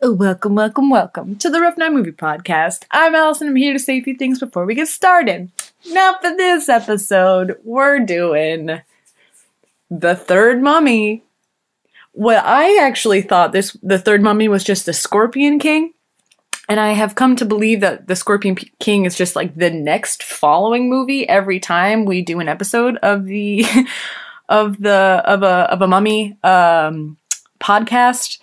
[0.00, 2.84] Welcome, welcome, welcome to the Rough Night Movie Podcast.
[2.92, 3.48] I'm Allison.
[3.48, 5.50] I'm here to say a few things before we get started.
[5.90, 8.80] Now, for this episode, we're doing
[9.90, 11.24] the third mummy.
[12.12, 15.94] What I actually thought this the third mummy was just the Scorpion King,
[16.68, 20.22] and I have come to believe that the Scorpion King is just like the next
[20.22, 23.64] following movie every time we do an episode of the
[24.48, 27.16] of the of a of a mummy um,
[27.58, 28.38] podcast.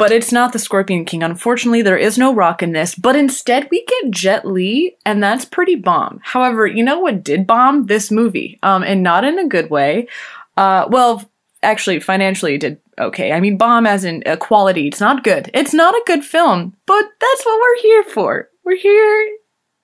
[0.00, 1.22] But it's not the Scorpion King.
[1.22, 2.94] Unfortunately, there is no rock in this.
[2.94, 6.20] But instead, we get Jet Li, and that's pretty bomb.
[6.22, 10.08] However, you know what did bomb this movie, um, and not in a good way.
[10.56, 11.30] Uh, well,
[11.62, 13.30] actually, financially, it did okay.
[13.32, 14.88] I mean, bomb as in uh, quality.
[14.88, 15.50] It's not good.
[15.52, 18.48] It's not a good film, but that's what we're here for.
[18.64, 19.36] We're here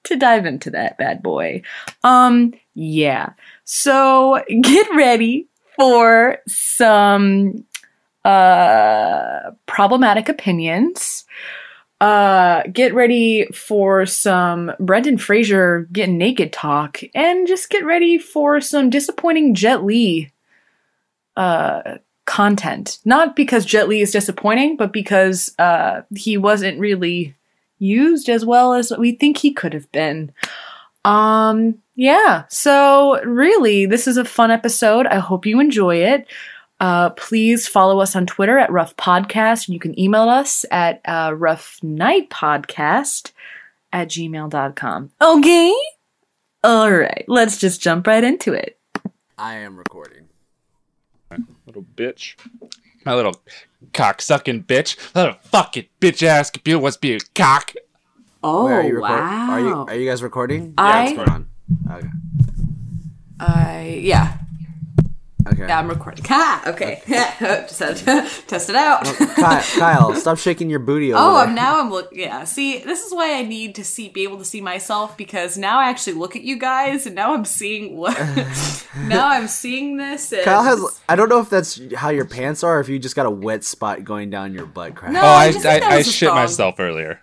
[0.04, 1.60] to dive into that bad boy.
[2.04, 3.34] Um, yeah.
[3.64, 7.66] So get ready for some
[8.26, 11.24] uh problematic opinions.
[12.00, 18.60] Uh get ready for some Brendan Fraser getting naked talk and just get ready for
[18.60, 20.32] some disappointing Jet Li
[21.36, 22.98] uh content.
[23.04, 27.32] Not because Jet Li is disappointing, but because uh he wasn't really
[27.78, 30.32] used as well as we think he could have been.
[31.04, 35.06] Um yeah, so really this is a fun episode.
[35.06, 36.26] I hope you enjoy it.
[36.78, 39.68] Uh, please follow us on Twitter at Rough Podcast.
[39.68, 43.32] You can email us at uh, Rough Night Podcast
[43.92, 45.10] at gmail.com.
[45.22, 45.74] Okay?
[46.64, 48.78] All right, let's just jump right into it.
[49.38, 50.24] I am recording.
[51.66, 52.34] Little bitch.
[53.04, 53.40] My little
[53.92, 54.96] cock sucking bitch.
[55.14, 57.72] Little fucking bitch ass computer wants to be a cock.
[58.42, 59.50] Oh Wait, are you record- wow!
[59.50, 60.74] Are you are you guys recording?
[60.78, 61.48] I- What's going on?
[61.90, 62.08] Okay.
[63.40, 64.38] I yeah
[65.46, 65.66] Okay.
[65.68, 66.24] yeah I'm recording.
[66.28, 66.62] Ha!
[66.66, 68.04] Okay, just had to
[68.46, 69.04] test it out.
[69.04, 71.36] Kyle, Kyle, stop shaking your booty over Oh.
[71.36, 72.18] I'm now I'm looking.
[72.18, 75.56] Yeah, see, this is why I need to see, be able to see myself because
[75.56, 78.16] now I actually look at you guys, and now I'm seeing what.
[79.06, 80.32] now I'm seeing this.
[80.32, 81.00] And Kyle has.
[81.08, 83.30] I don't know if that's how your pants are, or if you just got a
[83.30, 85.12] wet spot going down your butt crack.
[85.12, 85.20] No.
[85.20, 86.36] Oh, I, I just think that I, I shit thong.
[86.36, 87.20] myself earlier.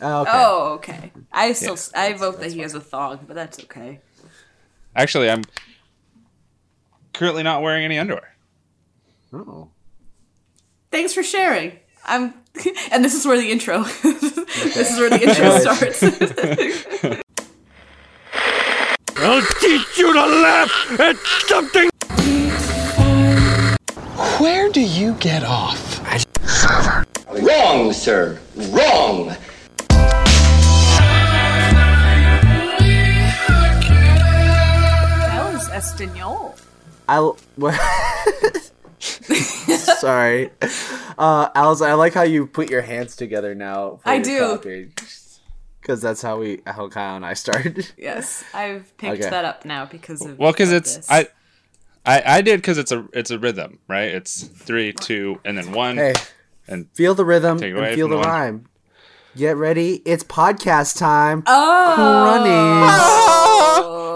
[0.00, 0.30] Oh, okay.
[0.32, 1.12] Oh, okay.
[1.32, 4.00] I still Yeah, I vote that he has a thong, but that's okay.
[4.94, 5.42] Actually, I'm
[7.16, 8.36] currently not wearing any underwear.
[9.32, 9.68] Oh.
[10.90, 11.78] Thanks for sharing.
[12.04, 12.34] I'm,
[12.92, 13.82] and this is where the intro.
[14.02, 16.02] this is where the intro starts.
[19.18, 21.16] I'll teach you to laugh at
[21.46, 21.88] something.
[24.38, 26.00] Where do you get off?
[26.04, 27.06] I server.
[27.40, 28.38] Wrong, sir.
[28.54, 29.34] Wrong.
[35.18, 36.54] that was Espanol.
[37.08, 37.18] I.
[37.56, 37.74] What?
[39.00, 40.50] Sorry,
[41.18, 41.80] uh, Alice.
[41.80, 44.00] I like how you put your hands together now.
[44.04, 44.58] I do.
[45.80, 47.92] Because that's how we, how Kyle and I started.
[47.96, 49.30] Yes, I've picked Okay.
[49.30, 51.10] that up now because of Well, because it's this.
[51.10, 51.28] I,
[52.04, 54.08] I I did because it's a it's a rhythm, right?
[54.14, 55.96] It's three, two, and then one.
[55.96, 56.14] Hey,
[56.68, 58.28] And feel the rhythm Take it and feel the the one.
[58.28, 58.66] rhyme.
[59.36, 60.02] Get ready.
[60.04, 61.42] It's podcast time.
[61.46, 61.92] oh,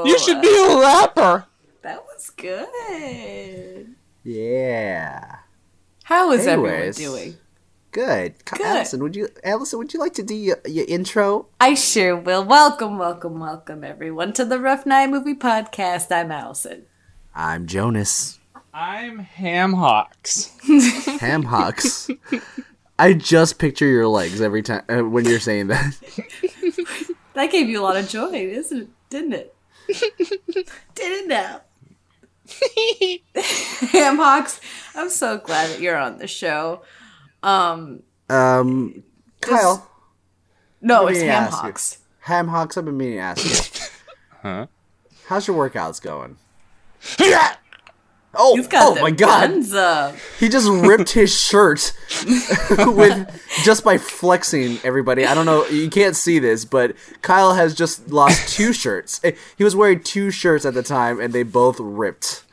[0.02, 0.12] Crunnies.
[0.12, 1.46] you should be a rapper.
[2.20, 3.94] That was good.
[4.24, 5.36] Yeah.
[6.04, 6.98] How is Anyways.
[7.00, 7.36] everyone doing?
[7.92, 8.44] Good.
[8.44, 8.66] Ka- Good.
[8.66, 11.46] Allison, would you Allison, would you like to do your, your intro?
[11.60, 12.44] I sure will.
[12.44, 16.12] Welcome, welcome, welcome, everyone, to the Rough Night Movie Podcast.
[16.12, 16.84] I'm Allison.
[17.34, 18.38] I'm Jonas.
[18.72, 20.52] I'm Ham Hawks.
[21.20, 22.08] Ham hocks.
[22.98, 25.96] I just picture your legs every time uh, when you're saying that.
[27.34, 28.88] That gave you a lot of joy, isn't it?
[29.08, 29.54] Didn't it?
[30.54, 30.66] Did
[30.96, 31.62] it now?
[33.92, 34.60] Ham Hawks,
[34.94, 36.82] I'm so glad that you're on the show.
[37.42, 39.02] Um, Um,
[39.40, 39.88] Kyle,
[40.80, 41.22] no, it's Hamhocks.
[41.22, 41.58] Ham ask you.
[41.62, 41.98] Hawks.
[42.20, 42.76] Ham hocks.
[42.76, 43.86] I've been meaning to ask you.
[44.42, 44.66] Huh?
[45.26, 46.38] How's your workouts going?
[48.32, 49.74] Oh, He's got oh my god!
[49.74, 50.14] up.
[50.38, 51.92] He just ripped his shirt
[52.70, 53.28] with
[53.64, 55.26] just by flexing everybody.
[55.26, 59.20] I don't know, you can't see this, but Kyle has just lost two shirts.
[59.24, 62.44] Eh, He was wearing two shirts at the time and they both ripped.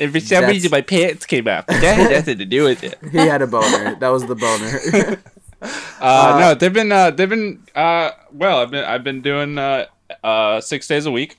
[0.00, 1.68] And for some That's- reason, my pants came out.
[1.68, 2.98] But that had nothing to do with it.
[3.12, 3.94] He had a boner.
[3.94, 5.20] That was the boner.
[6.00, 8.58] Uh, no, they've been uh, they've been uh, well.
[8.58, 9.86] I've been I've been doing uh,
[10.24, 11.38] uh, six days a week.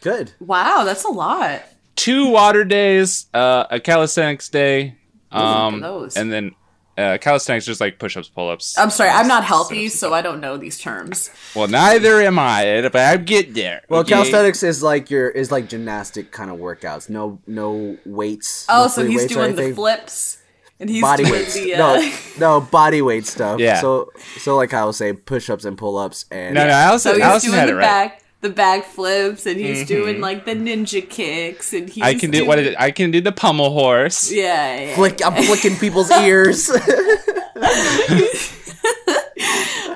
[0.00, 0.32] Good.
[0.40, 1.62] Wow, that's a lot.
[1.98, 4.96] Two water days, uh, a calisthenics day,
[5.32, 6.16] um, those.
[6.16, 6.54] and then
[6.96, 8.78] uh, calisthenics just like push-ups, pull-ups.
[8.78, 11.30] I'm sorry, I'm not healthy, so I don't know these terms.
[11.54, 13.82] Well, neither am I, but I'm getting there.
[13.88, 14.10] Well, okay?
[14.14, 17.10] calisthenics is like your is like gymnastic kind of workouts.
[17.10, 18.64] No no weights.
[18.68, 20.38] Oh, no so he's weights doing the flips.
[20.80, 21.48] and he's body doing weight.
[21.48, 23.58] the uh, no, no body weight stuff.
[23.60, 23.80] Yeah.
[23.80, 27.24] So, so like I was saying, push-ups and pull-ups and No, no, Allison, so he's
[27.24, 27.82] Allison doing had the it right.
[27.82, 32.30] back the back flips and he's doing like the ninja kicks and he's I can
[32.30, 32.76] do doing, what is it?
[32.78, 34.30] I can do the pummel horse.
[34.30, 34.94] yeah, yeah.
[34.94, 35.24] flick.
[35.24, 36.70] I'm flicking people's ears.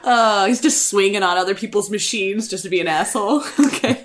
[0.04, 3.42] Oh, he's just swinging on other people's machines just to be an asshole.
[3.66, 4.02] okay.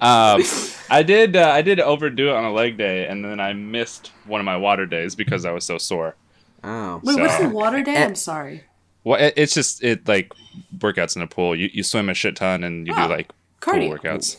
[0.00, 0.42] Um,
[0.90, 4.10] I did uh, I did overdo it on a leg day, and then I missed
[4.26, 6.14] one of my water days because I was so sore.
[6.62, 8.02] oh, Wait, what's the water day?
[8.02, 8.64] I'm sorry.
[9.04, 10.32] Well, it, it's just it like
[10.78, 11.54] workouts in a pool.
[11.54, 13.30] You you swim a shit ton, and you Oh, do like
[13.64, 13.98] cardio.
[13.98, 14.36] workouts.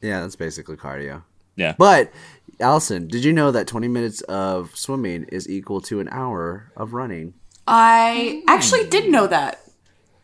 [0.00, 1.22] yeah, that's basically cardio.
[1.56, 1.74] Yeah.
[1.78, 2.12] But
[2.60, 6.92] Allison, did you know that 20 minutes of swimming is equal to an hour of
[6.92, 7.34] running?
[7.66, 9.60] I actually did know that.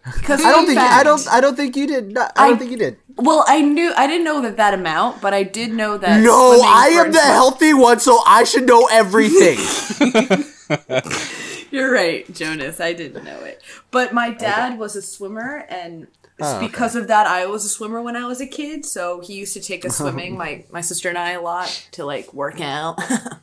[0.04, 2.12] Because I don't think I don't I don't think you did.
[2.12, 2.96] No, I don't think you did.
[3.14, 6.20] Well, I knew I didn't know that that amount, but I did know that.
[6.20, 9.58] No, I am the mu- healthy one, so I should know everything.
[11.70, 12.80] You're right, Jonas.
[12.80, 16.08] I didn't know it, but my dad was a swimmer, and
[16.44, 16.66] Oh, okay.
[16.66, 18.84] because of that, I was a swimmer when I was a kid.
[18.84, 22.04] So he used to take us swimming, my my sister and I, a lot to
[22.04, 22.98] like work out.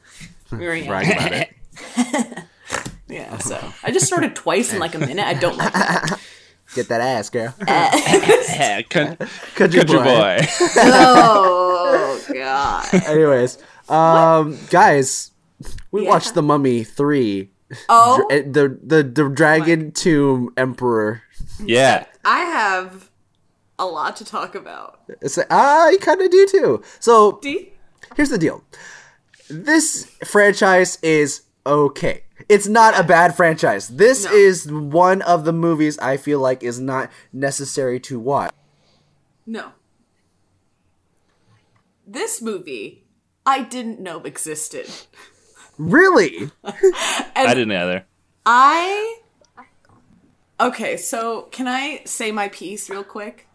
[0.52, 0.88] we were young.
[0.88, 2.44] Brag about it.
[3.12, 5.26] Yeah, so I just snorted twice in like a minute.
[5.26, 6.20] I don't like that.
[6.76, 7.56] Get that ass, girl.
[7.68, 9.26] Yeah, country,
[9.56, 10.38] Country country boy.
[10.76, 12.94] Oh god.
[13.08, 13.58] Anyways,
[13.90, 15.32] um, guys,
[15.92, 16.10] we Yeah.
[16.10, 17.50] watched The Mummy three.
[17.88, 21.24] Oh, Dra- the the the Dragon Tomb Emperor.
[21.66, 22.06] yeah.
[22.26, 23.10] I have
[23.78, 25.02] a lot to talk about.
[25.22, 26.84] It's like, ah, I kind of do too.
[27.00, 27.74] So D.
[28.16, 28.64] here's the deal.
[29.50, 32.24] This franchise is okay.
[32.48, 33.88] It's not a bad franchise.
[33.90, 34.32] This No.
[34.32, 38.52] is one of the movies I feel like is not necessary to watch.
[39.46, 39.72] No.
[42.08, 43.06] This movie,
[43.46, 44.90] I didn't know existed.
[45.78, 46.50] Really?
[46.64, 48.06] I didn't either.
[48.46, 49.19] I.
[50.60, 53.48] Okay, so can I say my piece real quick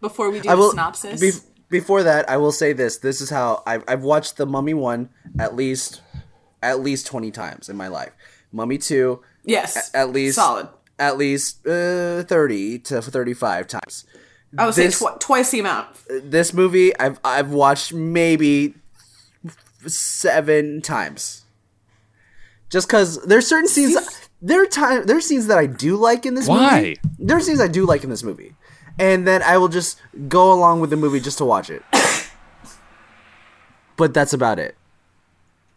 [0.00, 1.22] before we do I the synopsis?
[1.22, 2.98] bef- before that, I will say this.
[2.98, 6.00] This is how I've, I've watched the Mummy one at least
[6.62, 8.12] at least twenty times in my life.
[8.50, 10.68] Mummy two yes, at least solid.
[10.98, 14.04] at least uh, thirty to thirty five times.
[14.56, 15.88] I would this- say tw- twice the amount.
[16.08, 18.74] This movie I've I've watched maybe
[19.86, 21.44] seven times.
[22.70, 23.96] Just because there's certain scenes.
[24.40, 25.06] There are time.
[25.06, 26.76] There are scenes that I do like in this Why?
[26.76, 27.00] movie.
[27.18, 28.54] There are scenes I do like in this movie,
[28.98, 31.82] and then I will just go along with the movie just to watch it.
[33.96, 34.76] but that's about it.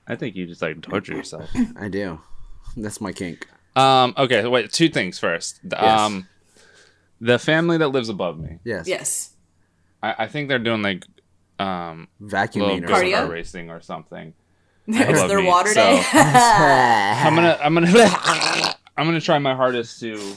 [0.08, 1.50] I think you just like to torture yourself.
[1.80, 2.20] I do.
[2.78, 3.48] That's my kink.
[3.76, 4.14] Um.
[4.18, 4.46] Okay.
[4.46, 4.72] Wait.
[4.72, 5.60] Two things first.
[5.64, 6.00] Yes.
[6.00, 6.28] Um.
[7.20, 8.60] The family that lives above me.
[8.64, 8.88] Yes.
[8.88, 9.30] Yes.
[10.04, 11.06] I, I think they're doing like
[11.60, 12.88] um Vacuum little meter.
[12.88, 13.30] go Cardio?
[13.30, 14.34] racing or something.
[14.88, 16.04] It's above their me, water so- day.
[16.14, 17.88] I'm gonna I'm gonna
[18.98, 20.36] I'm gonna try my hardest to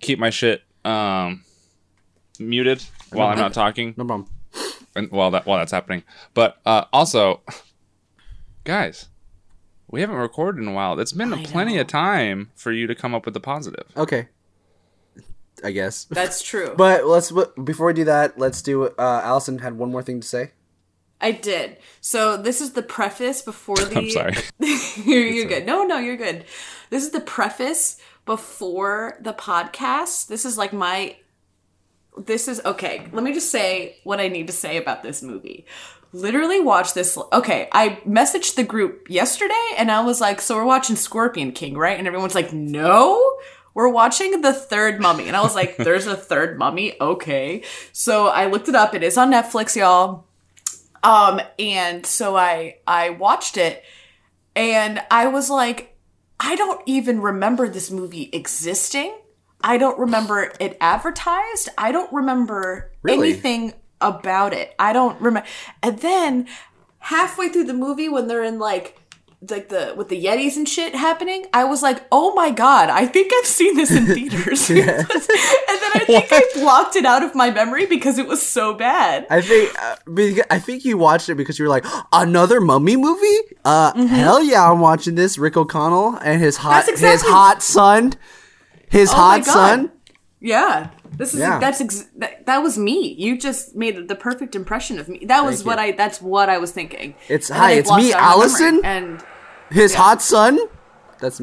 [0.00, 1.44] keep my shit um
[2.38, 2.82] muted
[3.12, 4.28] while I'm not talking No problem.
[4.94, 6.02] and while that while that's happening.
[6.34, 7.40] But uh also
[8.64, 9.08] guys,
[9.90, 10.98] we haven't recorded in a while.
[11.00, 11.82] It's been I plenty know.
[11.82, 13.86] of time for you to come up with the positive.
[13.96, 14.28] Okay.
[15.62, 16.04] I guess.
[16.04, 16.74] That's true.
[16.76, 17.30] But let's
[17.62, 18.84] before we do that, let's do.
[18.84, 20.52] Uh, Allison had one more thing to say.
[21.20, 21.76] I did.
[22.00, 23.98] So this is the preface before the.
[23.98, 24.34] I'm sorry.
[25.04, 25.66] you're you're good.
[25.66, 26.44] No, no, you're good.
[26.90, 30.28] This is the preface before the podcast.
[30.28, 31.16] This is like my.
[32.16, 33.06] This is okay.
[33.12, 35.66] Let me just say what I need to say about this movie.
[36.12, 37.16] Literally watch this.
[37.32, 41.76] Okay, I messaged the group yesterday and I was like, "So we're watching Scorpion King,
[41.76, 43.38] right?" And everyone's like, "No."
[43.72, 45.28] We're watching the third mummy.
[45.28, 47.00] And I was like, there's a third mummy?
[47.00, 47.62] Okay.
[47.92, 48.94] So I looked it up.
[48.94, 50.24] It is on Netflix, y'all.
[51.02, 53.82] Um, and so I I watched it
[54.54, 55.96] and I was like,
[56.38, 59.14] I don't even remember this movie existing.
[59.62, 61.68] I don't remember it advertised.
[61.76, 63.30] I don't remember Really?
[63.30, 64.74] anything about it.
[64.78, 65.46] I don't remember.
[65.82, 66.48] And then
[66.98, 68.99] halfway through the movie when they're in like
[69.48, 73.06] like the with the yetis and shit happening i was like oh my god i
[73.06, 77.34] think i've seen this in theaters and then i think i blocked it out of
[77.34, 79.96] my memory because it was so bad I think uh,
[80.50, 83.38] I think you watched it because you were like another mummy movie.
[83.64, 85.38] Uh, hell yeah, I'm watching this.
[85.38, 87.04] Rick O'Connell and his hot Mm-hmm.
[87.04, 88.14] His hot son,
[88.90, 89.92] his Oh hot son.
[90.40, 90.90] Yeah.
[91.16, 91.58] This is Yeah.
[91.58, 93.14] that's ex- that, that was me.
[93.14, 95.24] You just made the perfect impression of me.
[95.26, 95.92] That was Thank what you.
[95.92, 97.14] I that's what I was thinking.
[97.28, 98.80] It's- And hi, it's me, it out of my Allison.
[98.84, 99.24] And
[99.70, 100.58] His hot son.
[101.20, 101.40] That's.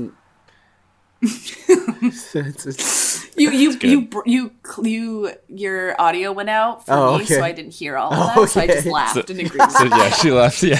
[1.22, 4.52] It's- it's- you you you you
[4.84, 7.36] you your audio went out for Oh, me, okay.
[7.36, 8.50] so I didn't hear all of that.
[8.50, 9.72] So I just laughed and agreed.
[9.72, 10.64] So yeah, she left.
[10.64, 10.80] Yeah,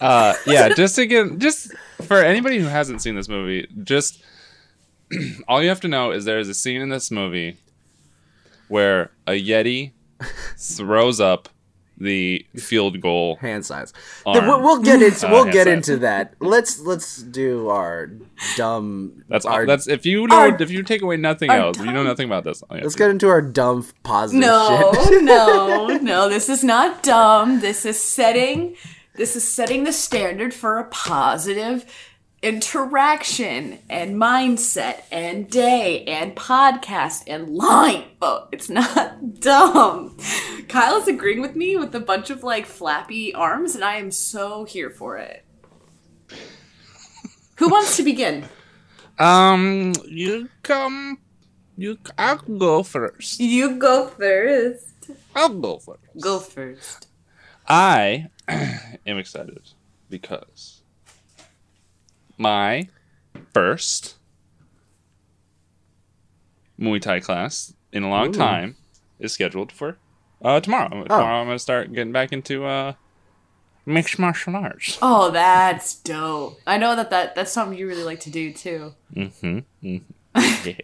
[0.00, 0.70] uh, yeah.
[0.70, 4.22] Just to give, just for anybody who hasn't seen this movie, just
[5.48, 7.58] all you have to know is there is a scene in this movie
[8.68, 9.92] where a Yeti
[10.58, 11.48] throws up
[11.96, 13.36] the field goal.
[13.36, 13.92] hand size.
[14.26, 14.46] Arm.
[14.46, 15.74] We'll, we'll get into Uh, we'll hand get size.
[15.74, 16.34] into that.
[16.40, 18.10] Let's let's do our
[18.56, 19.24] dumb.
[19.28, 19.66] That's our.
[19.66, 22.26] That's if you know Our- if you take away nothing else, if you know nothing
[22.26, 22.62] about this.
[22.62, 25.22] all you have let's to get into our dumb positive No, shit.
[25.24, 26.28] no, no.
[26.28, 27.60] This is not dumb.
[27.60, 28.76] This is setting.
[29.16, 31.84] This is setting the standard for a positive
[32.44, 38.04] interaction and mindset and day and podcast and line.
[38.20, 40.14] Oh, it's not dumb.
[40.68, 44.10] Kyle is agreeing with me with a bunch of like flappy arms, and I am
[44.10, 45.42] so here for it.
[47.56, 48.44] Who wants to begin?
[49.18, 51.18] Um, you come.
[51.78, 51.96] You.
[52.18, 53.40] I'll go first.
[53.40, 54.92] You go first.
[55.34, 56.20] I'll go first.
[56.20, 57.08] Go first.
[57.66, 59.72] I am excited
[60.10, 60.73] because
[62.38, 62.88] my
[63.52, 64.16] first
[66.80, 68.76] Muay Thai class in a long time
[69.18, 69.96] is scheduled for
[70.42, 70.88] uh, tomorrow.
[71.04, 72.94] Tomorrow I'm going to start getting back into uh,
[73.86, 74.98] mixed martial arts.
[75.00, 76.58] Oh, that's dope.
[76.66, 78.94] I know that, that that's something you really like to do too.
[79.82, 80.74] Yeah.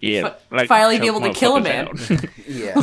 [0.00, 0.34] Yeah.
[0.50, 1.88] Fi- finally be able to kill a man.
[2.46, 2.74] Yeah.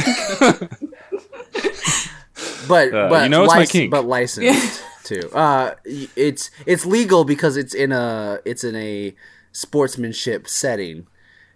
[2.67, 3.89] but Uh, but you know it's my lic- kink.
[3.91, 5.29] but licensed too.
[5.33, 9.15] Uh, it's it's legal because it's in a it's in a
[9.51, 11.07] sportsmanship setting.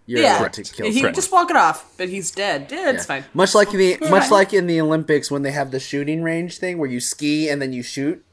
[0.05, 0.87] You're Yeah, allowed to kill.
[0.87, 1.13] he someone.
[1.13, 2.67] just walk it off, but he's dead.
[2.71, 3.25] Yeah, it's fine.
[3.33, 6.77] Much like the much like in the Olympics when they have the shooting range thing
[6.79, 8.25] where you ski and then you shoot,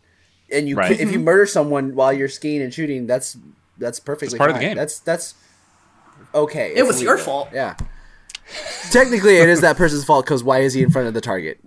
[0.50, 0.99] and you Right.
[0.99, 3.37] if you murder someone while you're skiing and shooting, that's
[3.76, 4.62] that's perfectly part of fine.
[4.62, 4.76] the game.
[4.76, 5.35] That's that's
[6.35, 6.73] okay.
[6.75, 7.49] It was your fault.
[7.52, 7.75] Yeah.
[8.90, 11.58] Technically, it is that person's fault because why is he in front of the target?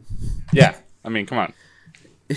[0.54, 0.76] yeah.
[1.06, 1.54] I mean, come on.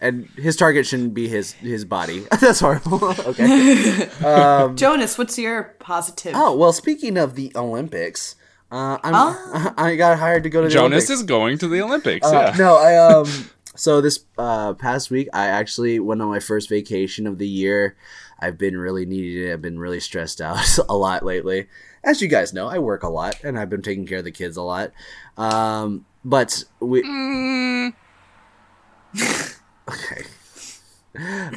[0.00, 2.20] And his target shouldn't be his his body.
[2.40, 3.04] That's horrible.
[3.26, 4.08] okay.
[4.74, 6.34] Jonas, what's your positive?
[6.36, 8.36] Oh well, speaking of the Olympics,
[8.70, 11.10] uh, I'm I got hired to go to the Jonas Olympics.
[11.10, 12.26] is going to the Olympics.
[12.26, 12.56] Uh, yeah.
[12.58, 13.50] No, I um.
[13.76, 17.96] So this uh, past week, I actually went on my first vacation of the year.
[18.38, 19.52] I've been really needing it.
[19.52, 21.68] I've been really stressed out a lot lately.
[22.04, 24.30] As you guys know, I work a lot, and I've been taking care of the
[24.30, 24.92] kids a lot.
[25.36, 27.02] Um, but we.
[29.88, 30.24] Okay.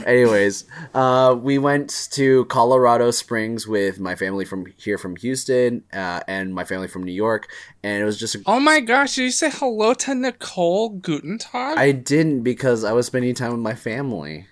[0.06, 6.22] Anyways, uh, we went to Colorado Springs with my family from here from Houston uh,
[6.28, 7.50] and my family from New York,
[7.82, 11.78] and it was just a Oh my gosh, did you say hello to Nicole Gutentag?
[11.78, 14.46] I didn't because I was spending time with my family.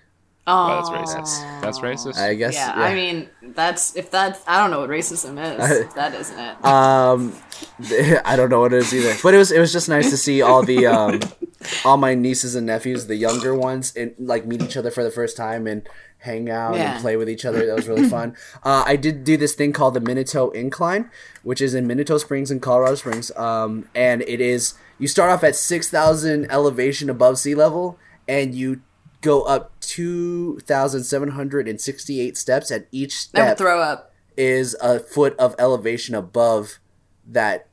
[0.48, 1.60] Oh, that's racist.
[1.60, 2.16] That's racist.
[2.18, 2.54] I guess.
[2.54, 5.70] yeah, I mean, that's if that's I don't know what racism is.
[5.80, 6.64] if that isn't it.
[6.64, 7.34] um,
[8.24, 9.14] I don't know what it is either.
[9.22, 11.20] But it was it was just nice to see all the um,
[11.84, 15.10] all my nieces and nephews, the younger ones, and like meet each other for the
[15.10, 15.88] first time and
[16.18, 16.92] hang out Yeah.
[16.94, 17.66] and play with each other.
[17.66, 18.36] That was really fun.
[18.62, 21.08] Uh, I did do this thing called the Manitou Incline,
[21.44, 23.30] which is in Manitou Springs in Colorado Springs.
[23.36, 27.98] Um, and it is you start off at six thousand elevation above sea level,
[28.28, 28.80] and you
[29.20, 32.70] go up two thousand seven hundred and sixty eight steps.
[32.70, 34.12] and each step throw up.
[34.36, 36.78] is a foot of elevation above
[37.26, 37.68] that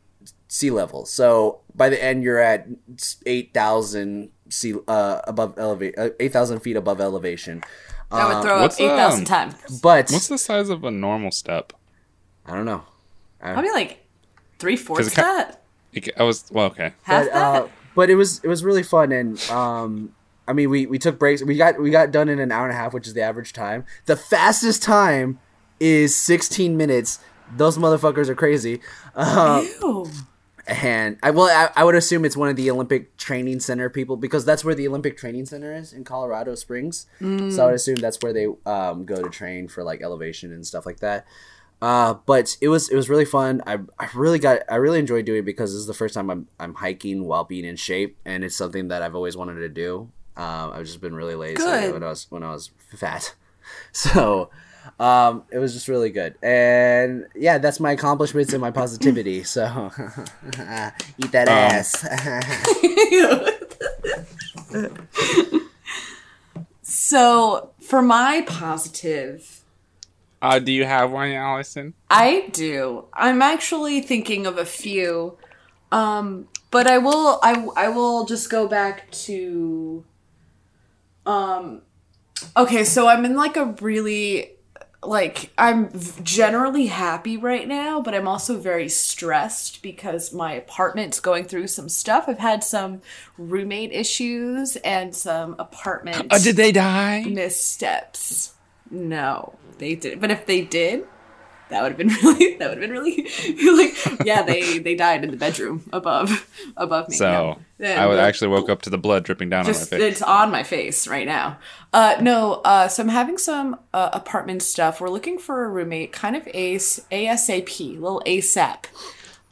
[0.47, 1.05] sea level.
[1.05, 2.67] So by the end, you're at
[3.25, 7.63] eight thousand sea uh, above elevate uh, eight thousand feet above elevation.
[8.12, 9.81] I would throw up what's, eight thousand um, times.
[9.81, 11.73] But What's the size of a normal step?
[12.45, 12.83] I don't know.
[13.41, 14.05] I, Probably like
[14.59, 15.63] three fourths it that.
[15.93, 16.93] It- I was well, okay.
[17.03, 17.63] Half but, that.
[17.63, 20.13] uh, but it was it was really fun and um
[20.47, 22.73] I mean we we took breaks we got we got done in an hour and
[22.73, 25.39] a half which is the average time the fastest time
[25.79, 27.19] is 16 minutes
[27.55, 28.81] those motherfuckers are crazy
[29.15, 30.09] uh, Ew.
[30.67, 34.17] and I well I, I would assume it's one of the Olympic Training Center people
[34.17, 37.05] because that's where the Olympic Training Center is in Colorado Springs.
[37.51, 40.65] So I would assume that's where they um, go to train for like elevation and
[40.65, 41.25] stuff like that.
[41.81, 43.62] Uh, but it was it was really fun.
[43.67, 46.29] I, I really got I really enjoyed doing it because this is the first time
[46.29, 49.67] I'm I'm hiking while being in shape, and it's something that I've always wanted to
[49.67, 50.09] do.
[50.35, 51.93] Um, I've just been really lazy Good.
[51.93, 53.35] when I was when I was fat,
[53.91, 54.49] so
[54.99, 56.35] um, it was just really good.
[56.41, 59.43] And yeah, that's my accomplishments and my positivity.
[59.43, 59.91] So
[61.17, 62.05] eat that ass.
[67.13, 69.61] So for my positive,
[70.41, 71.93] Uh, do you have one, Allison?
[72.09, 73.05] I do.
[73.13, 75.37] I'm actually thinking of a few,
[75.91, 77.39] um, but I will.
[77.41, 80.03] I I will just go back to.
[81.25, 81.81] Um,
[82.57, 84.49] okay, so I'm in like a really
[85.05, 85.89] like I'm
[86.23, 91.89] generally happy right now, but I'm also very stressed because my apartment's going through some
[91.89, 92.25] stuff.
[92.27, 93.01] I've had some
[93.37, 97.23] roommate issues and some apartment Oh, did they die?
[97.27, 98.53] missteps.
[98.89, 100.21] No, they did.
[100.21, 101.05] But if they did,
[101.70, 102.55] that would have been really.
[102.58, 103.24] That would have been really
[103.77, 104.25] like.
[104.25, 107.15] Yeah, they they died in the bedroom above above me.
[107.15, 108.03] So Yeah.
[108.03, 110.12] I would And, actually woke up to the blood dripping down just on my face.
[110.13, 111.58] it's on my face right now.
[111.91, 115.00] Uh, no, uh, so I'm having some uh, apartment stuff.
[115.01, 118.86] We're looking for a roommate, kind of AS- ASAP, little ASAP,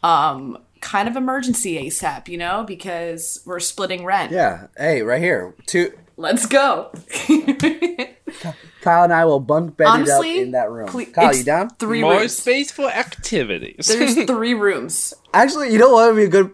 [0.04, 4.32] um, kind of emergency ASAP, you know, because we're splitting rent.
[4.32, 4.68] Yeah.
[4.78, 5.54] Hey, right here.
[5.68, 5.92] Two.
[6.18, 6.92] Let's go.
[8.82, 10.88] Kyle and I will bunk bedded Honestly, up in that room.
[10.88, 11.70] ple- Kyle, you down?
[11.72, 12.36] Three More rooms.
[12.36, 13.88] space for activities.
[13.88, 15.14] There's three rooms.
[15.34, 16.52] Actually, you know what would be a good.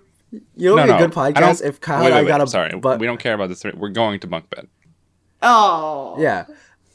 [0.55, 2.41] You know what would be a good podcast if Kyle wait, and I wait, got
[2.41, 2.47] a.
[2.47, 3.71] Sorry, But we don't care about the three.
[3.75, 4.67] We're going to bunk bed.
[5.41, 6.45] Oh, Yeah.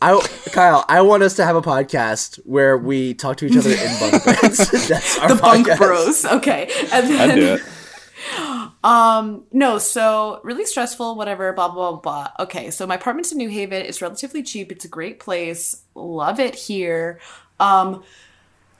[0.04, 0.20] I,
[0.50, 4.00] Kyle, I want us to have a podcast where we talk to each other in
[4.00, 4.68] bunk beds.
[4.88, 5.76] That's our the bunk podcast.
[5.78, 6.24] bros.
[6.24, 7.62] Okay, and then I'd do it.
[8.84, 12.30] Um, no, so really stressful, whatever, blah, blah, blah, blah.
[12.40, 13.82] Okay, so my apartment's in New Haven.
[13.82, 14.72] It's relatively cheap.
[14.72, 15.82] It's a great place.
[15.94, 17.20] Love it here.
[17.60, 18.02] Um,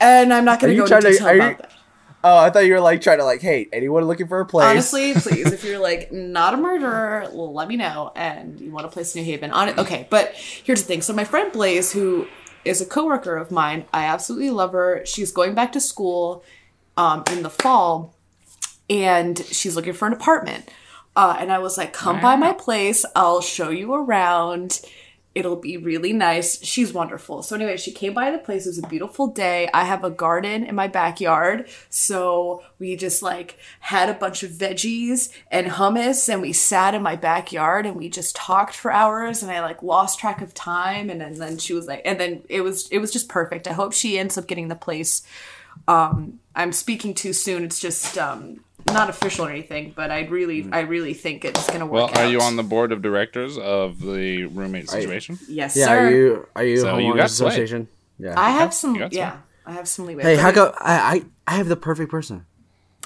[0.01, 1.73] and I'm not going Are to go into to- detail about you- that.
[2.25, 4.67] Oh, I thought you were like trying to like, hey, anyone looking for a place?
[4.67, 8.89] Honestly, please, if you're like not a murderer, let me know and you want a
[8.89, 9.51] place in New Haven.
[9.51, 10.07] On it, okay.
[10.09, 11.03] But here's the thing.
[11.03, 12.29] So my friend Blaze, who
[12.65, 15.05] is a coworker of mine, I absolutely love her.
[15.05, 16.45] She's going back to school
[16.97, 18.12] um, in the fall,
[18.93, 20.69] and she's looking for an apartment.
[21.17, 23.05] Uh, and I was like, "Come by my place.
[23.17, 24.81] I'll show you around."
[25.35, 26.63] It'll be really nice.
[26.63, 27.43] She's wonderful.
[27.43, 28.67] So anyway, she came by the place.
[28.67, 29.67] It was a beautiful day.
[29.73, 31.71] I have a garden in my backyard.
[31.89, 37.03] So we just like had a bunch of veggies and hummus and we sat in
[37.03, 41.09] my backyard and we just talked for hours and I like lost track of time
[41.09, 43.67] and then, then she was like and then it was it was just perfect.
[43.67, 45.23] I hope she ends up getting the place.
[45.89, 47.65] Um I'm speaking too soon.
[47.65, 51.87] It's just um not official or anything, but I really I really think it's gonna
[51.87, 52.25] Well, work out.
[52.25, 55.39] are you on the board of directors of the roommate situation?
[55.49, 55.99] Yes, yeah, sir.
[56.07, 57.49] are you are you So you homeowners got sway.
[57.49, 57.89] association?
[58.19, 58.35] Yeah.
[58.39, 58.95] I have some.
[58.95, 59.37] you got Yeah,
[59.67, 60.23] I have some leeway.
[60.23, 62.47] hey, how we- come I, I I have the perfect person,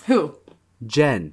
[0.06, 0.36] Who?
[0.86, 1.32] Jen.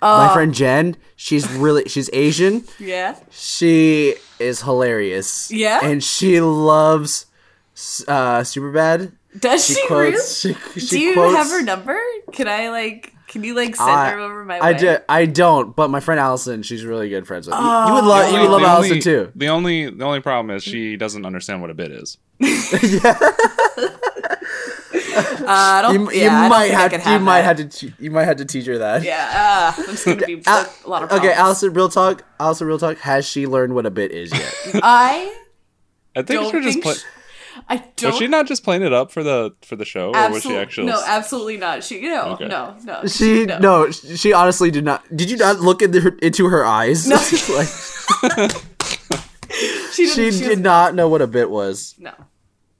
[0.00, 0.26] Oh.
[0.26, 2.64] My friend Jen, she's really she's Asian.
[2.78, 3.16] Yeah.
[3.30, 5.50] She is hilarious.
[5.50, 5.80] Yeah?
[5.82, 7.26] and she loves
[8.06, 9.12] uh Superbad.
[9.38, 10.12] Does she, really?
[10.12, 10.38] quotes.
[10.40, 11.98] She, she Do you quotes, have her number?
[12.32, 13.12] Can I like?
[13.28, 14.78] Can you like send I- her over my I way?
[14.78, 17.54] do, I don't, but my friend Allison, she's really good friends with.
[17.54, 17.60] you.
[17.62, 17.86] Oh.
[17.88, 19.32] you would love you would love Allison only- too.
[19.36, 22.16] The only the only problem is she doesn't understand what a bit is.
[25.40, 25.94] Uh, I don't.
[25.94, 28.10] You, you yeah, I don't might think have, could you might have to te- you
[28.10, 29.02] might have to teach her that.
[29.02, 31.32] Yeah, uh, it's gonna be Al- a lot of okay.
[31.32, 32.22] Allison, real talk.
[32.38, 32.98] Allison, real talk.
[32.98, 34.54] Has she learned what a bit is yet?
[34.82, 35.34] I
[36.14, 36.84] I think don't she just think.
[36.84, 37.04] play- sh-
[37.68, 38.10] I don't.
[38.10, 40.54] was she not just playing it up for the for the show, or was she
[40.56, 40.86] actually?
[40.86, 41.84] No, absolutely not.
[41.84, 42.46] She no, Okay.
[42.48, 43.06] no, no.
[43.06, 43.58] she no.
[43.58, 43.90] no.
[43.90, 45.04] she honestly did not.
[45.16, 47.06] Did you not look into her, into her eyes?
[47.08, 47.16] No.
[47.56, 48.50] like,
[49.92, 51.94] She, didn't, she was- did not know what a bit was.
[51.98, 52.12] No.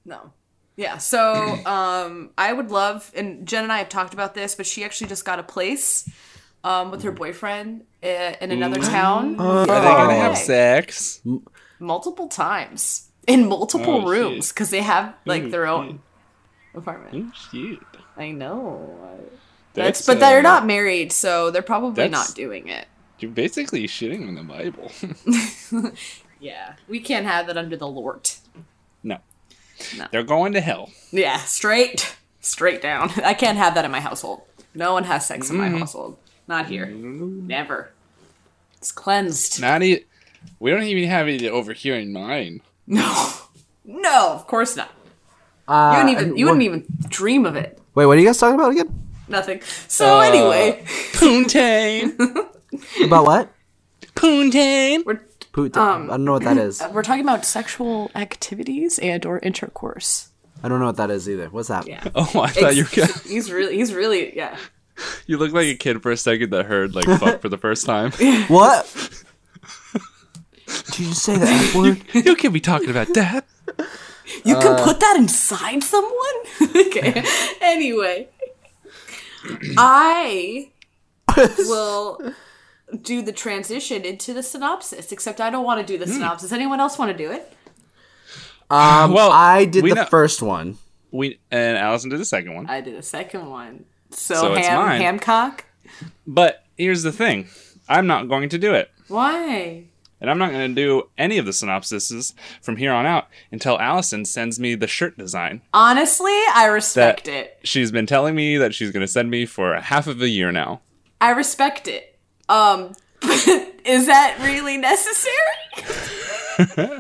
[0.04, 0.32] No.
[0.76, 1.32] Yeah, so
[1.66, 5.08] um I would love and Jen and I have talked about this, but she actually
[5.08, 6.08] just got a place
[6.62, 9.40] um with her boyfriend uh, in another town.
[9.40, 11.20] Are they gonna have sex?
[11.80, 16.00] multiple times in multiple Oh, rooms because they have like their own
[16.74, 17.30] apartment.
[17.32, 17.78] Oh, shit.
[18.16, 18.98] I know.
[19.74, 22.86] That's, That's, but they're uh, not married, so they're probably not doing it.
[23.20, 24.90] You're basically shitting on the Bible.
[26.40, 28.30] Yeah, we can't have that under the Lord.
[29.02, 29.18] no.
[29.96, 30.06] No.
[30.12, 30.90] They're going to hell.
[31.10, 33.10] Yeah, straight, straight down.
[33.24, 34.42] I can't have that in my household.
[34.74, 35.78] No one has sex in my Mm-hmm.
[35.78, 36.16] household.
[36.46, 36.86] Not here.
[36.86, 37.90] Never.
[38.76, 39.60] It's cleansed.
[39.60, 40.04] Not e-
[40.60, 42.60] We don't even have it over here in mine.
[42.90, 43.28] No,
[43.84, 44.90] no, of course not.
[45.68, 46.36] Uh, You wouldn't even.
[46.38, 47.78] You wouldn't even dream of it.
[47.94, 48.88] Wait, what are you guys talking about again?
[49.28, 49.60] Nothing.
[49.88, 52.16] So anyway, Poontang.
[53.04, 53.52] About what?
[54.14, 55.04] Poontang.
[55.04, 55.20] we're
[55.52, 55.76] Poot.
[55.76, 56.82] Um, I don't know what that is.
[56.92, 60.28] we're talking about sexual activities and or intercourse.
[60.62, 61.48] I don't know what that is either.
[61.48, 61.86] What's that?
[61.86, 62.02] Yeah.
[62.14, 63.76] Oh, I thought you were gonna- he's really.
[63.76, 64.34] He's really.
[64.36, 64.56] Yeah.
[65.26, 67.84] You look like a kid for a second that heard like fuck for the first
[67.86, 68.12] time.
[68.48, 68.86] What?
[70.86, 72.02] Did you just say the F word?
[72.12, 73.44] you can't be talking about that.
[74.44, 74.60] You Uh.
[74.62, 76.36] can put that inside someone?
[76.76, 77.24] okay.
[77.60, 78.28] Anyway.
[79.76, 80.70] I
[81.58, 82.32] will
[83.02, 86.12] do the transition into the synopsis, except I don't want to do the Hmm.
[86.18, 86.52] synopsis.
[86.52, 87.52] Anyone else want to do it?
[88.70, 90.78] Um, Well, I did we the know- first one.
[91.10, 92.68] We and Allison did the second one.
[92.68, 93.84] I did the second one.
[94.10, 95.00] So, So it's ham mine.
[95.00, 95.60] Hamcock?
[96.26, 97.48] But here's the thing.
[97.88, 98.90] I'm not going to do it.
[99.08, 99.84] Why?
[100.20, 103.78] And I'm not going to do any of the synopsises from here on out until
[103.78, 107.58] Allison sends me the shirt design Honestly, I respect it.
[107.62, 110.28] she's been telling me that she's going to send me for a half of a
[110.28, 110.80] year now.
[111.20, 112.18] I respect it.
[112.48, 112.92] Um,
[113.84, 115.34] is that really necessary?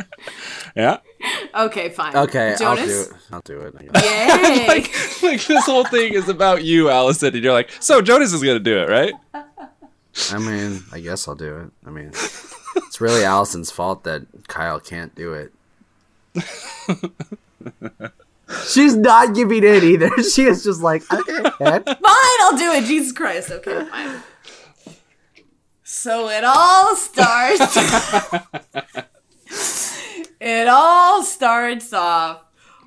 [0.76, 0.98] Yeah.
[1.54, 2.14] Okay, fine.
[2.14, 3.08] Okay, I'll do it.
[3.32, 3.74] I'll do it.
[4.04, 4.66] Yay!
[4.68, 8.42] like, like this whole thing is about you, Allison, and you're like, so Jonas is
[8.44, 9.12] going to do it, right?
[10.30, 11.70] I mean, I guess I'll do it.
[11.84, 12.12] I mean,
[12.86, 15.52] it's really Allison's fault that Kyle can't do it.
[18.66, 20.10] She's not giving in either.
[20.22, 22.84] She is just like, okay, Fine, I'll do it.
[22.84, 23.50] Jesus Christ.
[23.50, 24.22] Okay, fine.
[25.82, 27.76] So it all starts.
[30.40, 32.44] it all starts off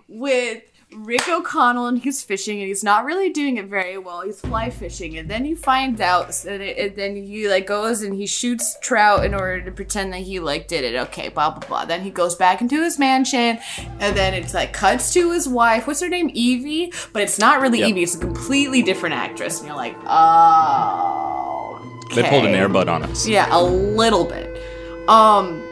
[0.08, 4.22] with Rick O'Connell and he's fishing and he's not really doing it very well.
[4.22, 8.02] He's fly fishing and then you find out and, it, and then he like goes
[8.02, 10.96] and he shoots trout in order to pretend that he like did it.
[11.08, 11.86] Okay, blah blah blah.
[11.86, 13.60] Then he goes back into his mansion
[14.00, 15.88] and then it's like cuts to his wife.
[15.88, 16.30] What's her name?
[16.34, 17.90] Evie, but it's not really Yep.
[17.90, 18.04] Evie.
[18.04, 21.78] It's a completely different actress and you're like, oh.
[22.14, 23.26] They pulled an Air Bud on us.
[23.26, 24.62] Yeah, a little bit.
[25.08, 25.64] Um,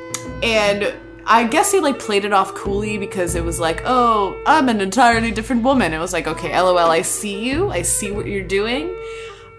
[0.41, 0.93] and
[1.31, 4.81] I guess they like played it off coolly because it was like, oh, I'm an
[4.81, 5.93] entirely different woman.
[5.93, 7.69] It was like, okay, lol, I see you.
[7.69, 8.95] I see what you're doing.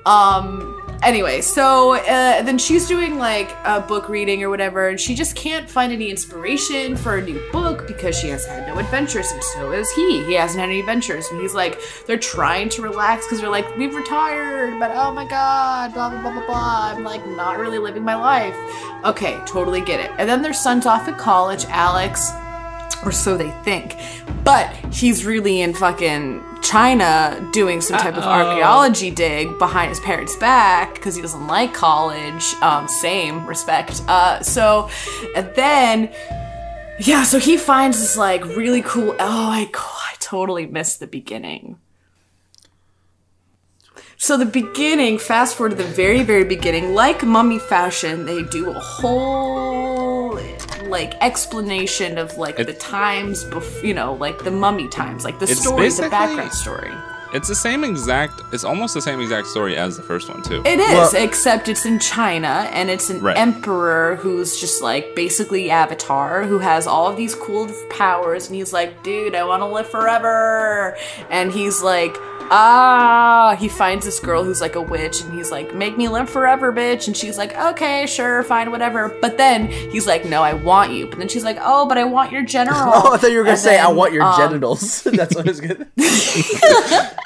[0.05, 5.15] Um, anyway, so uh, then she's doing like a book reading or whatever, and she
[5.15, 9.31] just can't find any inspiration for a new book because she has had no adventures,
[9.31, 10.25] and so is he.
[10.25, 13.77] He hasn't had any adventures, and he's like, they're trying to relax because they're like,
[13.77, 16.93] we've retired, but oh my god, blah blah blah blah blah.
[16.95, 18.57] I'm like not really living my life.
[19.05, 20.11] Okay, totally get it.
[20.19, 22.33] And then their son's off at college, Alex
[23.05, 23.97] or so they think.
[24.45, 30.37] But he's really in fucking China doing some type of archaeology dig behind his parents'
[30.37, 32.55] back because he doesn't like college.
[32.63, 34.03] Um, same respect.
[34.07, 34.91] Uh, so,
[35.35, 36.13] and then,
[37.01, 39.17] yeah, so he finds this like really cool.
[39.19, 41.79] Oh, I, I totally missed the beginning.
[44.23, 48.69] So the beginning, fast forward to the very, very beginning, like mummy fashion, they do
[48.69, 49.90] a whole
[50.91, 55.47] like explanation of like the times before, you know, like the mummy times, like the
[55.51, 56.93] It's story, the background story.
[57.33, 58.41] It's the same exact.
[58.53, 60.63] It's almost the same exact story as the first one too.
[60.67, 63.37] It is, Well- except it's in China and it's an Right.
[63.37, 68.73] emperor who's just like basically Avatar who has all of these cool powers and he's
[68.73, 70.97] like, dude, I want to live forever.
[71.31, 72.17] And he's like,
[72.51, 76.29] ah, he finds this girl who's like a witch and he's like, make me live
[76.29, 77.07] forever, bitch.
[77.07, 79.09] And she's like, okay, sure, fine, whatever.
[79.21, 81.07] But then he's like, no, I want you.
[81.07, 82.79] But then she's like, oh, but I want your general.
[83.03, 85.35] Oh, I thought you were gonna And say, "I then, want your um, genitals." That's
[85.35, 85.87] what I was gonna.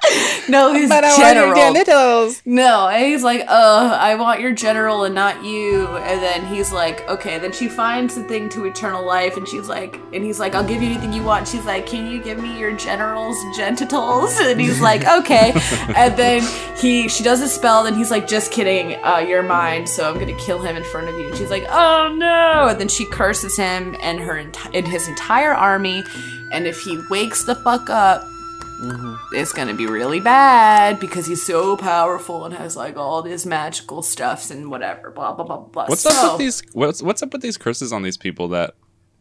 [0.48, 1.46] No, his But I general.
[1.48, 2.42] want your genitals.
[2.44, 5.86] No, and he's like, uh, I want your general and not you.
[5.88, 7.38] And then he's like, okay.
[7.38, 10.62] Then she finds the thing to eternal life, and she's like, and he's like, I'll
[10.64, 11.48] give you anything you want.
[11.48, 14.38] She's like, can you give me your general's genitals?
[14.38, 15.52] And he's like, okay.
[15.96, 16.42] and then
[16.76, 20.18] he, she does a spell, and he's like, just kidding, uh, you're mine, so I'm
[20.18, 21.28] gonna kill him in front of you.
[21.28, 22.68] And she's like, oh no.
[22.68, 26.04] And then she curses him and her enti- and his entire army.
[26.52, 28.24] And if he wakes the fuck up,
[29.32, 34.02] it's gonna be really bad because he's so powerful and has like all these magical
[34.02, 35.86] stuffs and whatever, blah blah blah blah.
[35.86, 36.62] What's so, up with these?
[36.72, 38.74] What's what's up with these curses on these people that,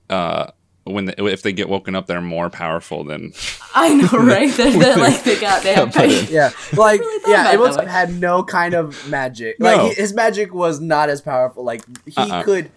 [0.09, 0.51] uh,
[0.85, 3.33] when they, if they get woken up, they're more powerful than.
[3.75, 4.51] I know, right?
[4.51, 5.95] that, that like they got they have
[6.29, 9.59] Yeah, like really yeah, about it Amos had no kind of magic.
[9.59, 9.75] No.
[9.75, 11.63] Like he, his magic was not as powerful.
[11.63, 12.43] Like he Uh-uh.
[12.43, 12.71] could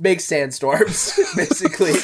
[0.00, 1.94] make sandstorms basically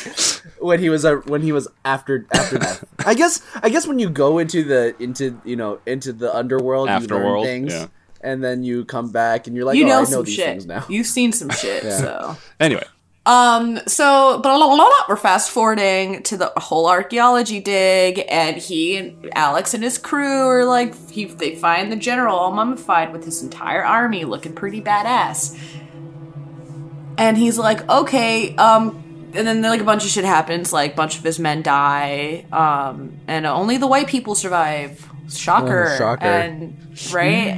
[0.59, 2.83] when he was uh, when he was after after that.
[3.07, 6.89] I guess I guess when you go into the into you know into the underworld,
[6.89, 7.87] you Afterworld, things, yeah.
[8.21, 10.35] and then you come back and you're like, you oh, know I know some these
[10.35, 10.47] shit.
[10.47, 10.85] things now.
[10.89, 12.37] You've seen some shit, so.
[12.59, 12.85] Anyway,
[13.27, 18.99] Um, so, blah, blah, blah, we're fast forwarding to the whole archaeology dig, and he
[18.99, 23.25] and Alex and his crew are like, he, they find the general all mummified with
[23.25, 25.59] his entire army looking pretty badass.
[27.17, 30.97] And he's like, okay, um, and then like a bunch of shit happens, like a
[30.97, 35.09] bunch of his men die, um, and only the white people survive.
[35.31, 35.89] Shocker.
[35.95, 36.27] Oh, shocker.
[36.27, 36.77] And,
[37.11, 37.55] right?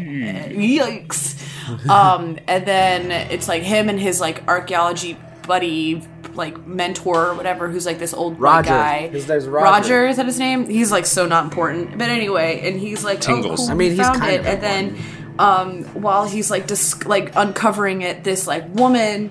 [0.50, 1.88] Yikes.
[1.88, 5.16] um, and then it's like him and his like archaeology
[5.46, 6.02] buddy,
[6.34, 8.68] like mentor or whatever, who's like this old white Roger.
[8.70, 9.08] guy.
[9.08, 10.06] His name's Roger.
[10.06, 10.68] is that his name?
[10.68, 11.98] He's like so not important.
[11.98, 13.60] But anyway, and he's like, Tingles.
[13.60, 14.40] oh, cool, I mean, he's found kind it.
[14.40, 14.98] of And then,
[15.38, 19.30] um, while he's like dis- like uncovering it, this like woman.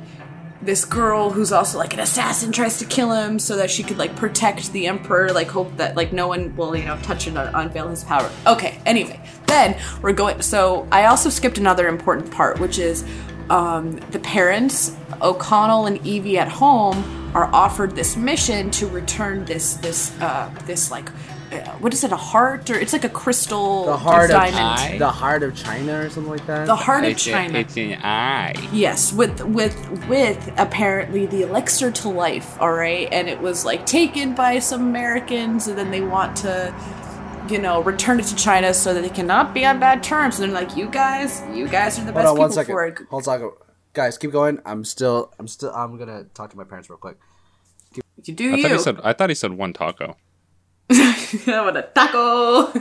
[0.62, 4.00] This girl who's also like an assassin tries to kill him so that she could
[4.00, 7.38] like protect the emperor, like hope that like no one will you know touch and
[7.38, 8.28] unveil his power.
[8.48, 10.42] Okay, anyway, then we're going.
[10.42, 13.04] So I also skipped another important part, which is
[13.50, 19.74] um, the parents, O'Connell and Evie at home, are offered this mission to return this
[19.76, 21.10] this uh, this like
[21.52, 25.00] uh, what is it a heart or it's like a crystal The heart of diamond.
[25.00, 26.66] the heart of China or something like that.
[26.66, 27.60] the heart of It's, a- China.
[27.60, 28.54] it's an eye.
[28.72, 29.76] Yes, with with
[30.08, 34.82] with apparently the elixir to life, all right, and it was like taken by some
[34.82, 36.74] Americans, and then they want to,
[37.50, 40.40] you know, return it to China so that they cannot be on bad terms.
[40.40, 42.74] And they're like, you guys, you guys are the Hold best on one people second.
[42.74, 42.98] for it.
[43.10, 43.52] Hold on,
[43.94, 44.18] guys.
[44.18, 44.60] Keep going.
[44.66, 45.34] I'm still.
[45.40, 45.72] I'm still.
[45.72, 47.18] I'm gonna talk to my parents real quick.
[48.24, 48.62] You do I you.
[48.64, 49.00] thought he said.
[49.04, 50.18] I thought he said one taco.
[50.92, 52.72] I want a taco.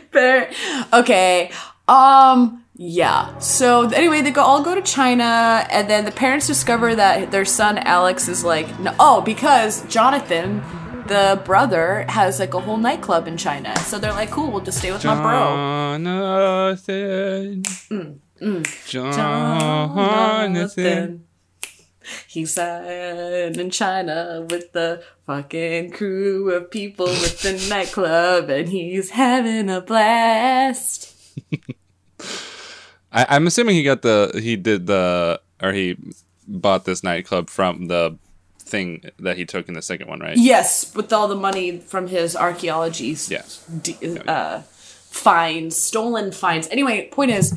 [0.12, 0.50] Bear.
[0.92, 1.50] okay.
[1.88, 2.64] Um.
[2.76, 3.38] Yeah.
[3.38, 7.44] So anyway, they go all go to China, and then the parents discover that their
[7.44, 10.62] son Alex is like, no, oh, because Jonathan,
[11.08, 13.76] the brother, has like a whole nightclub in China.
[13.80, 15.98] So they're like, cool, we'll just stay with my bro.
[15.98, 17.62] Jonathan.
[18.40, 19.18] Mm, Jonathan.
[22.26, 29.10] He's sad in China with the fucking crew of people with the nightclub, and he's
[29.10, 31.14] having a blast.
[33.12, 34.38] I, I'm assuming he got the.
[34.42, 35.40] He did the.
[35.62, 35.96] Or he
[36.48, 38.18] bought this nightclub from the
[38.72, 40.36] thing that he took in the second one, right?
[40.36, 43.42] Yes, with all the money from his archaeology s- Yeah.
[43.86, 44.62] d- uh,
[45.10, 46.66] finds, stolen finds.
[46.70, 47.52] Anyway, point is,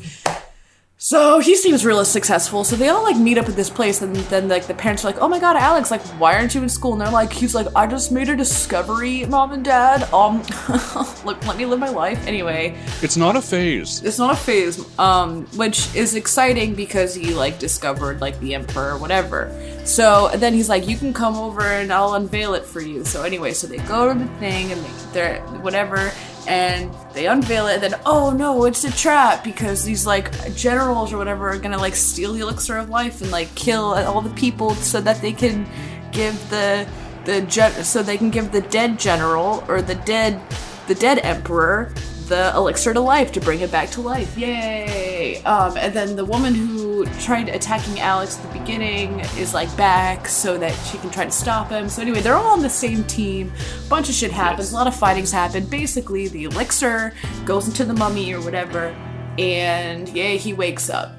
[1.06, 2.64] so he seems real successful.
[2.64, 5.08] So they all like meet up at this place, and then like the parents are
[5.12, 7.54] like, "Oh my god, Alex, like, why aren't you in school?" And they're like, "He's
[7.54, 10.02] like, I just made a discovery, mom and dad.
[10.12, 10.38] Um,
[11.24, 14.02] look, let me live my life anyway." It's not a phase.
[14.02, 18.92] it's not a phase um which is exciting because he like discovered like the emperor
[18.92, 19.52] or whatever
[19.84, 23.22] so then he's like you can come over and i'll unveil it for you so
[23.22, 26.10] anyway so they go to the thing and they, they're whatever
[26.48, 31.12] and they unveil it and then oh no it's a trap because these like generals
[31.12, 34.34] or whatever are gonna like steal the elixir of life and like kill all the
[34.34, 35.66] people so that they can
[36.12, 36.86] give the
[37.24, 40.40] the gen- so they can give the dead general or the dead
[40.86, 41.92] the dead emperor
[42.28, 44.36] the elixir to life to bring it back to life.
[44.36, 45.42] Yay!
[45.44, 50.26] Um, and then the woman who tried attacking Alex at the beginning is like back
[50.28, 51.88] so that she can try to stop him.
[51.88, 53.52] So anyway, they're all on the same team.
[53.84, 54.72] A bunch of shit happens.
[54.72, 55.66] A lot of fightings happen.
[55.66, 57.12] Basically, the elixir
[57.44, 58.94] goes into the mummy or whatever,
[59.38, 61.12] and yeah, he wakes up.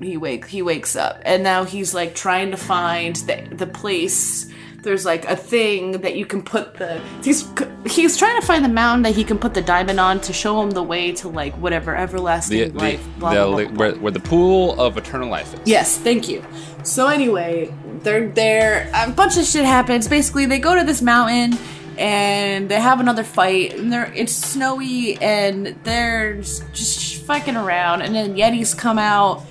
[0.00, 4.52] He wake he wakes up, and now he's like trying to find the the place
[4.86, 7.46] there's like a thing that you can put the he's
[7.86, 10.62] he's trying to find the mountain that he can put the diamond on to show
[10.62, 13.92] him the way to like whatever everlasting The, the, life blah, the- blah, blah, where,
[13.96, 15.60] where the pool of eternal life is.
[15.64, 16.44] Yes, thank you.
[16.84, 18.88] So anyway, they're there.
[18.94, 20.06] A bunch of shit happens.
[20.06, 21.58] Basically, they go to this mountain
[21.98, 23.74] and they have another fight.
[23.74, 28.02] And they're it's snowy and they're just fucking around.
[28.02, 29.42] And then Yetis come out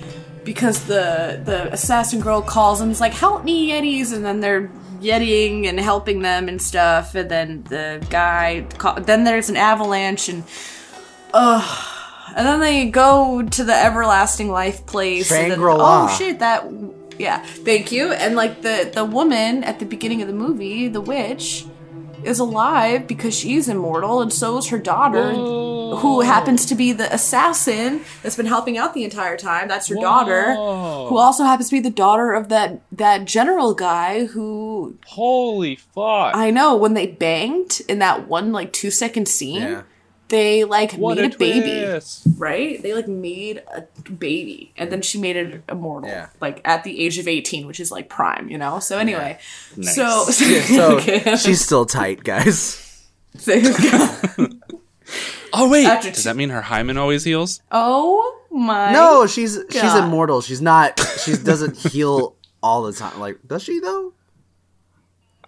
[0.44, 2.90] because the the assassin girl calls them.
[2.90, 7.14] It's like, "Help me, Yetis!" And then they're yetiing and helping them and stuff.
[7.14, 10.44] And then the guy, ca- then there's an avalanche and.
[11.34, 11.92] Ugh.
[12.36, 15.30] And then they go to the everlasting life place.
[15.32, 16.04] and then- Shangri-La.
[16.04, 16.38] oh shit!
[16.40, 16.70] That
[17.18, 17.42] yeah.
[17.42, 18.12] Thank you.
[18.12, 21.64] And like the the woman at the beginning of the movie, the witch,
[22.24, 25.30] is alive because she's immortal, and so is her daughter,
[25.96, 29.68] who happens to be the assassin that's been helping out the entire time.
[29.68, 34.26] That's her daughter, who also happens to be the daughter of that that general guy
[34.26, 36.34] who Holy fuck.
[36.34, 39.62] I know when they banged in that one like two second scene.
[39.62, 39.82] Yeah.
[40.28, 42.26] They like what made a, baby twist.
[42.36, 42.82] right?
[42.82, 46.30] They like made a baby and then she made it immortal, Yeah.
[46.40, 48.80] like at the age of 18, which is like prime, you know?
[48.80, 49.38] So, anyway,
[49.76, 49.94] Nice.
[49.94, 51.36] so, So Okay.
[51.36, 52.82] she's still tight, guys.
[55.52, 55.86] Oh wait.
[55.86, 57.60] After Does two- that mean her hymen always heals?
[57.70, 58.92] oh my.
[58.92, 60.40] No, she's she's immortal.
[60.40, 60.98] She's not.
[61.24, 63.18] She doesn't heal all the time.
[63.20, 64.12] Like, does she though?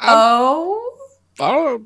[0.01, 0.97] Oh.
[1.41, 1.83] Oh.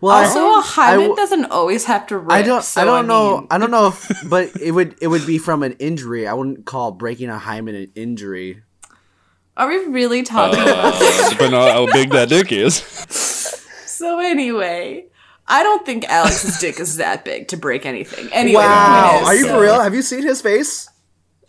[0.00, 2.30] Well, Also, a I hymen w- doesn't always have to rip.
[2.30, 2.62] I don't.
[2.62, 3.38] so, I don't know.
[3.38, 4.96] mean- I don't know if, but it would.
[5.00, 6.28] It would be from an injury.
[6.28, 8.62] I wouldn't call breaking a hymen an injury.
[9.56, 12.80] Are we really talking about Uh, depending on how big that dick is.
[13.94, 15.06] So, anyway.
[15.46, 18.28] I don't think Alex's dick is that big to break anything.
[18.32, 19.80] Anyway, Wow, is, are you so- for real?
[19.80, 20.88] Have you seen his face?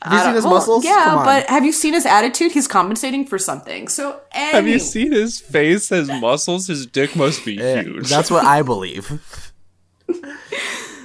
[0.02, 0.86] Have you seen his well, muscles?
[0.86, 2.52] Yeah, but have you seen his attitude?
[2.52, 3.88] He's compensating for something.
[3.88, 6.68] So, Have you seen his face, his muscles?
[6.68, 8.08] His dick must be eh, huge.
[8.10, 9.10] that's what I believe.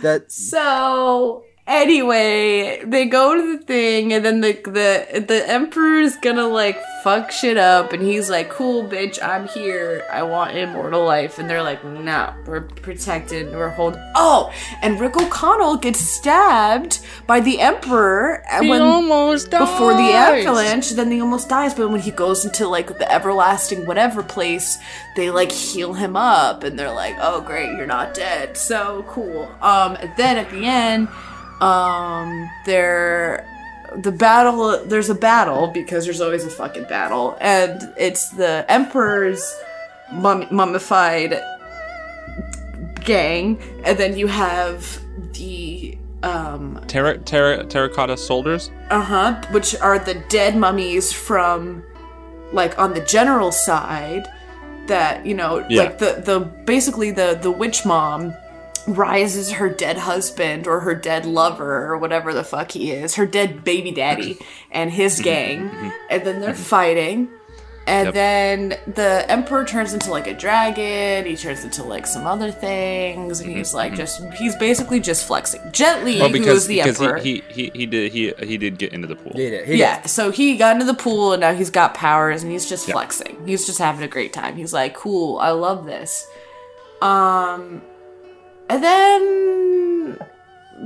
[0.02, 6.48] that So Anyway, they go to the thing, and then the the the emperor's gonna
[6.48, 10.04] like fuck shit up, and he's like, "Cool, bitch, I'm here.
[10.12, 13.54] I want immortal life." And they're like, "No, we're protected.
[13.54, 14.52] We're hold." Oh,
[14.82, 20.90] and Rick O'Connell gets stabbed by the emperor and when almost before the avalanche.
[20.90, 24.78] Then he almost dies, but when he goes into like the everlasting whatever place,
[25.14, 28.56] they like heal him up, and they're like, "Oh, great, you're not dead.
[28.56, 31.06] So cool." Um, then at the end
[31.60, 33.46] um there
[33.96, 39.42] the battle there's a battle because there's always a fucking battle and it's the emperor's
[40.12, 41.42] mum- mummified
[43.04, 45.00] gang and then you have
[45.34, 48.70] the um Terra- terra- terracotta soldiers.
[48.90, 51.82] uh-huh which are the dead mummies from
[52.52, 54.28] like on the general side
[54.86, 55.82] that you know Yeah.
[55.84, 58.34] like the the basically the the witch mom
[58.86, 63.26] rises her dead husband or her dead lover or whatever the fuck he is her
[63.26, 64.38] dead baby daddy
[64.70, 65.24] and his mm-hmm.
[65.24, 65.88] gang mm-hmm.
[66.10, 66.62] and then they're mm-hmm.
[66.62, 67.28] fighting
[67.86, 68.14] and Yep.
[68.14, 73.40] then the emperor turns into like a dragon he turns into like some other things
[73.40, 77.00] and he's like just he's basically just flexing gently Well, who because is the because
[77.00, 79.32] emperor he, he he he did he he did get into the pool.
[79.34, 79.66] He did.
[79.66, 82.68] He yeah, so he got into the pool and now he's got powers and he's
[82.68, 82.94] just Yeah.
[82.94, 83.36] flexing.
[83.46, 84.56] He's just having a great time.
[84.56, 86.26] He's like, "Cool, I love this."
[87.02, 87.82] Um
[88.70, 90.18] and then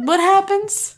[0.07, 0.97] what happens?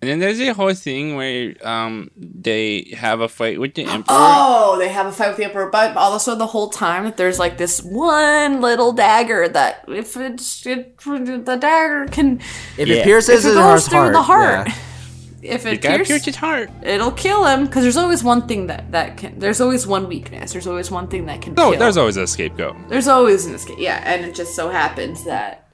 [0.00, 4.16] And then there's a whole thing where um they have a fight with the emperor.
[4.18, 7.38] Oh, they have a fight with the emperor, but also the whole time that there's
[7.38, 12.40] like this one little dagger that if it's it, the dagger can
[12.76, 12.96] If Yeah.
[12.96, 14.74] it pierces if it his goes heart, through the heart, yeah.
[15.56, 16.70] if It it pierces pierce his heart.
[16.82, 20.52] it'll kill him because there's always one thing that that can there's always one weakness
[20.52, 21.78] there's always one thing that can No, kill.
[21.78, 22.74] there's always a scapegoat.
[22.88, 25.68] there's always an escape yeah and it just so happens that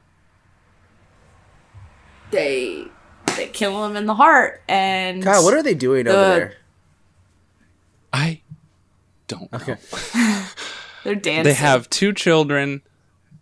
[2.31, 2.85] they
[3.37, 6.55] they kill him in the heart and God, what are they doing over there?
[8.13, 8.41] I
[9.27, 9.59] don't know.
[11.05, 12.83] they're dancing They have two children,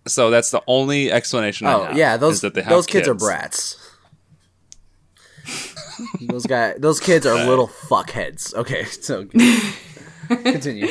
[0.06, 1.66] so that's the only explanation.
[1.66, 3.08] I Oh have, yeah, is those that they have those kids.
[3.08, 3.76] are brats.
[6.20, 8.52] those guy, those kids are little fuckheads.
[8.54, 9.24] Okay, so
[10.28, 10.88] continue.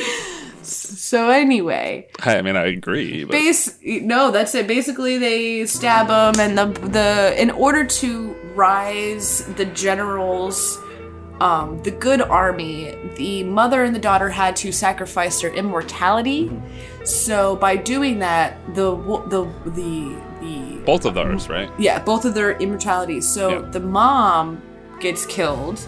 [0.66, 3.24] So anyway I mean, I agree.
[3.24, 8.34] But base no that's it basically they stab him and the the in order to
[8.54, 10.78] rise the generals
[11.40, 16.50] um, the good army, the mother and the daughter had to sacrifice their immortality.
[17.04, 18.96] So by doing that, the
[19.28, 21.70] the the the both of those, right?
[21.78, 23.28] yeah, both of their immortalities.
[23.28, 23.70] So Yeah.
[23.70, 24.62] the mom
[24.98, 25.78] gets killed,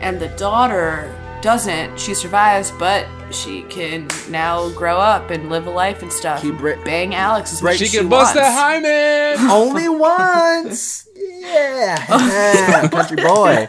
[0.00, 1.98] and the daughter doesn't.
[1.98, 6.42] She survives, but she can now grow up and live a life and stuff.
[6.42, 8.48] Keep Brit- Bang Alex as much She as can bust wants.
[8.48, 9.50] that hymen.
[9.50, 11.06] Only once.
[11.42, 12.04] Yeah.
[12.08, 13.68] Yeah, country boy.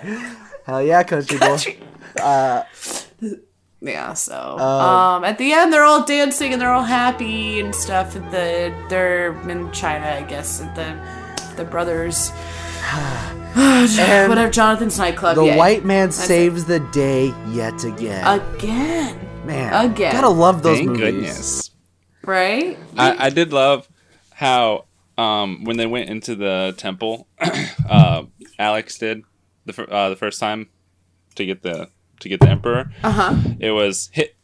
[0.66, 1.58] Hell yeah, country boy.
[3.84, 8.16] Yeah, so um, at the end they're all dancing and they're all happy and stuff.
[8.16, 10.62] And the they're in China, I guess.
[10.62, 12.32] At the the brothers,
[13.56, 15.36] And whatever Jonathan's nightclub.
[15.36, 15.58] the yeah.
[15.58, 18.26] white man saves the day yet again.
[18.40, 20.14] again, man, again.
[20.14, 21.02] gotta love those Thank movies.
[21.12, 21.72] goodness.
[22.24, 22.78] right?
[22.98, 23.90] I, I did love
[24.34, 24.86] how
[25.18, 27.28] um, when they went into the temple,
[27.90, 28.24] uh,
[28.60, 29.24] Alex did
[29.66, 30.70] the fir- uh, the first time
[31.36, 31.90] to get the
[32.22, 32.92] to get the emperor.
[33.04, 33.36] Uh huh.
[33.60, 34.36] It was hit.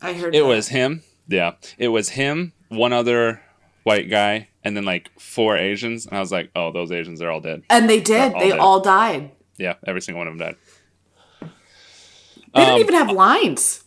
[0.00, 0.46] I heard It that.
[0.46, 1.02] was him.
[1.28, 2.52] Yeah, it was him.
[2.68, 3.42] One other
[3.82, 6.06] white guy, and then like four Asians.
[6.06, 7.62] And I was like, oh, those Asians, they're all dead.
[7.70, 8.32] and they did.
[8.34, 8.58] all They dead.
[8.58, 9.30] all died.
[9.58, 10.56] Yeah, every single one of them died.
[12.54, 13.84] They didn't Um, even have lines.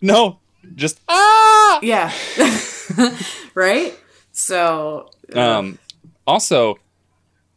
[0.00, 0.38] No,
[0.74, 1.78] just ah.
[1.82, 2.12] Yeah.
[3.54, 3.94] right.
[4.32, 5.78] So Um,
[6.26, 6.78] also,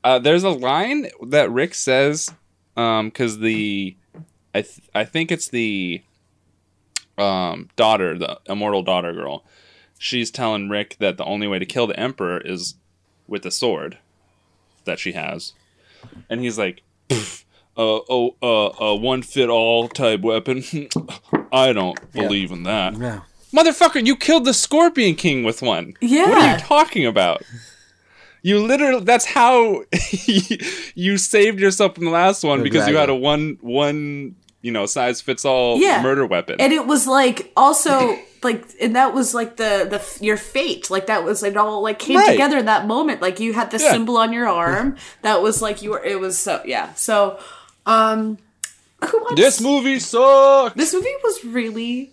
[0.03, 2.31] uh, there's a line that Rick says,
[2.77, 3.95] um, because the,
[4.55, 6.01] I th- I think it's the,
[7.17, 9.43] um, daughter, the immortal daughter girl,
[9.99, 12.73] she's telling Rick that the only way to kill the Emperor is
[13.27, 13.99] with the sword
[14.85, 15.53] that she has,
[16.29, 17.43] and he's like, "Pff,
[17.77, 20.63] uh, oh, uh, a one fit all type weapon.
[21.51, 22.97] I don't believe in that.
[22.97, 23.21] Yeah.
[23.53, 25.95] Motherfucker, you killed the Scorpion King with one.
[26.01, 26.29] Yeah.
[26.29, 27.41] What are you talking about?
[28.41, 29.83] You literally that's how
[30.95, 34.85] you saved yourself from the last one because you had a one one, you know,
[34.85, 36.01] size fits all Yeah.
[36.01, 36.55] murder weapon.
[36.59, 41.07] and it was like also like and that was like the the your fate like
[41.07, 42.31] that was it all like came Right.
[42.31, 43.91] together in that moment like you had the Yeah.
[43.91, 47.39] symbol on your arm that was like you were it was so yeah so
[47.85, 48.37] um
[49.03, 50.75] who wants, this movie sucks.
[50.75, 52.11] this movie was really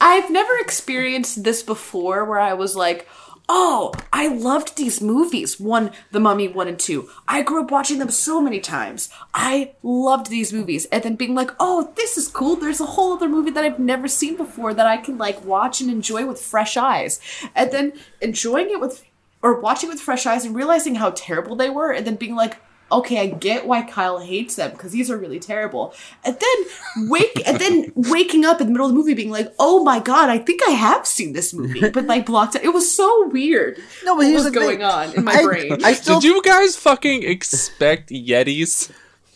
[0.00, 3.08] I've never experienced this before where I was like
[3.48, 5.60] oh, I loved these movies.
[5.60, 7.08] One, The Mummy 1 and 2.
[7.28, 9.08] I grew up watching them so many times.
[9.34, 10.86] I loved these movies.
[10.86, 12.56] And then being like, oh, this is cool.
[12.56, 15.80] There's a whole other movie that I've never seen before that I can like watch
[15.80, 17.20] and enjoy with fresh eyes.
[17.54, 19.04] And then enjoying it with,
[19.42, 21.92] or watching with fresh eyes and realizing how terrible they were.
[21.92, 22.58] And then being like,
[22.90, 25.94] okay, I get why Kyle hates them because these are really terrible.
[26.24, 29.52] And then wake and then waking up in the middle of the movie being like,
[29.58, 32.64] oh my god, I think I have seen this movie, but like blocked it.
[32.64, 33.78] It was so weird.
[34.04, 34.86] No, but what here's was going thing.
[34.86, 35.84] on in my I, brain.
[35.84, 38.90] I still Did you guys fucking expect Yetis?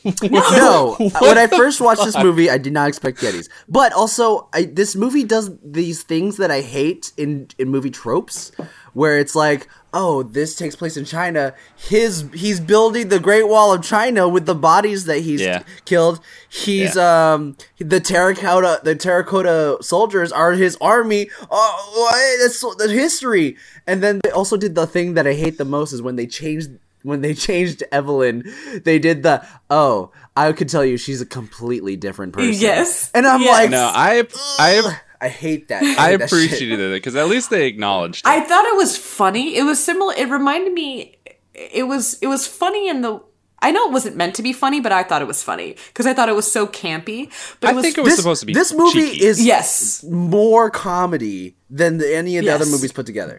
[0.22, 0.96] no.
[1.20, 3.48] when I first watched this movie, I did not expect Yetis.
[3.68, 8.52] But also, I, this movie does these things that I hate in in movie tropes,
[8.94, 11.54] where it's like, oh, this takes place in China.
[11.76, 15.62] His he's building the Great Wall of China with the bodies that he's Yeah.
[15.84, 16.20] killed.
[16.48, 21.30] He's um the terracotta the terracotta soldiers are his army.
[21.50, 23.56] Oh, that's the history.
[23.86, 26.26] And then they also did the thing that I hate the most is when they
[26.26, 26.70] changed
[27.02, 28.44] when they changed Evelyn,
[28.84, 32.54] they did the oh, I could tell you she's a completely different person.
[32.60, 33.10] Yes.
[33.14, 33.52] and I'm Yes.
[33.52, 34.26] like, No, I
[34.58, 35.82] I I hate that.
[35.82, 36.32] I hate that shit.
[36.48, 38.24] appreciated it because at least they acknowledged.
[38.26, 38.28] It.
[38.30, 39.56] I thought it was funny.
[39.56, 40.14] It was similar.
[40.16, 41.18] It reminded me.
[41.54, 42.14] It was.
[42.22, 43.20] It was funny in the.
[43.62, 46.06] I know it wasn't meant to be funny, but I thought it was funny because
[46.06, 47.30] I thought it was so campy.
[47.60, 48.54] But it I was, think it was This, supposed to be.
[48.54, 49.24] this movie cheeky.
[49.26, 53.38] is yes, more comedy than the, any of the other movies put together.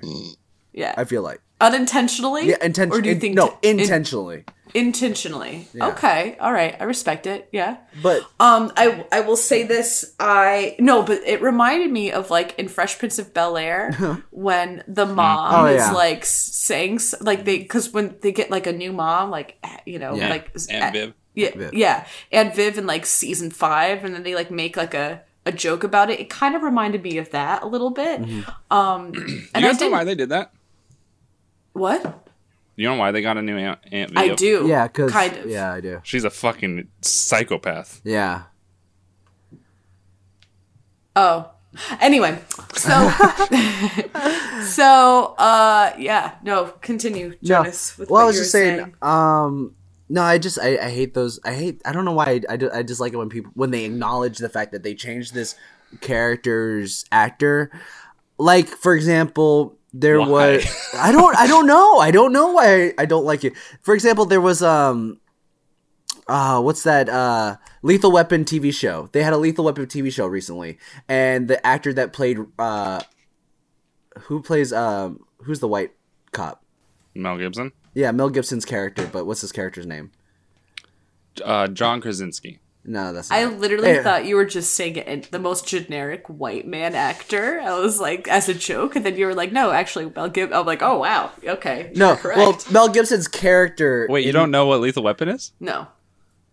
[0.74, 2.50] yeah, I feel like unintentionally.
[2.50, 2.92] yeah, intention.
[2.98, 4.44] Or do you think no in- intentionally?
[4.74, 5.68] intentionally?
[5.80, 7.48] Okay, all right, I respect it.
[7.52, 7.78] Yeah.
[8.02, 10.14] but Um, I I will say this.
[10.20, 13.92] I no, but it reminded me of like in Fresh Prince of Bel Air
[14.32, 15.92] when the mom Oh, is yeah.
[15.92, 19.78] like s- saying like they because when they get like a new mom, like eh,
[19.86, 20.30] you know, Yeah.
[20.30, 21.14] like s- Aunt eh, Viv.
[21.36, 21.74] yeah, Viv.
[21.74, 25.52] yeah, and Viv in like season five, and then they like make like a a
[25.52, 26.20] joke about it.
[26.20, 28.22] It kind of reminded me of that a little bit.
[28.22, 28.74] Mm-hmm.
[28.78, 29.92] Um, Do and you I guys know didn't.
[29.92, 30.52] why they did that?
[31.74, 32.28] What
[32.76, 35.50] You know why they got a new Aunt, Aunt I do, yeah, because kind of,
[35.50, 36.00] yeah, I do.
[36.04, 38.02] She's a fucking psychopath.
[38.04, 38.44] Yeah,
[41.16, 41.52] Oh.
[42.02, 42.38] Anyway,
[42.76, 42.90] so
[44.64, 47.98] so uh yeah, no, continue, Jonas.
[47.98, 48.02] No.
[48.02, 49.76] With Well, what I was just were saying, Um,
[50.10, 51.40] no, I just I, I hate those.
[51.46, 51.82] I hate.
[51.86, 52.26] I don't know why.
[52.26, 54.84] I, I, do- I just like it when people when they acknowledge the fact that
[54.84, 55.56] they changed this
[56.02, 57.72] character's actor.
[58.38, 60.28] Like for example, there Why?
[60.28, 63.54] was I don't I don't know I don't know why I, I don't like it.
[63.82, 65.20] For example, there was um.
[66.28, 67.10] Uh, what's that?
[67.10, 69.10] Uh, Lethal Weapon TV show.
[69.12, 70.78] They had a Lethal Weapon TV show recently,
[71.10, 73.02] and the actor that played uh,
[74.22, 75.92] who plays um, who's the white
[76.32, 76.64] cop?
[77.16, 80.12] Mel Gibson, Yeah, Mel Gibson's character, but what's his character's name?
[81.44, 82.60] uh, John Krasinski.
[82.84, 84.02] No, that's I literally Hey.
[84.04, 87.60] thought you were just saying it, the most generic white man actor.
[87.62, 90.58] I was like, as a joke, and then you were like, no, actually, Mel Gibson.
[90.58, 92.16] I'm like, oh wow, okay, no.
[92.16, 92.38] correct.
[92.40, 94.08] Well, Mel Gibson's character.
[94.10, 95.52] Wait, you in- don't know what Lethal Weapon is?
[95.60, 95.88] no.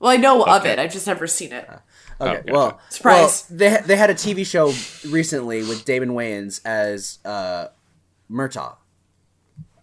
[0.01, 0.79] Well, I know of it.
[0.79, 1.65] I've just never seen it.
[1.69, 1.81] Okay,
[2.21, 2.53] Oh, gotcha.
[2.53, 3.47] well, Surprise.
[3.51, 4.73] well, they they had a TV show
[5.11, 7.67] recently with Damon Wayans as uh,
[8.31, 8.77] Murtaugh.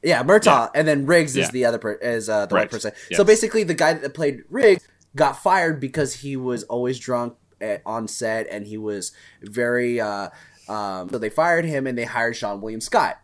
[0.03, 0.79] Yeah, Murtaugh, Yeah.
[0.79, 2.71] and then Riggs is the other per- is uh, the white Right.
[2.71, 2.91] person.
[3.09, 3.17] Yes.
[3.17, 7.81] So basically, the guy that played Riggs got fired because he was always drunk at,
[7.85, 9.11] on set, and he was
[9.41, 9.99] very.
[9.99, 10.29] Uh,
[10.67, 13.19] um, so they fired him, and they hired Seann William Scott.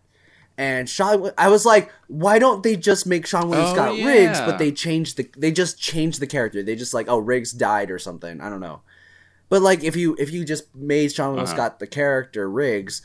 [0.57, 4.39] And Seann, I was like, why don't they just make Seann William Oh, Scott Riggs?
[4.41, 6.61] But they changed the, they just changed the character.
[6.61, 8.39] They just like, oh, Riggs died or something.
[8.41, 8.81] I don't know.
[9.49, 11.53] But like, if you if you just made Seann William Uh-huh.
[11.55, 13.01] Scott the character Riggs,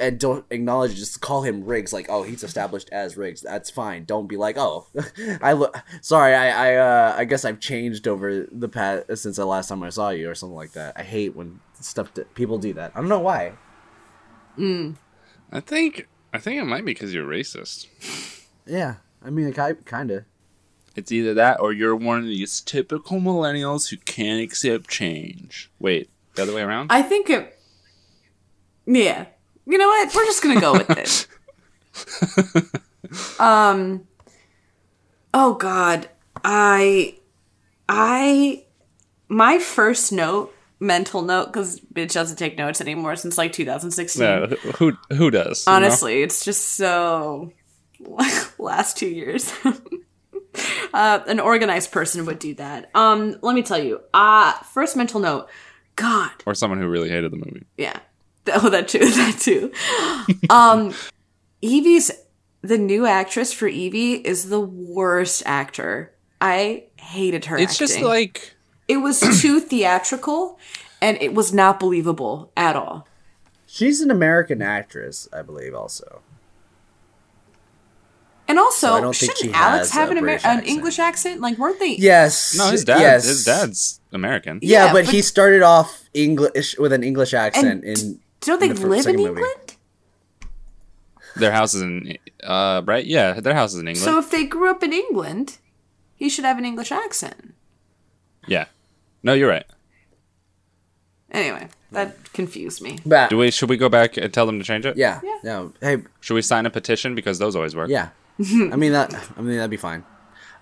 [0.00, 1.92] and don't acknowledge, it, just call him Riggs.
[1.92, 3.40] Like, oh, he's established as Riggs.
[3.40, 4.04] That's fine.
[4.04, 4.86] Don't be like, oh,
[5.40, 5.76] I look.
[6.00, 9.82] Sorry, I I uh, I guess I've changed over the past since the last time
[9.82, 10.94] I saw you or something like that.
[10.96, 12.92] I hate when stuff that people do that.
[12.94, 13.52] I don't know why.
[15.52, 17.86] I think I think it might be because you're racist.
[18.66, 20.24] Yeah, I mean, kind of.
[20.96, 25.70] It's either that or you're one of these typical millennials who can't accept change.
[25.78, 26.90] Wait, the other way around?
[26.90, 27.58] I think it.
[28.86, 29.26] Yeah.
[29.66, 30.14] You know what?
[30.14, 31.26] We're just gonna go with
[32.56, 33.40] it.
[33.40, 34.06] um.
[35.34, 36.08] Oh God,
[36.44, 37.18] I,
[37.88, 38.64] I,
[39.28, 44.22] my first note, mental note, because bitch doesn't take notes anymore since like 2016.
[44.22, 44.46] no,
[44.78, 45.66] who who does?
[45.66, 45.76] you know?
[45.76, 47.52] Honestly, it's just so.
[48.58, 49.52] last two years.
[50.94, 52.90] uh, an organized person would do that.
[52.94, 54.00] Um, let me tell you.
[54.14, 55.48] Uh, first mental note.
[55.96, 57.64] God, or someone who really hated the movie.
[57.78, 57.98] yeah.
[58.54, 58.98] Oh, that too.
[59.04, 59.72] That too.
[60.50, 60.94] um,
[61.62, 62.10] Evie's
[62.62, 66.12] the new actress for Evie is the worst actor.
[66.40, 67.56] I hated her.
[67.58, 68.54] It's just like
[68.88, 70.58] it was too theatrical,
[71.00, 73.06] and it was not believable at all.
[73.66, 76.22] She's an American actress, I believe, also.
[78.48, 80.64] And also, So I don't think shouldn't she Alex has have an, Amer- an.
[80.64, 81.40] English accent?
[81.40, 81.96] Like, weren't they?
[81.96, 82.54] Yes.
[82.56, 83.00] No, his dad.
[83.00, 83.24] Yes.
[83.26, 84.60] His dad's American.
[84.62, 88.20] Yeah, Yeah, but, but- he started off English with an English accent in.
[88.40, 89.28] Don't they the fir- live in second movie.
[89.40, 89.76] England?
[91.36, 92.16] Their house is in.
[92.42, 93.04] Uh, right?
[93.04, 94.04] Yeah, their house is in England.
[94.04, 95.58] So if they grew up in England,
[96.14, 97.54] he should have an English accent.
[98.46, 98.66] yeah.
[99.22, 99.66] No, you're right.
[101.32, 102.98] Anyway, that confused me.
[103.04, 103.50] But, Do we?
[103.50, 104.96] Should we go back and tell them to change it?
[104.96, 105.38] yeah, Yeah.
[105.42, 105.72] No.
[105.80, 107.90] Hey, Should we sign a petition because those always work?
[107.90, 108.10] yeah.
[108.38, 109.12] I mean that.
[109.36, 110.04] I mean that'd be fine.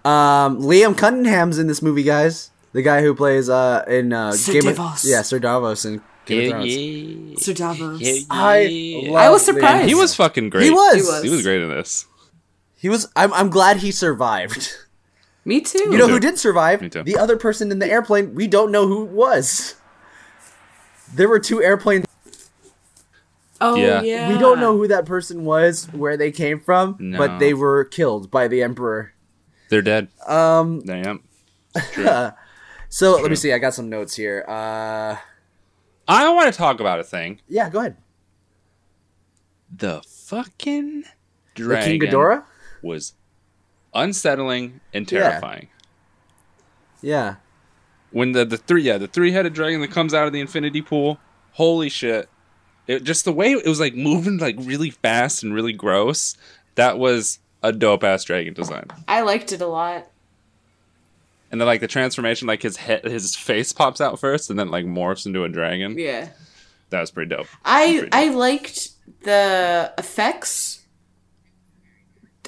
[0.04, 2.50] Um, Liam Cunningham's in this movie, guys.
[2.72, 5.04] The guy who plays uh in uh, Sir Game of Davos.
[5.04, 6.74] yeah Sir Davos in Game Yeah, of Thrones.
[6.76, 7.36] yeah.
[7.38, 8.26] Sir Davos.
[8.30, 9.10] I Yeah.
[9.12, 9.44] love I was Liam.
[9.44, 9.88] surprised.
[9.88, 10.64] He was fucking great.
[10.64, 10.94] He was.
[10.94, 11.22] He was.
[11.24, 12.06] He was great in this.
[12.76, 13.08] He was.
[13.16, 13.32] I'm.
[13.32, 14.72] I'm glad he survived.
[15.44, 15.78] Me too.
[15.90, 16.14] You know too.
[16.14, 16.80] who did survive?
[16.80, 17.02] Me too.
[17.02, 18.34] The other person in the airplane.
[18.34, 19.74] We don't know who it was.
[21.14, 22.06] There were two airplanes.
[23.60, 24.00] oh Yeah.
[24.02, 24.32] yeah.
[24.32, 27.18] We don't know who that person was, where they came from, No.
[27.18, 29.12] but they were killed by the emperor.
[29.68, 30.08] They're dead.
[30.26, 30.82] Um.
[30.84, 31.22] Damn.
[32.88, 33.52] So let me see.
[33.52, 34.44] I got some notes here.
[34.46, 35.16] Uh.
[36.06, 37.40] I want to talk about a thing.
[37.48, 37.70] Yeah.
[37.70, 37.96] Go ahead.
[39.74, 41.02] The fucking
[41.54, 42.44] The dragon King Ghidorah.
[42.82, 43.14] was
[43.94, 45.20] unsettling and Yeah.
[45.30, 45.68] terrifying.
[47.02, 47.36] Yeah.
[48.10, 50.82] When the the three yeah the three headed dragon that comes out of the infinity
[50.82, 51.18] pool,
[51.52, 52.28] holy shit!
[52.86, 56.36] It just the way it was like moving like really fast and really gross.
[56.76, 58.86] That was a dope ass dragon design.
[59.08, 60.06] I liked it a lot.
[61.54, 64.70] And then like the transformation, like his head, his face pops out first, and then
[64.72, 65.96] like morphs into a dragon.
[65.96, 66.30] Yeah.
[66.90, 67.46] That was pretty dope.
[67.64, 68.88] I Pretty I liked
[69.22, 70.80] the effects.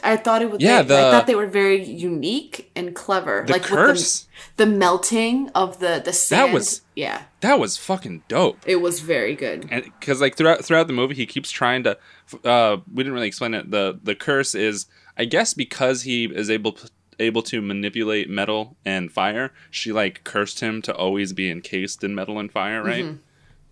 [0.02, 0.60] I thought it was.
[0.60, 3.44] Yeah, they- I thought they were very unique and clever.
[3.46, 4.26] The like curse.
[4.26, 6.52] with the, the melting of the the sand.
[6.52, 7.22] was- yeah.
[7.42, 8.58] That was fucking dope.
[8.66, 9.68] It was very good.
[9.70, 11.96] and because like throughout throughout the movie he keeps trying to
[12.44, 14.86] uh we didn't really explain it the the curse is
[15.16, 16.76] i guess because he is able
[17.18, 22.14] able to manipulate metal and fire she like cursed him to always be encased in
[22.14, 23.16] metal and fire right mm-hmm.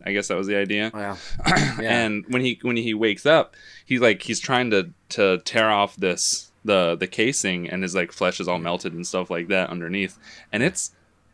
[0.08, 1.16] i guess that was the idea Wow.
[1.82, 5.96] and when he when he wakes up he's like he's trying to to tear off
[5.96, 9.68] this the the casing and his like flesh is all melted and stuff like that
[9.70, 10.18] underneath
[10.52, 10.92] and it's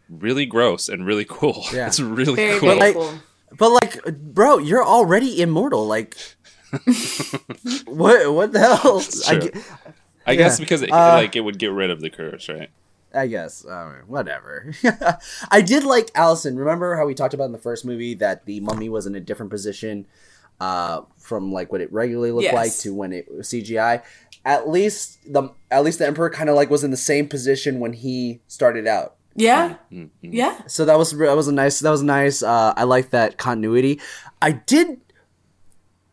[0.08, 1.86] really gross and really cool Yeah.
[1.86, 3.20] it's really Very cool very like-
[3.58, 5.84] But like, bro, you're already immortal.
[5.84, 6.14] Like,
[7.86, 8.32] what?
[8.32, 9.02] What the hell?
[9.26, 9.50] I,
[10.24, 10.26] true.
[10.26, 12.70] gu- I guess because it, Uh, like it would get rid of the curse, right?
[13.12, 13.64] I guess.
[13.64, 14.72] Uh, whatever.
[15.50, 16.56] I did like Allison.
[16.56, 19.20] Remember how we talked about in the first movie that the mummy was in a
[19.20, 20.06] different position
[20.60, 22.54] uh, from like what it regularly looked Yes.
[22.54, 24.02] like to when it was CGI.
[24.44, 27.80] At least the at least the emperor kind of like was in the same position
[27.80, 29.16] when he started out.
[29.34, 29.76] Yeah.
[29.92, 30.06] Mm-hmm.
[30.32, 30.60] Yeah.
[30.66, 32.42] So that was that was a nice that was nice.
[32.42, 34.00] Uh, I like that continuity.
[34.40, 35.00] I did.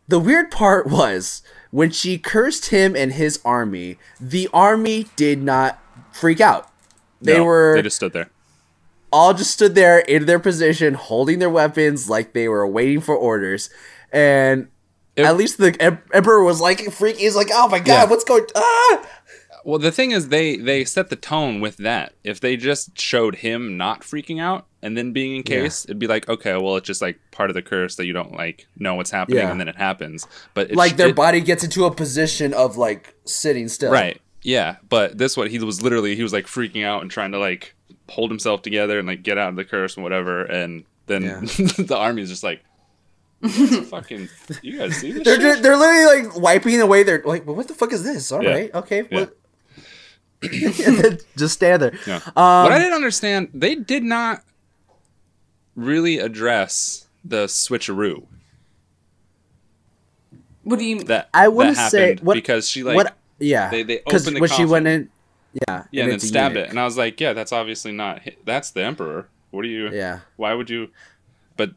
[0.08, 1.41] The weird part was
[1.72, 3.97] when she cursed him and his army.
[4.20, 5.80] The army did not
[6.11, 6.70] freak out.
[7.22, 8.30] They No, were they just stood there.
[9.11, 13.15] all just stood there in their position, holding their weapons like they were waiting for
[13.15, 13.70] orders.
[14.11, 14.68] And
[15.15, 17.18] It- at least the em- emperor was like freaking.
[17.18, 18.05] He's like, "Oh my god, Yeah.
[18.05, 18.45] what's going?
[18.55, 18.99] Ah!"
[19.68, 22.13] Well, the thing is, they they set the tone with that.
[22.24, 26.07] If they just showed him not freaking out and then being in case, it'd be
[26.07, 28.95] like, okay, well, it's just like part of the curse that you don't like know
[28.95, 29.51] what's happening, Yeah.
[29.51, 30.26] and then it happens.
[30.53, 33.91] But it, Like their it- body gets into a position of like sitting still.
[33.91, 34.22] right?
[34.41, 37.38] Yeah, but this one, he was literally he was like freaking out and trying to
[37.38, 37.76] like
[38.07, 41.39] hold himself together and like get out of the curse and whatever, and then Yeah.
[41.78, 42.61] the army's just like.
[43.89, 44.30] Fucking,
[44.63, 45.24] you guys see this?
[45.24, 47.45] They're shit?" ju- they're literally like wiping away their like.
[47.45, 48.32] Well, what the fuck is this?
[48.32, 48.49] All Yeah.
[48.51, 49.03] right, okay.
[49.11, 49.20] Yeah.
[49.20, 49.38] What?
[50.44, 51.94] And then just stand there.
[52.06, 52.16] Yeah.
[52.36, 54.44] Um, what I didn't understand, they did not
[55.76, 58.26] really address the switcheroo
[60.64, 60.98] What do you?
[60.98, 61.06] mean?
[61.08, 63.16] that I that wouldn't say what because she like what.
[63.40, 65.02] Yeah, they- they opened the when she went coffin.
[65.02, 65.10] in,
[65.68, 66.68] yeah, yeah and then stabbed eunuch.
[66.68, 69.28] it, and I was like, yeah, that's obviously not that's the emperor.
[69.52, 69.90] What do you?
[69.92, 70.20] Yeah.
[70.36, 70.90] Why would you?
[71.56, 71.72] But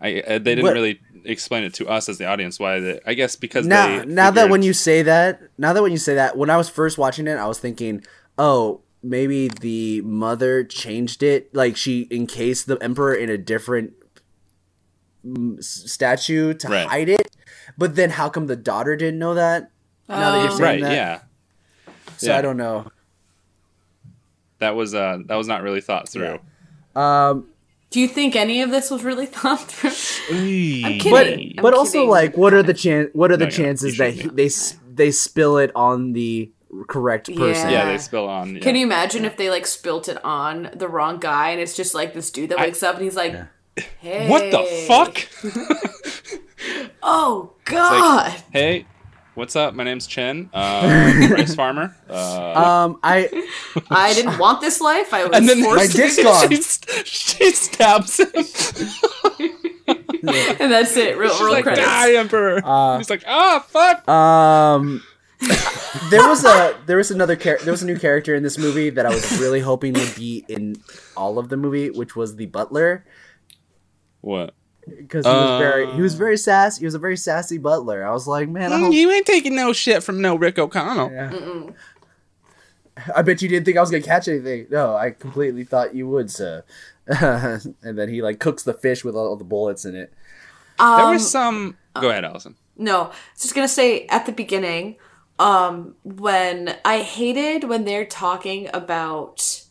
[0.00, 2.80] I uh, they didn't What- really explain it to us as the audience why.
[2.80, 5.92] The, I guess because now they now that when you say that now that when
[5.92, 8.02] you say that when i was first watching it i was thinking
[8.38, 13.92] oh maybe the mother changed it like she encased the emperor in a different
[15.26, 16.86] mm, statue to Right.
[16.86, 17.36] hide it
[17.78, 19.70] but then how come the daughter didn't know that
[20.08, 21.20] now that you're saying right, that yeah,
[22.16, 22.38] so yeah.
[22.38, 22.86] i don't know
[24.58, 26.38] that was uh that was not really thought through.
[26.94, 27.46] um
[27.90, 29.90] Do you think any of this was really thought through?
[30.36, 31.10] I'm kidding.
[31.10, 33.64] but I'm but also like what are the chan what are the No, yeah, you
[33.64, 34.48] chances that he, they
[34.92, 36.50] they spill it on the
[36.88, 37.92] correct person Yeah, Yeah.
[37.92, 38.54] they spill on.
[38.54, 38.60] Yeah.
[38.60, 41.94] Can you imagine if they like spilt it on the wrong guy and it's just
[41.94, 43.34] like this dude that wakes up and he's like,
[43.98, 45.26] "Hey, What the fuck?
[47.02, 48.86] Oh God!" hey,
[49.40, 49.72] What's up?
[49.74, 51.96] My name's Chen, uh, rice farmer.
[52.10, 52.52] Uh,
[52.84, 53.26] Um, I
[53.90, 55.14] I didn't want this life.
[55.14, 56.48] I was and then forced my to dick's do gone.
[56.50, 58.28] she, st- she stabs him.
[58.34, 59.00] it,
[60.60, 61.16] and that's it.
[61.16, 61.86] Real, She's real like, credits.
[61.86, 62.56] die, Emperor.
[62.98, 64.06] He's like, ah, fuck.
[64.06, 65.02] Um,
[66.10, 68.90] there was a there was another char- there was a new character in this movie
[68.90, 70.76] that I was really hoping would be in
[71.16, 73.06] all of the movie, which was the butler,
[74.20, 74.52] what?
[74.98, 76.78] Because he was very he was very sass.
[76.78, 78.06] He was a very sassy butler.
[78.06, 81.10] I was like, man, I, hope- You ain't taking no shit from no Rick O'Connell.
[81.10, 81.70] Yeah.
[83.16, 84.66] I bet you didn't think I was gonna catch anything.
[84.70, 86.64] No, I completely thought you would, sir.
[87.06, 90.12] and then he like cooks the fish with all the bullets in it.
[90.78, 91.76] There Um, was some.
[92.00, 92.56] Go ahead, Allison.
[92.76, 94.96] No, I was just gonna say at the beginning,
[95.38, 99.62] um, when I hated when they're talking about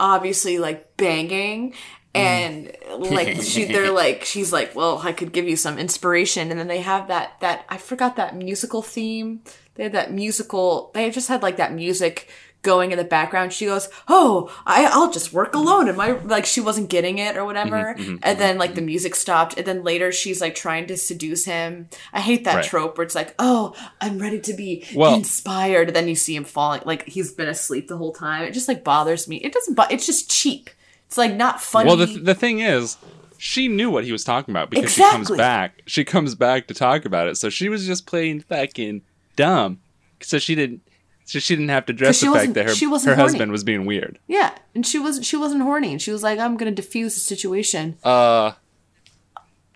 [0.00, 1.72] obviously like banging
[2.14, 2.18] Mm.
[2.20, 2.76] and
[3.10, 6.68] like she they're like she's like, Well, I could give you some inspiration and then
[6.68, 9.42] they have that that I forgot that musical theme.
[9.74, 12.28] They had that musical they just had like that music
[12.62, 13.52] going in the background.
[13.52, 17.36] She goes, "Oh, I, I'll just work alone." And my like, she wasn't getting it
[17.36, 17.76] or whatever.
[17.94, 19.58] Mm-hmm, mm-hmm, and then mm-hmm, like the music stopped.
[19.58, 21.90] And then later she's like trying to seduce him.
[22.14, 22.64] I hate that Right.
[22.64, 26.34] trope where it's like, "Oh, I'm ready to be Well- inspired." And then you see
[26.34, 28.44] him falling, like he's been asleep the whole time.
[28.44, 29.36] It just like bothers me.
[29.36, 29.74] It doesn't.
[29.74, 30.70] But it's just cheap.
[31.14, 31.86] It's like not funny.
[31.86, 32.96] Well, the, the thing is,
[33.38, 35.82] she knew what he was talking about because she comes back.
[35.86, 37.36] She comes back to talk about it.
[37.36, 39.02] So she was just playing fucking
[39.36, 39.78] dumb.
[40.20, 40.80] So she didn't.
[41.24, 43.30] So she didn't have to dress the fact that her, she wasn't her horny.
[43.32, 44.18] husband was being weird.
[44.26, 45.92] yeah, and she was she wasn't horny.
[45.92, 48.52] And she was like, "I'm gonna diffuse the situation." Uh,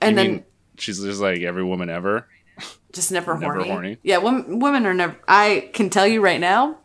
[0.02, 0.44] And then
[0.76, 2.26] she's just like every woman ever?
[2.92, 3.68] just never, Never horny.
[3.70, 3.98] horny.
[4.02, 5.16] Yeah, women, women are never.
[5.28, 6.78] I can tell you right now,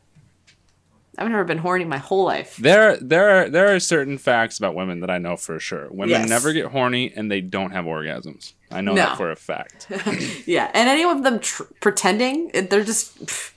[1.18, 2.58] I've never been horny my whole life.
[2.58, 5.88] There, there are there are certain facts about women that I know for sure.
[5.90, 6.30] Women Yes.
[6.30, 8.54] never get horny and they don't have orgasms.
[8.72, 9.04] I know No.
[9.04, 9.88] that for a fact.
[10.48, 13.26] Yeah, and any of them tr- pretending, they're just.
[13.26, 13.52] pff,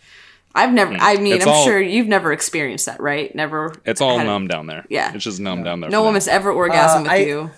[0.55, 0.95] I've never.
[0.99, 3.35] I mean, It's I'm all- sure you've never experienced that, right?
[3.35, 3.75] Never.
[3.85, 4.85] It's all had- numb down there.
[4.89, 5.13] Yeah.
[5.15, 5.91] it's just numb down there.
[5.91, 6.05] No for them.
[6.07, 7.51] woman's ever orgasmed with I- you.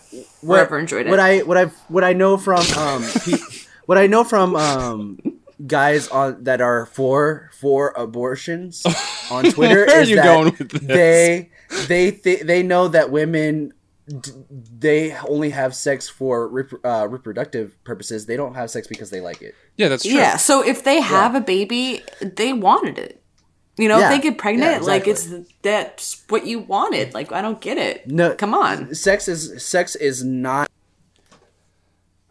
[0.47, 1.11] Or ever enjoyed it.
[1.11, 3.39] What I what I what I know from um pe-
[3.87, 5.19] what I know from um
[5.67, 8.85] guys on that are for for abortions
[9.31, 10.81] on Twitter Where are is you that going with this?
[10.87, 11.51] they
[11.89, 13.73] they th- they know that women
[14.07, 14.31] d-
[14.79, 18.27] they only have sex for rep- uh, reproductive purposes.
[18.27, 19.55] They don't have sex because they like it.
[19.77, 20.13] Yeah, that's true.
[20.15, 20.37] yeah.
[20.37, 23.23] So if they have a baby, they wanted it.
[23.77, 24.11] You know, Yeah.
[24.13, 25.29] if they get pregnant, Yeah, like it's
[25.63, 27.15] that's what you wanted.
[27.15, 28.09] Like I don't get it.
[28.09, 28.95] No, come on.
[28.95, 30.69] Sex is sex is not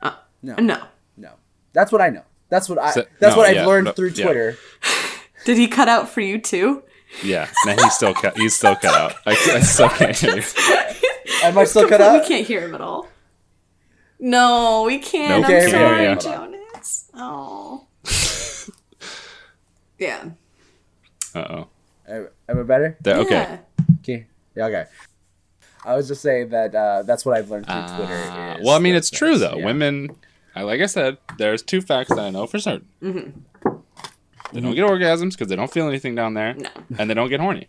[0.01, 0.83] Uh, no, No.
[1.17, 1.31] no.
[1.73, 2.23] That's what I know.
[2.49, 2.91] That's what I.
[2.91, 4.23] Se- that's no, what I've yeah, learned no, through yeah.
[4.25, 4.57] Twitter.
[5.45, 6.83] Did he cut out for you too?
[7.23, 8.37] Yeah, no, he's still cut.
[8.37, 9.15] He's still cut out.
[9.25, 10.43] I, I still can't hear you.
[11.43, 12.21] Am I still cut out?
[12.21, 13.07] We can't hear him at all.
[14.19, 15.41] No, we can't.
[15.41, 16.15] Nope, I'm can't sorry, hear.
[16.15, 17.11] Jonas.
[17.13, 17.85] Oh.
[19.99, 20.29] yeah.
[21.33, 21.67] Uh oh.
[22.07, 22.97] Am am I better?
[23.05, 23.29] Okay.
[23.31, 23.57] Yeah.
[23.99, 24.25] Okay.
[24.55, 24.85] Yeah, okay.
[25.85, 28.13] I was just saying that uh, that's what I've learned through Twitter.
[28.13, 29.55] Uh, is well, I mean, it's true though.
[29.57, 29.65] yeah.
[29.65, 30.13] Women, I,
[30.63, 32.87] like I said, there's two facts that I know for certain.
[33.01, 33.69] Mm-hmm.
[34.53, 36.69] They don't get orgasms because they don't feel anything down there, No.
[36.97, 37.67] and they don't get horny.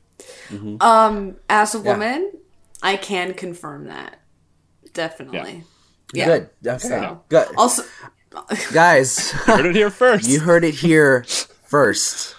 [0.80, 1.84] Um, as a Yeah.
[1.92, 2.32] woman,
[2.82, 4.20] I can confirm that.
[4.92, 5.64] Definitely.
[6.14, 6.26] Yeah.
[6.26, 6.50] Good.
[6.66, 6.78] Okay.
[6.88, 7.48] So- Good.
[7.56, 7.82] Also,
[8.72, 10.28] Guys, Heard it here first.
[10.28, 11.24] you heard it here
[11.64, 12.36] first.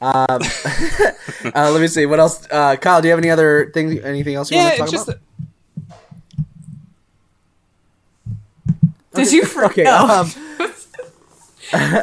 [0.00, 2.04] Um, uh, let me see.
[2.06, 2.46] What else?
[2.50, 3.98] Uh, Kyle, do you have any other things?
[4.04, 5.20] Anything else you yeah, want to it's talk just about?
[5.20, 5.46] that-
[9.16, 9.70] did you forget?
[9.70, 9.84] Okay.
[9.86, 10.30] Um,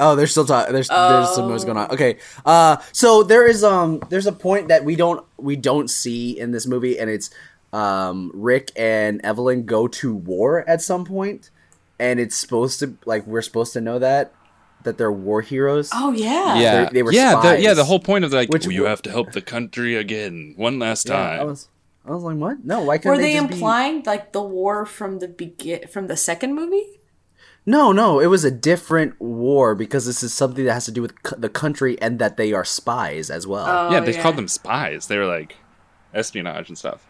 [0.00, 0.68] oh, they're still talk.
[0.68, 1.90] There's there's some noise going on.
[1.90, 2.18] Okay.
[2.44, 6.52] Uh, so there is um there's a point that we don't we don't see in
[6.52, 7.30] this movie, and it's
[7.72, 11.50] um Rick and Evelyn go to war at some point,
[11.98, 14.32] and it's supposed to like we're supposed to know that
[14.84, 15.90] that they're war heroes.
[15.92, 16.56] oh yeah.
[16.58, 17.74] yeah, They- they were yeah, the, yeah.
[17.74, 21.08] The whole point of like, Which you have to help the country again one last
[21.08, 21.40] Yeah, time.
[21.40, 21.68] I was
[22.08, 22.64] I was like, what?
[22.64, 26.06] No, why couldn't Were they just be- implying like the war from the begin from
[26.06, 26.84] the second movie?
[27.66, 31.02] No, no, it was a different war because this is something that has to do
[31.02, 33.66] with c- the country and that they are spies as well.
[33.66, 34.22] Oh, yeah, Oh, they yeah.
[34.22, 35.06] called them spies.
[35.06, 35.56] They were like
[36.14, 37.06] espionage and stuff,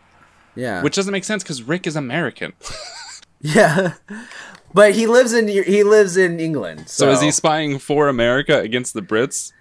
[0.57, 2.55] yeah, which doesn't make sense because Rick is American.
[3.40, 3.94] yeah,
[4.74, 6.88] but he lives in he lives in England.
[6.88, 9.53] So, So is he spying for America against the Brits?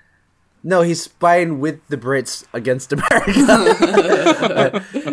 [0.63, 4.83] No, he's spying with the Brits against America.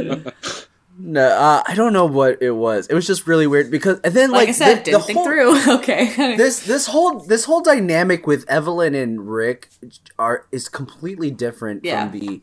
[0.98, 2.86] no, uh, I don't know what it was.
[2.86, 5.06] It was just really weird because and then Like, like, I said, the, didn't the
[5.06, 5.74] think whole, through.
[5.78, 6.36] okay.
[6.36, 9.70] this this whole this whole dynamic with Evelyn and Rick
[10.18, 12.08] are is completely different Yeah.
[12.10, 12.42] from the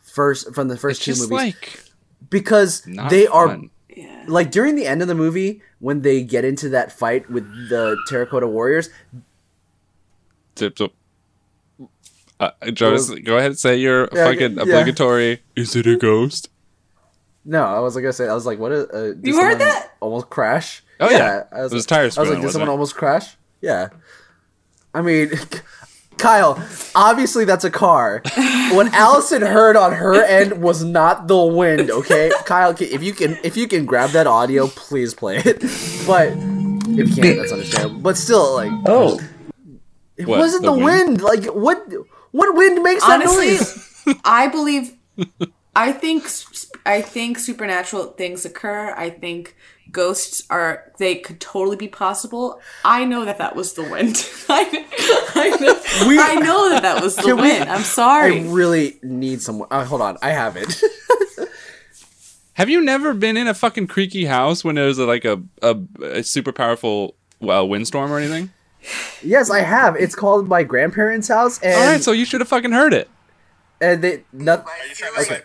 [0.00, 1.84] first from the first It's two just movies like
[2.30, 3.70] because not they are fun.
[3.94, 4.24] Yeah.
[4.28, 7.96] like during the end of the movie when they get into that fight with the
[8.08, 8.90] terracotta warriors
[10.54, 10.92] Tip, tip.
[12.40, 14.62] Uh, Jonas, go ahead and say your Yeah, fucking yeah.
[14.62, 15.42] obligatory.
[15.56, 16.50] Is it a ghost?
[17.48, 19.58] No i was like I said, i was like what is, uh, did You heard
[19.58, 19.90] that?
[20.00, 21.44] almost crash Oh, yeah.
[21.52, 22.72] I was, It was tire I was like did wasn't someone it?
[22.72, 23.88] almost crash yeah
[24.94, 25.30] i mean
[26.18, 26.60] Kyle,
[26.96, 28.22] obviously that's a car.
[28.74, 32.32] What Allison heard on her end was not the wind, okay?
[32.44, 35.60] Kyle, if you can if you can grab that audio, please play it.
[36.08, 36.32] But
[36.98, 38.00] if you can't, that's understandable.
[38.00, 39.20] But still, like Oh.
[40.16, 41.22] it What, wasn't the the, wind?
[41.22, 41.22] wind?
[41.22, 41.86] Like what
[42.32, 43.62] what wind makes that noise?
[44.24, 44.92] I believe.
[45.78, 46.24] I think.
[46.86, 48.94] I think supernatural things occur.
[48.96, 49.54] I think
[49.92, 50.92] ghosts are.
[50.98, 52.60] They could totally be possible.
[52.84, 54.16] I know that that was the wind.
[54.48, 54.62] I,
[55.34, 56.08] I know.
[56.08, 57.68] We- I know that that was the Can we- wind.
[57.70, 58.40] I'm sorry.
[58.40, 59.68] I really need someone.
[59.70, 60.72] Uh, hold on, I have it.
[62.54, 65.76] Have you never been in a fucking creaky house when there's a, like a, a,
[66.02, 68.50] a super powerful well windstorm or anything?
[69.22, 69.94] yes, I have.
[69.94, 73.08] It's called my grandparents' house, and All right, so you should have fucking heard it.
[73.80, 75.42] and they not, Are you trying to say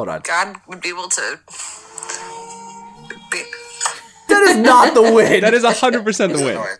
[0.00, 0.20] hold on.
[0.22, 1.38] God would be able to
[3.30, 3.42] be
[4.28, 5.42] That is not the wind.
[5.42, 6.50] That is hundred percent the wind.
[6.58, 6.76] annoying?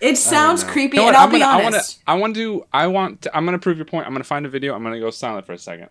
[0.00, 1.16] it sounds creepy, You know and?
[1.16, 1.96] I'll I'm be gonna, I want honest.
[1.98, 2.02] to.
[2.06, 2.64] I want to.
[2.72, 3.22] I want.
[3.22, 4.06] To, I'm gonna prove your point.
[4.06, 4.74] I'm gonna find a video.
[4.74, 5.88] I'm gonna go silent for a second.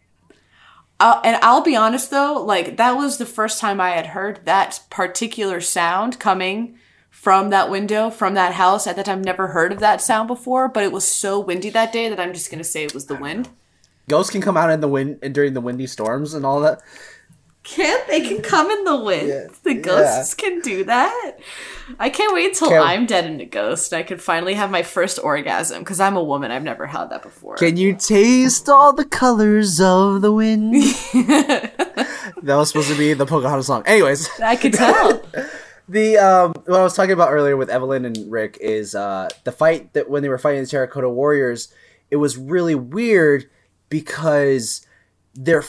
[0.99, 4.41] Uh, and I'll be honest though, like that was the first time I had heard
[4.45, 6.77] that particular sound coming
[7.09, 8.85] from that window, from that house.
[8.87, 11.93] At that time, never heard of that sound before, but it was so windy that
[11.93, 13.47] day that I'm just gonna say it was the wind.
[14.09, 16.81] Ghosts can come out in the wind and during the windy storms and all that.
[17.63, 19.27] Can't they can come in the wind?
[19.27, 19.47] Yeah.
[19.63, 21.37] The ghosts can do that.
[21.99, 23.93] I can't wait till Can- I'm dead and a ghost.
[23.93, 26.51] And I can finally have my first orgasm because I'm a woman.
[26.51, 27.57] I've never had that before.
[27.57, 30.73] Can you taste all the colors of the wind?
[31.13, 33.83] that was supposed to be the Pocahontas song.
[33.85, 35.21] Anyways, I could tell.
[35.89, 39.51] the um, what I was talking about earlier with Evelyn and Rick is uh, the
[39.51, 41.71] fight that when they were fighting the Terracotta Warriors.
[42.09, 43.47] It was really weird
[43.89, 44.85] because
[45.35, 45.63] they're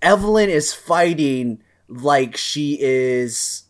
[0.00, 3.64] Evelyn is fighting like she is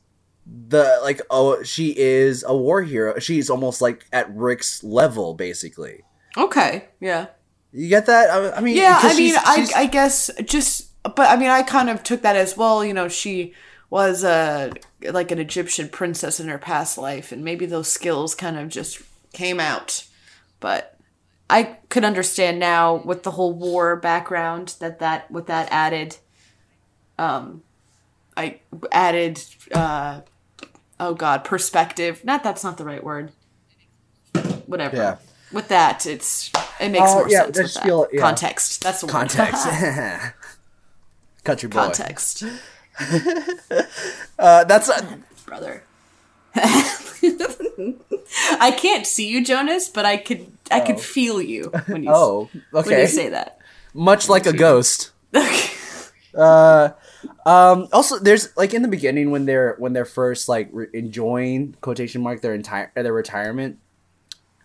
[0.47, 3.19] the like oh she is a war hero.
[3.19, 6.03] She's almost like at Rick's level, basically.
[6.37, 6.89] okay.
[7.01, 7.27] Yeah.
[7.75, 8.29] You get that?
[8.31, 11.49] I, I mean, Yeah, I mean, she's- I, she's- I guess just, but I mean,
[11.49, 12.85] I kind of took that as well.
[12.85, 13.55] You know, she
[13.89, 14.73] was a
[15.11, 19.01] like an Egyptian princess in her past life, and maybe those skills kind of just
[19.33, 20.05] came out.
[20.61, 20.99] But
[21.53, 26.17] I could understand now with the whole war background that that with that added,
[27.19, 27.63] um,
[28.37, 29.43] I added,
[29.75, 30.21] uh,
[30.99, 32.25] oh god, perspective.
[32.25, 33.33] Not that's not the right word.
[34.67, 34.97] Whatever.
[34.97, 35.17] Yeah.
[35.53, 36.51] With that, it's
[36.81, 37.59] it makes Oh, more yeah, sense.
[37.59, 37.83] With that.
[37.85, 38.21] feel- yeah.
[38.21, 38.83] Context.
[38.83, 39.13] That's the word.
[39.13, 39.67] context.
[41.45, 41.77] Country boy.
[41.79, 42.45] Context,
[44.39, 45.83] Uh, that's uh, brother.
[48.61, 52.17] I can't see you, Jonas, but I could I could feel you when you s-
[52.17, 53.03] oh when okay.
[53.03, 53.59] you say that.
[53.95, 55.11] Much like a ghost.
[56.35, 56.89] Uh,
[57.45, 57.89] um.
[57.93, 62.23] Also, there's like in the beginning when they're when they're first like re- enjoying quotation
[62.23, 63.79] mark their entire their retirement.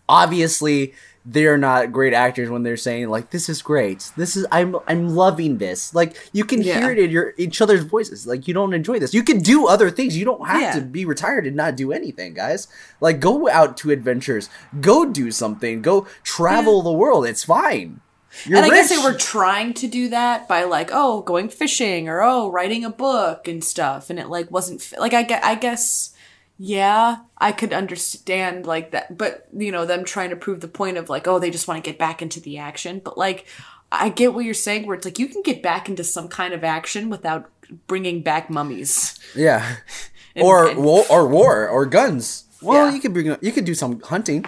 [0.08, 0.94] Obviously,
[1.30, 4.10] they're not great actors when they're saying like this is great.
[4.16, 5.94] This is I'm I'm loving this.
[5.94, 6.80] Like you can Yeah.
[6.80, 8.26] hear it in your each other's voices.
[8.26, 9.12] Like you don't enjoy this.
[9.12, 10.16] You can do other things.
[10.16, 10.72] You don't have Yeah.
[10.76, 12.66] to be retired and not do anything, guys.
[13.00, 14.48] Like go out to adventures.
[14.80, 15.82] Go do something.
[15.82, 17.26] Go travel the world.
[17.26, 18.00] It's fine.
[18.44, 22.08] You're and I guess they were trying to do that by like, oh, going fishing
[22.08, 25.26] or oh, writing a book and stuff, and it like wasn't like I.
[25.42, 26.14] I guess,
[26.58, 30.96] yeah, I could understand like that, but you know, them trying to prove the point
[30.96, 33.46] of like, oh, they just want to get back into the action, but like,
[33.92, 36.52] I get what you're saying, where it's like you can get back into some kind
[36.52, 37.50] of action without
[37.86, 39.18] bringing back mummies.
[39.34, 39.76] Yeah.
[40.34, 42.44] And- or and- war or war or guns.
[42.62, 42.94] Well, Yeah.
[42.94, 44.44] you could bring you could do some hunting.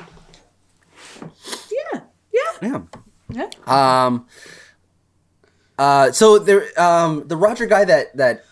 [1.22, 2.00] Yeah,
[2.32, 2.80] yeah, Yeah.
[3.30, 3.48] yeah.
[4.04, 4.26] Um
[5.78, 8.44] uh so there um the Roger guy that that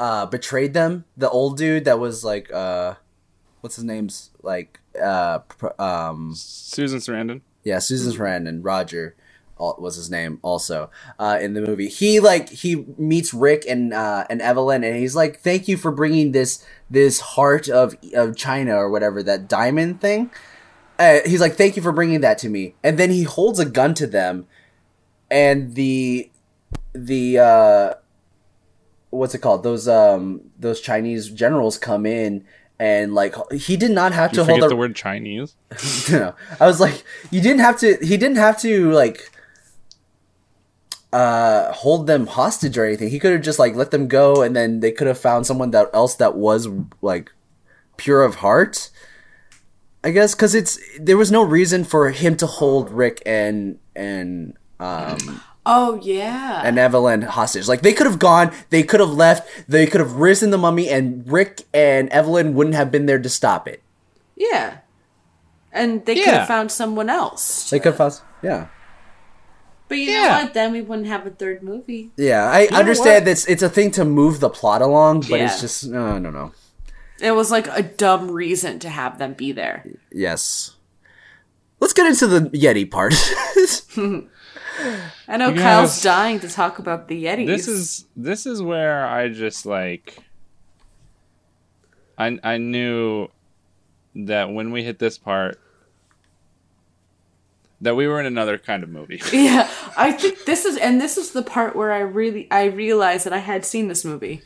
[0.00, 2.94] uh betrayed them, the old dude that was like uh
[3.60, 5.38] what's his name's like uh
[5.78, 7.42] um Susan Sarandon.
[7.62, 9.14] yeah, Susan Sarandon, Roger
[9.60, 11.88] was his name also uh, in the movie.
[11.88, 15.90] He like he meets Rick and uh, and Evelyn, and he's like, "Thank you for
[15.90, 20.30] bringing this this heart of of China or whatever that diamond thing."
[20.98, 23.66] Uh, he's like, "Thank you for bringing that to me," and then he holds a
[23.66, 24.46] gun to them,
[25.30, 26.30] and the
[26.94, 27.94] the uh,
[29.10, 29.62] what's it called?
[29.62, 32.44] Those um those Chinese generals come in.
[32.78, 35.54] And like he did not have You to hold a the word Chinese.
[36.10, 36.34] no.
[36.58, 37.98] I was like, you didn't have to.
[38.00, 39.30] He didn't have to like
[41.12, 43.10] uh hold them hostage or anything.
[43.10, 45.72] He could have just like let them go and then they could have found someone
[45.72, 46.68] that else that was
[47.02, 47.32] like
[47.96, 48.90] pure of heart.
[50.02, 54.56] I guess cuz it's there was no reason for him to hold Rick and and
[54.78, 55.42] um
[55.72, 56.62] Oh yeah.
[56.64, 57.68] and Evelyn hostage.
[57.68, 60.88] Like they could have gone, they could have left, they could have risen the mummy
[60.88, 63.82] and Rick and Evelyn wouldn't have been there to stop it.
[64.36, 64.78] yeah.
[65.72, 67.70] And they could have found someone else.
[67.70, 68.66] They could have found yeah.
[69.86, 70.22] But you Yeah.
[70.26, 70.54] know what?
[70.54, 72.10] Then we wouldn't have a third movie.
[72.16, 73.24] Yeah, I know understand what?
[73.26, 76.00] that's it's a thing to move the plot along, but it's Yeah.
[76.00, 76.50] Uh, I don't know.
[77.20, 79.84] It was like a dumb reason to have them be there.
[80.10, 80.74] Yes.
[81.78, 83.14] Let's get into the Yeti part.
[85.28, 87.46] I know You Kyle's guys- dying to talk about the Yetis.
[87.46, 90.16] this is this is where I just like
[92.18, 93.28] I I knew
[94.14, 95.58] that when we hit this part
[97.80, 99.22] that we were in another kind of movie.
[99.32, 103.24] Yeah, I think this is, and this is the part where I really, I realized
[103.24, 104.42] that I had seen this movie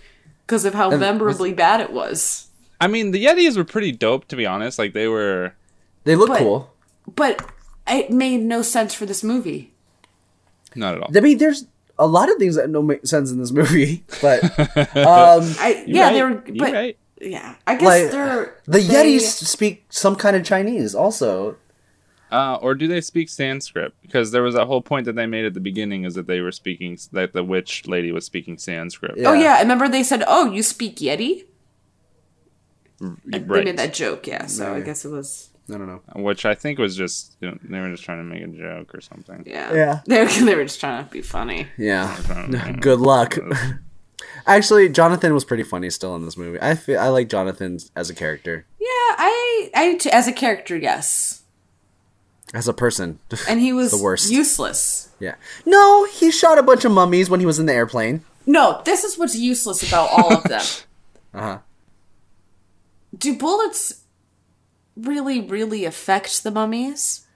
[0.47, 2.47] because of how memorably bad it was.
[2.81, 4.79] I mean, the Yetis were pretty dope to be honest.
[4.79, 5.55] Like they were
[6.05, 6.71] they look But- cool.
[7.13, 7.45] But
[7.87, 9.74] it made no sense for this movie.
[10.75, 11.11] Not at all.
[11.17, 11.67] I mean, there's
[11.99, 14.43] a lot of things that don't make sense in this movie, but
[14.97, 16.99] um, I yeah, right, they were, but right.
[17.21, 20.95] yeah, I guess like they're the they- Yetis speak some kind of Chinese.
[20.95, 21.57] Also,
[22.33, 23.93] Uh, or do they speak Sanskrit?
[24.03, 26.41] Because there was that whole point that they made at the beginning is that they
[26.41, 29.15] were speaking that the witch lady was speaking Sanskrit.
[29.17, 29.31] Yeah.
[29.31, 31.45] Oh yeah, I remember they said, "Oh, you speak Yeti."
[33.27, 34.47] They made that joke, yeah.
[34.47, 36.03] So I guess it was I don't know.
[36.17, 38.95] Which I think was just you know, they were just trying to make a joke
[38.95, 39.45] or something.
[39.47, 40.01] yeah, Yeah.
[40.07, 41.69] They were, they were just trying to be funny.
[41.79, 42.15] Yeah.
[42.27, 43.37] To- Good luck.
[44.47, 46.59] Actually, Jonathan was pretty funny still in this movie.
[46.61, 51.43] I feel, I like Jonathan as a character, Yeah, I I as a character, yes,
[52.53, 53.19] as a person.
[53.49, 54.31] and he was The worst.
[54.31, 55.09] useless.
[55.19, 55.37] yeah.
[55.65, 58.23] No, he shot a bunch of mummies when he was in the airplane.
[58.45, 60.63] No, this is what's useless about all of them.
[61.33, 61.59] Uh huh.
[63.17, 64.03] Do bullets
[64.97, 67.27] really, really affect the mummies?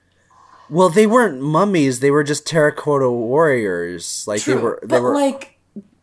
[0.71, 2.01] Well, they weren't mummies.
[2.01, 4.25] They were just terracotta warriors.
[4.27, 4.79] Like they were.
[4.83, 5.15] They but were.
[5.15, 5.59] like,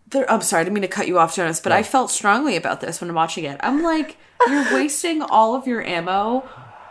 [0.09, 2.55] they're, I'm sorry, I didn't mean to cut you off, Jonas, but I felt strongly
[2.55, 3.59] about this when I'm watching it.
[3.61, 6.47] I'm like, you're wasting all of your ammo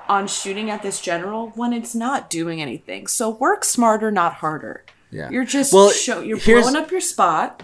[0.09, 3.07] on shooting at this general when it's not doing anything.
[3.07, 4.85] So work smarter, not harder.
[5.11, 5.31] Yeah.
[5.31, 7.62] You're just Well, show, you're blowing up your spot.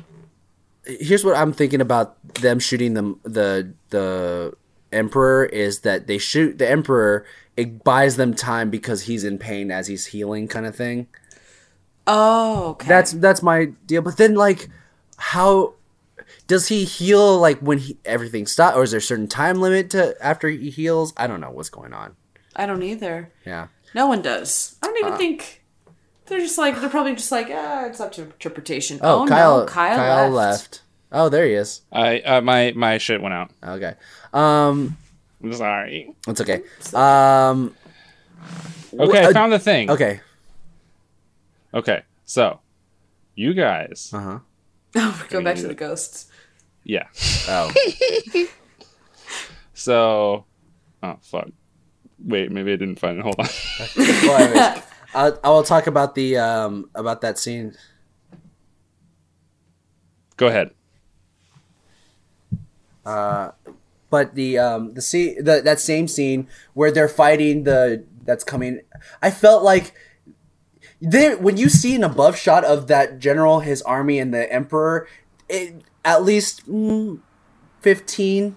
[0.85, 4.55] here's what I'm thinking about them shooting them the the
[4.93, 7.25] emperor is that they shoot the emperor.
[7.57, 11.09] It buys them time because he's in pain as he's healing, kind of thing.
[12.07, 12.89] Oh, okay.
[12.89, 14.03] That's that's my deal.
[14.03, 14.69] But then, like,
[15.17, 15.75] how
[16.47, 17.39] does he heal?
[17.39, 20.71] Like when he, everything stops, or is there a certain time limit to after he
[20.71, 21.13] heals?
[21.17, 22.17] I don't know what's going on.
[22.57, 23.31] I don't either.
[23.47, 23.69] Yeah.
[23.95, 24.77] No one does.
[24.83, 25.07] I don't Uh.
[25.09, 25.63] even think
[26.27, 28.99] they're just like they're probably just like ah, it's up to interpretation.
[29.03, 30.35] Oh, Oh, Kyle, no, Kyle, Kyle left.
[30.63, 30.83] left.
[31.13, 31.83] Oh, there he is.
[31.93, 33.51] I uh, my my shit went out.
[33.63, 33.95] Okay.
[34.33, 34.97] Um,
[35.43, 36.15] I'm sorry.
[36.29, 36.63] it's okay.
[36.95, 37.75] Um,
[38.99, 39.89] Okay, uh, I found the thing.
[39.91, 40.21] okay.
[41.73, 42.59] Okay, so
[43.37, 44.39] you guys, Uh huh.
[44.97, 46.27] Oh, we go back to the ghosts.
[46.85, 47.07] yeah.
[47.49, 47.71] Oh.
[49.75, 50.45] So,
[51.03, 51.49] oh fuck.
[52.23, 53.23] Wait, maybe I didn't find it.
[53.23, 53.47] Hold on.
[53.97, 54.83] well, anyways,
[55.15, 57.75] I, I will talk about the um about that scene.
[60.37, 60.71] Go ahead.
[64.11, 68.81] But the um the scene the, that same scene where they're fighting the that's coming,
[69.23, 69.95] I felt like
[71.01, 75.09] there when you see an above shot of that general, his army, and the emperor,
[75.49, 77.21] it, at least mm,
[77.81, 78.57] 15,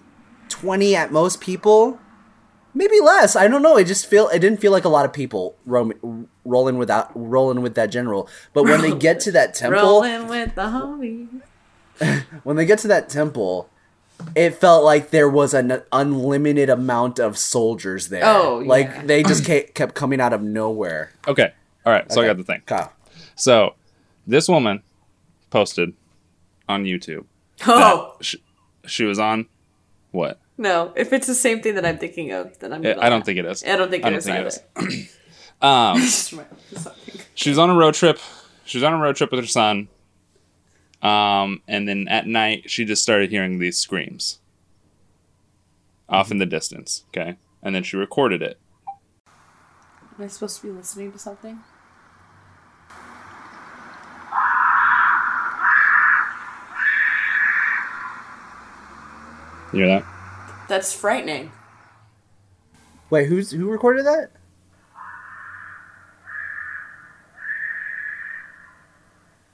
[0.49, 1.99] 20 at most people,
[2.73, 3.35] maybe less.
[3.35, 3.77] I don't know.
[3.77, 7.61] It just feel it didn't feel like a lot of people roam, rolling without rolling
[7.61, 8.27] with that general.
[8.53, 11.41] But when they get to that temple, Rolling with the homies.
[12.43, 13.69] when they get to that temple,
[14.35, 18.23] it felt like there was an unlimited amount of soldiers there.
[18.25, 18.67] Oh, yeah.
[18.69, 21.11] like they just kept coming out of nowhere.
[21.27, 21.51] Okay.
[21.85, 22.11] All right.
[22.11, 22.61] So I got the thing.
[22.65, 22.91] Kyle.
[23.35, 23.75] So
[24.27, 24.83] this woman
[25.49, 25.93] posted
[26.69, 27.25] on YouTube.
[27.67, 28.43] Oh She,
[28.85, 29.45] she was on
[30.11, 30.39] what?
[30.57, 30.91] no!
[30.95, 32.81] If it's the same thing that I'm thinking of, then I'm.
[32.81, 33.25] I gonna I don't laugh.
[33.25, 33.63] think it is.
[33.63, 34.97] I don't think I it don't is think it either.
[34.97, 35.17] is.
[35.61, 37.21] Um, Just remember something.
[37.35, 38.19] she was on a road trip.
[38.65, 39.87] She was on a road trip with her son.
[41.03, 44.39] Um, and then at night she just started hearing these screams
[46.07, 47.03] off in the distance.
[47.09, 48.57] Okay, and then she recorded it.
[50.17, 51.59] Am I supposed to be listening to something?
[59.73, 60.05] You hear that?
[60.69, 61.51] That's frightening.
[63.09, 64.29] Wait, who's who recorded that?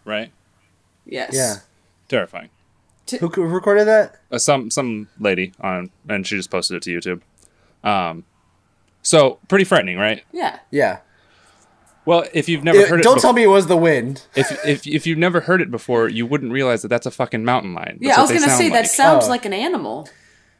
[0.06, 0.32] Right?
[1.12, 1.32] Yes.
[1.34, 1.56] Yeah.
[2.08, 2.50] Terrifying.
[3.20, 4.16] Who, who recorded that?
[4.32, 7.88] Uh, some some lady on, and she just posted it to YouTube.
[7.88, 8.24] Um,
[9.02, 10.24] so pretty frightening, right?
[10.32, 10.60] Yeah.
[10.72, 11.00] Yeah.
[12.06, 14.24] Well, if you've never Uh, heard it, don't bef- tell me it was the wind.
[14.36, 17.44] if if if you've never heard it before, you wouldn't realize that that's a fucking
[17.44, 17.98] mountain lion.
[18.02, 19.30] Yeah, I was gonna sound say that sounds Oh.
[19.30, 20.08] like an animal.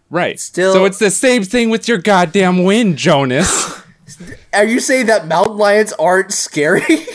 [0.10, 0.40] right.
[0.40, 3.82] Still- so it's the same thing with your goddamn wind, Jonas.
[4.54, 6.82] Are you saying that mountain lions aren't scary?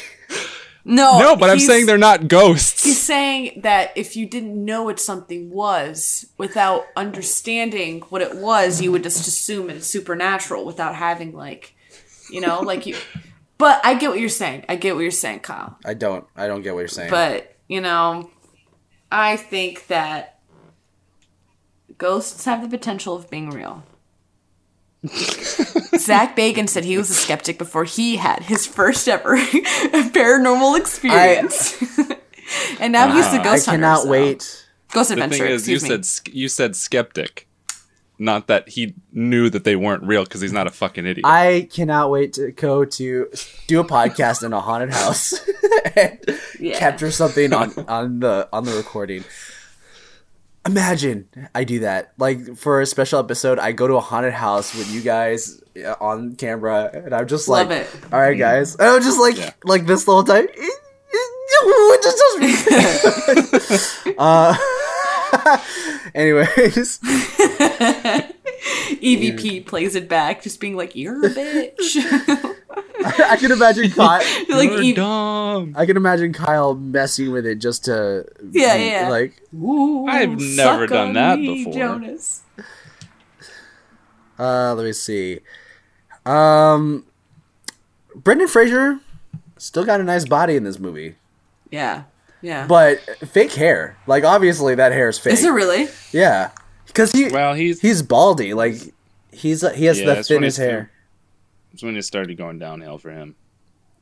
[0.86, 2.84] No, no, but I'm saying they're not ghosts.
[2.84, 8.82] He's saying that if you didn't know what something was without understanding what it was,
[8.82, 11.74] you would just assume it's supernatural without having like,
[12.30, 12.96] you know, like you.
[13.56, 14.66] But I get what you're saying.
[14.68, 15.78] I get what you're saying, Kyle.
[15.86, 16.26] I don't.
[16.36, 17.10] I don't get what you're saying.
[17.10, 18.30] But you know,
[19.10, 20.38] I think that
[21.96, 23.84] ghosts have the potential of being real.
[25.98, 31.74] Zak Bagans said he was a skeptic before he had his first ever paranormal experience,
[32.80, 33.70] and now he's the uh, I ghost hunter.
[33.70, 34.60] I cannot so- wait.
[34.92, 35.44] Ghost the adventure.
[35.44, 35.78] thing is, you me.
[35.80, 37.48] said sk- you said skeptic,
[38.18, 41.26] not that he knew that they weren't real because he's not a fucking idiot.
[41.26, 43.28] I cannot wait to go to
[43.66, 45.34] do a podcast in a haunted house
[45.96, 46.18] and
[46.60, 46.78] Yeah.
[46.78, 49.24] capture something on on the on the recording.
[50.66, 52.14] Imagine I do that.
[52.16, 55.94] Like for a special episode, I go to a haunted house with you guys uh,
[56.00, 57.90] on camera, and I'm just Love like, it.
[58.12, 59.52] "All right, guys," and I'm just like, Yeah.
[59.64, 60.48] like this the whole time.
[64.18, 64.56] uh,
[66.14, 66.98] anyways,
[69.00, 71.96] EVP plays it back, just being like, "You're a bitch."
[73.04, 74.22] I can imagine Kyle.
[74.48, 75.74] like, You're E- dumb.
[75.76, 79.08] I can imagine Kyle messing with it just to Yeah, be yeah.
[79.08, 81.72] like Ooh, I've never done that me, before.
[81.74, 82.42] Jonas.
[84.38, 85.40] uh let me see.
[86.26, 87.04] Um
[88.16, 89.00] Brendan Fraser
[89.58, 91.16] still got a nice body in this movie.
[91.70, 92.04] Yeah,
[92.44, 92.66] yeah.
[92.66, 93.96] But fake hair.
[94.06, 95.32] Like obviously that hair is fake.
[95.32, 95.88] Is it really?
[96.12, 96.50] Yeah.
[96.92, 98.54] Cuz he Well, he's he's baldy.
[98.54, 98.76] Like
[99.32, 100.90] he's he has Yeah, the thinnest hair.
[101.72, 103.34] it's when it started going downhill for him.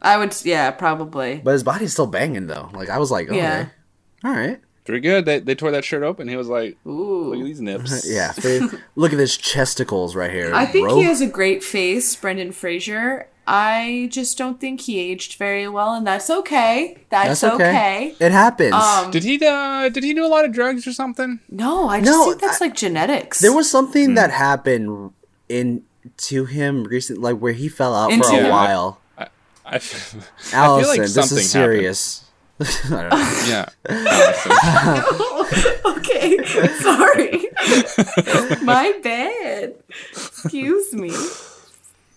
[0.03, 0.34] I would.
[0.45, 1.40] Yeah, probably.
[1.43, 2.68] But his body's still banging though.
[2.74, 3.36] Like I was like, okay.
[3.38, 3.66] Yeah.
[4.24, 4.61] All right.
[4.84, 5.24] Pretty good.
[5.26, 6.26] They, they tore that shirt open.
[6.26, 8.32] He was like, "Ooh, "Look at these nips." Yeah.
[8.97, 10.53] Look at his chesticles right here.
[10.53, 10.97] I think bro.
[10.97, 13.28] he has a great face, Brendan Fraser.
[13.47, 16.97] I just don't think he aged very well, and that's okay.
[17.11, 17.68] That's, That's okay.
[17.70, 18.14] okay.
[18.20, 18.72] It happens.
[18.74, 19.45] Um, Did he?
[19.45, 21.40] Uh, did he do a lot of drugs or something?
[21.51, 23.40] No, I just No, think that's I- like genetics.
[23.40, 24.14] There was something Hmm.
[24.14, 25.11] that happened
[25.49, 25.82] in
[26.18, 28.51] to him recently, like where he fell out Into for a him.
[28.51, 29.01] while.
[29.18, 29.26] I,
[29.66, 30.14] I f-
[30.55, 32.24] I Allison, feel like this something is serious.
[32.61, 33.38] I.
[33.49, 33.66] Yeah.
[35.84, 36.45] Okay,
[36.80, 37.47] sorry.
[38.62, 39.74] My bad.
[40.12, 41.12] Excuse me.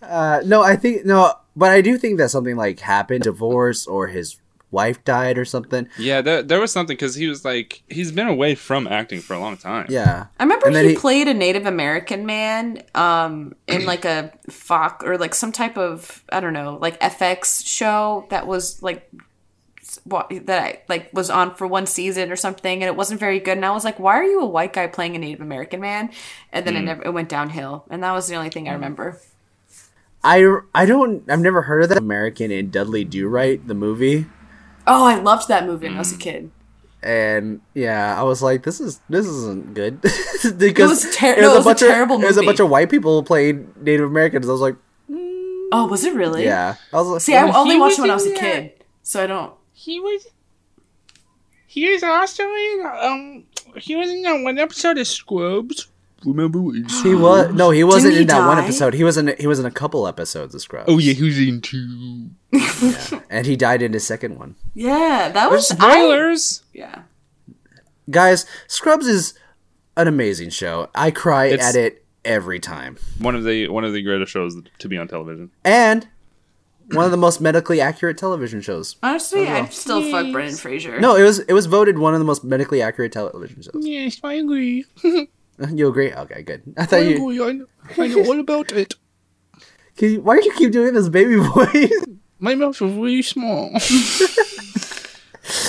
[0.09, 4.07] Uh, no, I think no, but I do think that something like happened, divorce, or
[4.07, 4.37] his
[4.71, 5.87] wife died or something.
[5.97, 9.33] yeah, there, there was something because he was like, he's been away from acting for
[9.33, 9.85] a long time.
[9.89, 15.05] Yeah, I remember he, he- played a Native American man um, in like a Fox
[15.05, 19.09] or like some type of I don't know like FX show that was like
[20.45, 23.55] that I like was on for one season or something, and it wasn't very good.
[23.57, 26.09] And I was like, why are you a white guy playing a Native American man?
[26.51, 29.19] And then it never it went downhill, and that was the only thing I remember.
[30.25, 34.25] I I don't I've never heard of that American in Dudley Do Right the movie,
[34.87, 36.51] Oh, I loved that movie when I was a kid.
[37.03, 40.01] and yeah, I was like, this is this isn't good
[40.57, 42.69] because was ter- no, it was a bunch of- terrible It was a bunch of
[42.69, 44.49] white people playing Native Americans.
[44.49, 44.75] I was like,
[45.71, 46.43] Oh, was it really?
[46.45, 48.37] yeah, I was like, See, I only he watched it when I was a in
[48.39, 49.53] kid, so I don't.
[49.73, 50.27] He was.
[51.67, 52.83] He was also in.
[52.85, 53.43] Um,
[53.77, 55.87] he was in that one episode of Scrubs.
[56.25, 58.63] Remember what he He was no, he wasn't he in that one die?
[58.63, 58.93] episode.
[58.93, 60.85] He was in he was in a couple episodes of Scrubs.
[60.89, 62.29] Oh yeah, he was in two.
[63.29, 64.55] and he died in his second one.
[64.73, 66.63] Yeah, that was I, Spoilers.
[66.73, 67.03] yeah.
[68.09, 69.33] Guys, Scrubs is
[69.97, 70.89] an amazing show.
[70.95, 74.55] I cry It's- at it every time, One of the one of the greatest shows
[74.79, 75.51] to be on television.
[75.63, 76.07] and
[76.91, 78.95] one of the most medically accurate television shows.
[79.01, 80.99] Honestly, oh, I'd still fuck Brendan Fraser.
[80.99, 83.71] No, it was it was voted one of the most medically accurate television shows.
[83.85, 84.85] Yes, I agree.
[85.73, 86.13] You agree?
[86.13, 86.63] Okay, good.
[86.77, 87.45] I thought you.
[87.45, 87.65] I know,
[87.97, 88.95] I know all about it.
[89.97, 92.05] Can you why do you keep doing this baby voice?
[92.39, 93.71] My mouth is really small.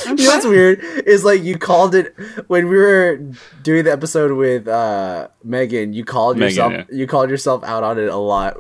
[0.06, 2.12] you know what's weird is like you called it
[2.48, 3.18] when we were
[3.62, 5.92] doing the episode with uh Megan.
[5.92, 6.84] You called Megan, yourself yeah.
[6.90, 8.56] you called yourself out on it a lot,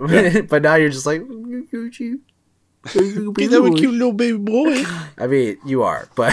[0.48, 1.22] but now you're just like.
[2.82, 4.84] Because I'm a cute little baby boy.
[5.18, 6.32] I mean, you are, but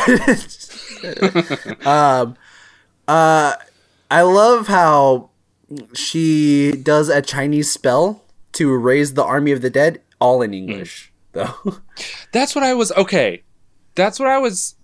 [1.84, 2.36] um,
[3.08, 3.56] uh,
[4.14, 5.30] I love how
[5.93, 11.11] she does a Chinese spell to raise the army of the dead, all in English,
[11.32, 11.55] though.
[12.32, 12.91] That's what I was.
[12.93, 13.43] Okay,
[13.95, 14.76] that's what I was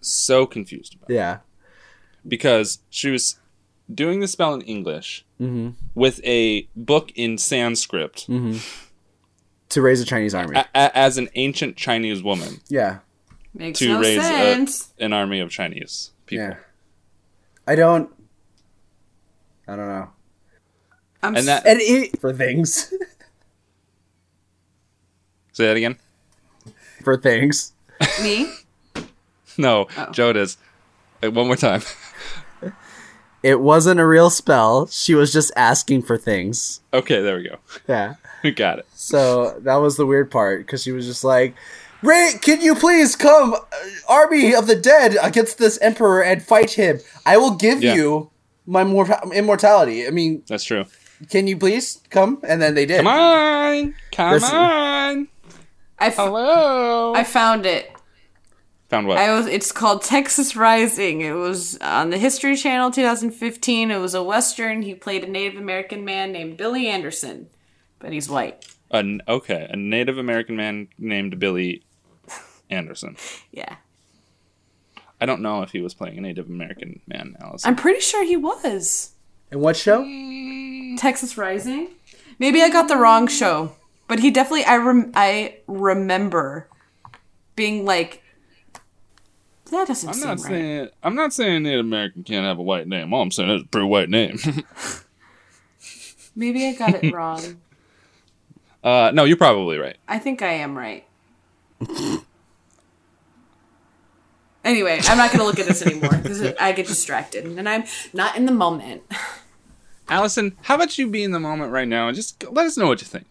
[0.00, 1.38] so confused about Yeah.
[2.26, 3.38] because she was
[3.92, 5.70] doing the spell in English Mm-hmm.
[5.96, 8.26] with a book in Sanskrit
[9.70, 10.56] To raise a Chinese army.
[10.56, 12.98] a- a- as an ancient Chinese woman yeah.
[13.54, 14.92] Makes to no raise a- sense.
[15.00, 16.44] an army of Chinese people.
[16.46, 16.56] Yeah.
[17.66, 18.08] I don't.
[19.68, 20.08] I don't know.
[21.22, 22.92] I'm And that And it, for things.
[25.52, 25.96] say that again.
[27.04, 27.72] for things.
[28.22, 28.52] me.
[29.58, 30.10] No, Oh.
[30.12, 30.56] Joe does.
[31.22, 31.82] Uh, One more time.
[33.42, 34.86] It wasn't a real spell.
[34.86, 36.80] She was just asking for things.
[36.94, 37.56] Okay, there we go.
[37.88, 38.14] Yeah.
[38.44, 38.86] We got it.
[38.94, 41.56] So that was the weird part because she was just like,
[42.02, 43.58] Ray, can you please come, uh,
[44.08, 47.00] army of the dead, against this emperor and fight him?
[47.26, 47.94] I will give Yeah.
[47.94, 48.30] you
[48.66, 50.06] my mor- immortality.
[50.06, 50.84] I mean, That's true.
[51.30, 52.40] can you please come?
[52.46, 52.98] And then they did.
[52.98, 54.56] Come on, come Listen.
[54.56, 55.28] on.
[55.98, 57.14] I, f- Hello.
[57.14, 57.90] I found it.
[58.88, 59.18] Found what?
[59.18, 59.46] I was.
[59.46, 61.20] It's called Texas Rising.
[61.22, 63.90] It was on the History Channel, 2015.
[63.90, 64.82] It was a western.
[64.82, 67.48] He played a Native American man named Billy Anderson,
[67.98, 68.66] but he's white.
[68.90, 71.82] An, okay, a Native American man named Billy
[72.68, 73.16] Anderson.
[73.52, 73.76] Yeah,
[75.22, 77.64] I don't know if he was playing a Native American man, Alice.
[77.64, 79.12] I'm pretty sure he was
[79.52, 80.02] And what show?
[80.98, 81.90] Texas Rising.
[82.40, 83.76] Maybe I got the wrong show,
[84.08, 84.64] but he definitely.
[84.64, 86.68] I rem- I remember
[87.54, 88.20] being like,
[89.70, 90.48] that doesn't I'm seem not right.
[90.48, 93.14] saying I'm not saying Native American can't have a white name.
[93.14, 94.38] All I'm saying is a pretty white name.
[96.34, 97.60] Maybe I got it wrong.
[98.82, 99.98] uh, no, you're probably right.
[100.08, 101.06] I think I am right.
[104.64, 107.84] anyway, I'm not going to look at this anymore because I get distracted and I'm
[108.12, 109.02] not in the moment.
[110.08, 112.86] Allison, how about you be in the moment right now and just let us know
[112.86, 113.26] what you think?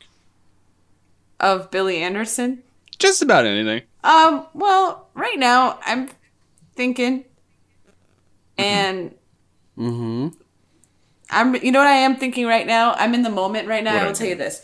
[1.39, 2.63] Of Billy Anderson.
[2.97, 3.83] Just about anything.
[4.03, 6.09] Um, well, right now I'm
[6.75, 7.25] thinking
[8.57, 9.15] and
[9.77, 10.27] Mm-hmm.
[11.29, 12.93] I'm you know what I am thinking right now?
[12.93, 13.93] I'm in the moment right now.
[13.93, 14.61] What I will you tell you this.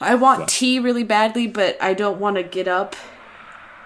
[0.00, 2.94] I want tea really badly, but I don't want to get up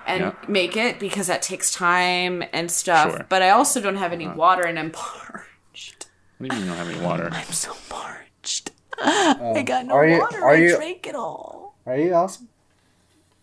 [0.09, 0.33] and Yeah.
[0.49, 3.11] make it because that takes time and stuff.
[3.13, 3.27] Sure.
[3.29, 6.07] But I also don't have any water and I'm parched.
[6.39, 7.29] What do you mean you don't have any water?
[7.33, 8.71] I'm so parched.
[9.01, 10.43] I got no Are you- water.
[10.45, 11.77] are I you- drank it all.
[11.87, 12.49] Are you awesome?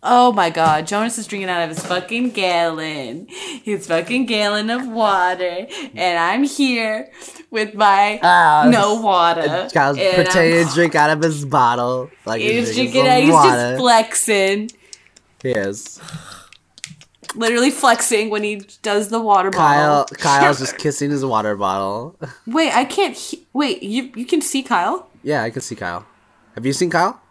[0.07, 3.25] Oh my god, Jonas is drinking out of his fucking gallon.
[3.63, 5.65] His fucking gallon of water.
[5.95, 7.09] And I'm here
[7.49, 9.67] with my Ah, no water.
[9.73, 12.11] Kyle's and I'm pretending to drink out of his bottle.
[12.23, 13.21] Like He's he's drinking drinking out.
[13.23, 13.77] He's some just water.
[13.79, 14.69] flexing.
[15.41, 15.99] He is.
[17.35, 19.65] Literally flexing when he does the water bottle.
[19.67, 20.17] Kyle, bottle.
[20.19, 22.17] Kyle's just kissing his water bottle.
[22.47, 23.15] Wait, I can't.
[23.15, 25.09] He- Wait, you you can see Kyle?
[25.23, 26.05] yeah, I can see Kyle.
[26.55, 27.21] Have you seen Kyle?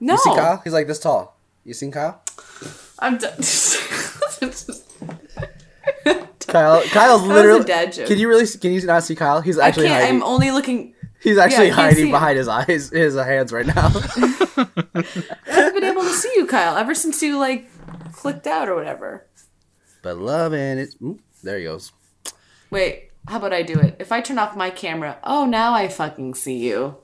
[0.00, 0.60] No, You see Kyle?
[0.64, 1.36] He's like this tall.
[1.64, 2.20] You seen Kyle?
[2.98, 3.36] I'm done.
[6.46, 7.64] Kyle, Kyle's literally.
[8.06, 8.46] Can you really?
[8.46, 9.40] Can you not see Kyle?
[9.40, 9.86] He's actually.
[9.86, 10.02] I can't.
[10.04, 10.16] hiding.
[10.22, 10.94] I'm only looking.
[11.20, 13.86] He's actually can't hiding behind his eyes, his hands right now.
[14.56, 17.70] I've been able to see you, Kyle, ever since you like
[18.12, 19.24] clicked out or whatever.
[20.04, 20.94] But loving it.
[21.02, 21.90] Ooh, there he goes.
[22.70, 23.96] Wait, how about I do it?
[23.98, 26.96] If I turn off my camera, oh, now I fucking see you.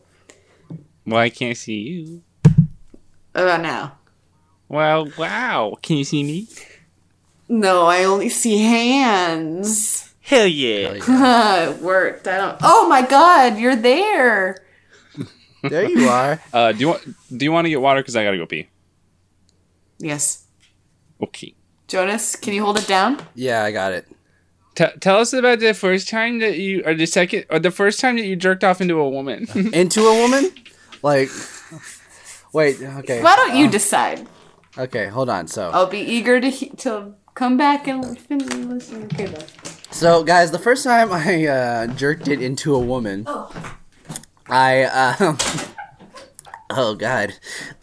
[1.07, 2.23] Well, I can't see you.
[3.35, 3.99] How about now?
[4.69, 5.77] Well, wow.
[5.83, 6.47] Can you see me?
[7.49, 10.15] No, I only see hands.
[10.21, 10.93] Hell yeah.
[11.71, 12.29] it worked.
[12.29, 12.59] I don't.
[12.63, 14.59] Oh my god, you're there.
[15.63, 16.41] There you are.
[16.53, 17.03] Uh, do you want
[17.37, 18.01] do you want to get water?
[18.01, 18.69] Because I gotta go pee.
[19.99, 20.47] Yes.
[21.21, 21.55] Okay.
[21.91, 23.19] Jonas, can you hold it down?
[23.35, 24.07] Yeah, I got it.
[24.77, 27.99] T- tell us about the first time that you, or the second, or the first
[27.99, 29.49] time that you jerked off into a woman.
[29.75, 30.53] Into a woman?
[31.03, 31.31] Like,
[32.53, 32.81] wait.
[32.81, 33.21] Okay.
[33.25, 34.25] Why don't you decide?
[34.79, 35.49] Okay, hold on.
[35.49, 39.05] So, I'll be eager to he- to come back and fin- listen.
[39.07, 39.45] Okay, though.
[39.91, 43.27] so guys, the first time I uh, jerked it into a woman,
[44.49, 45.37] I uh,
[46.71, 47.35] oh god,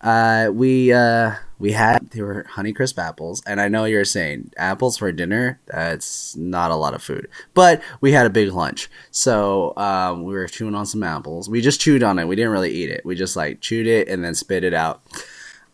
[0.00, 4.96] uh, we uh, we had they were Honeycrisp apples, and I know you're saying apples
[4.96, 5.60] for dinner.
[5.66, 10.32] That's not a lot of food, but we had a big lunch, so um, we
[10.32, 11.48] were chewing on some apples.
[11.48, 12.26] We just chewed on it.
[12.26, 13.04] We didn't really eat it.
[13.04, 15.02] We just like chewed it and then spit it out.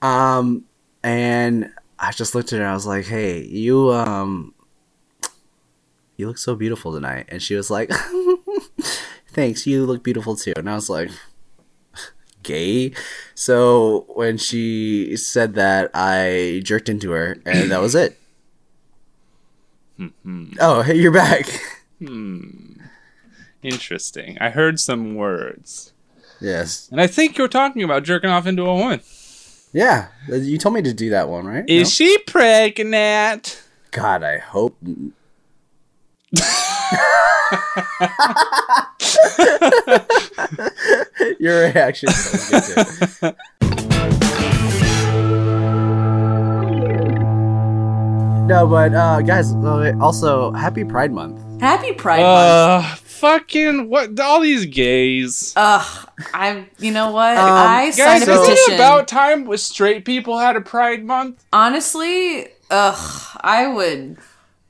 [0.03, 0.65] Um,
[1.03, 2.67] and I just looked at her.
[2.67, 4.53] I was like, "Hey, you um."
[6.19, 7.27] You look so beautiful tonight.
[7.29, 7.91] And she was like,
[9.29, 10.55] Thanks, you look beautiful too.
[10.57, 11.11] And I was like,
[12.47, 12.93] Gay?
[13.35, 18.19] So when she said that, I jerked into her, and that was it.
[20.61, 21.47] oh, hey, you're back.
[21.99, 22.75] Hmm.
[23.63, 24.37] Interesting.
[24.39, 25.95] I heard some words,
[26.43, 26.91] yes.
[26.93, 29.01] and I think you're talking about jerking off into a woman.
[29.73, 31.65] Yeah, you told me to do that one, right?
[31.67, 31.91] Is No?
[31.91, 33.63] she pregnant?
[33.93, 34.77] God, I hope.
[41.39, 42.09] Your reaction.
[42.09, 42.61] is so
[43.21, 43.37] good, too.
[48.47, 51.41] no, but uh, guys, uh, also happy Pride Month.
[51.61, 52.85] Happy Pride Month.
[52.87, 54.19] Uh, fucking what?
[54.21, 55.53] All these gays.
[55.57, 56.69] Ugh, I'm.
[56.79, 57.37] You know what?
[57.37, 58.75] Um, I Guys, signed a isn't petition.
[58.75, 61.45] it about time with straight people had a Pride Month?
[61.53, 64.19] Honestly, ugh, I would.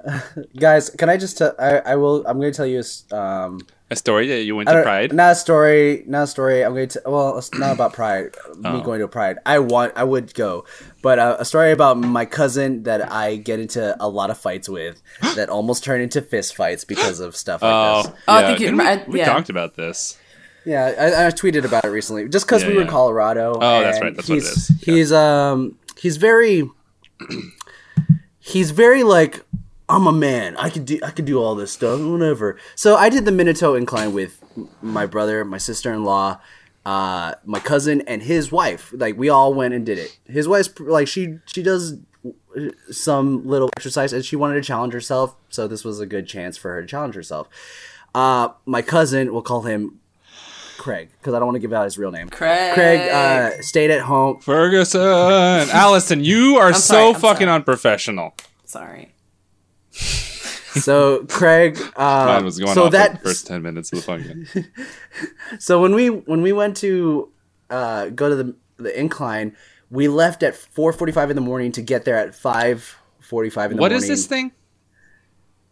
[0.58, 1.38] Guys, can I just?
[1.38, 2.26] T- I I will.
[2.26, 2.76] I'm going to tell you.
[2.76, 3.60] a s- Um,
[3.90, 5.12] A story that you went to Pride.
[5.12, 6.04] Not a story.
[6.06, 6.64] Not a story.
[6.64, 7.02] I'm going to.
[7.06, 8.34] Well, it's not about Pride.
[8.58, 8.80] Me Oh.
[8.82, 9.38] going to Pride.
[9.46, 9.94] I want.
[9.96, 10.64] I would go,
[11.02, 14.68] but uh, a story about my cousin that I get into a lot of fights
[14.68, 15.00] with,
[15.34, 18.12] that almost turn into fist fights because of stuff like Oh, this.
[18.28, 19.26] Oh, I think you- Didn't we, we yeah.
[19.32, 20.18] talked about this.
[20.66, 23.54] Yeah, I, I tweeted about it recently, just because Yeah, we were in Colorado.
[23.54, 24.70] Oh, that's right, that's what it is.
[24.86, 24.94] Yeah.
[24.94, 26.68] He's um he's very
[28.40, 29.44] he's very like
[29.88, 30.56] I'm a man.
[30.56, 32.58] I could do I could do all this stuff, whatever.
[32.74, 34.42] So I did the Manitou incline with
[34.82, 36.40] my brother, my sister in law,
[36.84, 38.92] uh, my cousin, and his wife.
[38.96, 40.18] Like we all went and did it.
[40.26, 41.98] His wife's like she she does
[42.90, 46.56] some little exercise and she wanted to challenge herself, so this was a good chance
[46.56, 47.48] for her to challenge herself.
[48.14, 50.00] Uh, my cousin, we'll call him
[50.78, 52.28] Craig because I don't want to give out his real name.
[52.28, 52.74] Craig.
[52.74, 54.40] Craig uh, stayed at home.
[54.40, 57.56] Ferguson, Allison, you are sorry, so I'm fucking sorry.
[57.56, 58.34] unprofessional.
[58.64, 59.12] Sorry.
[60.80, 64.66] So Craig, uh, was going so that the first ten minutes of the fucking.
[65.58, 67.30] so when we when we went to
[67.70, 69.56] uh, go to the the incline,
[69.90, 73.48] we left at four forty five in the morning to get there at five forty
[73.48, 74.06] five in the What morning.
[74.06, 74.52] What is this thing?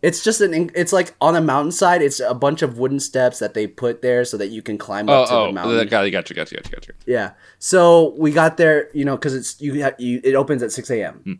[0.01, 0.71] It's just an.
[0.75, 2.03] It's like on a mountainside.
[2.03, 5.09] It's a bunch of wooden steps that they put there so that you can climb
[5.09, 5.89] up Oh, to the oh, mountain.
[5.89, 6.95] got you, got you, got you, got you, got you.
[7.07, 7.31] Yeah.
[7.59, 10.21] So we got there, you know, because it's you, you.
[10.23, 11.21] It opens at six a.m.
[11.25, 11.33] Hmm.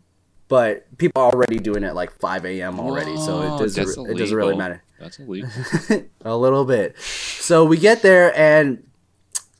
[0.47, 2.79] But people are already doing it like five a.m.
[2.79, 4.09] already, so Oh, it doesn't.
[4.09, 4.83] It doesn't really matter.
[4.99, 5.49] That's illegal.
[6.21, 6.95] a little bit.
[6.99, 8.83] So we get there and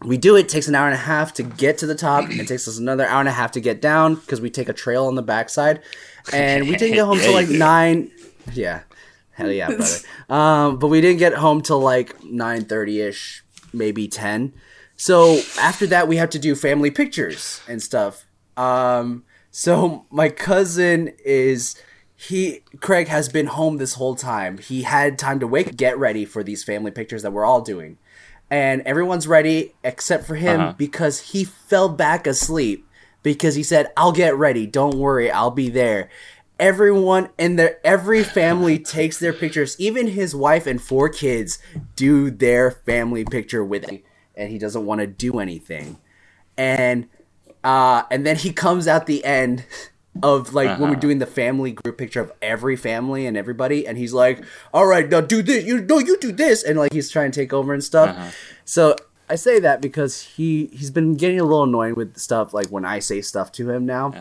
[0.04, 0.48] we do it.
[0.48, 2.30] Takes an hour and a half to get to the top.
[2.30, 4.74] It takes us another hour and a half to get down because we take a
[4.74, 5.82] trail on the backside,
[6.32, 8.12] and we didn't get home till like nine.
[8.54, 8.82] Yeah,
[9.32, 9.98] hell yeah, brother.
[10.30, 13.44] Um, but we didn't get home till like nine thirty ish,
[13.74, 14.54] maybe ten.
[14.98, 18.26] So after that, we have to do family pictures and stuff.
[18.56, 19.25] Um,
[19.58, 21.82] so my cousin is
[22.14, 24.58] he Craig has been home this whole time.
[24.58, 27.98] He had time to wake, get ready for these family pictures that we're all doing,
[28.50, 30.74] and everyone's ready except for him Uh-huh.
[30.78, 32.86] because he fell back asleep
[33.24, 34.68] because he said, "I'll get ready.
[34.68, 36.10] Don't worry, I'll be there."
[36.60, 39.78] Everyone in their every family takes their pictures.
[39.80, 41.60] Even his wife and four kids
[41.96, 44.02] do their family picture with him,
[44.36, 45.98] and he doesn't want to do anything.
[46.58, 47.08] And
[47.66, 49.66] uh, and then he comes out the end
[50.24, 53.98] of like when we're doing the family group picture of every family and everybody, and
[53.98, 54.42] he's like,
[54.74, 55.66] "All right, now do this.
[55.66, 58.16] You no, you do this," and like he's trying to take over and stuff.
[58.64, 58.96] So
[59.30, 62.86] I say that because he he's been getting a little annoying with stuff like when
[62.86, 64.14] I say stuff to him now.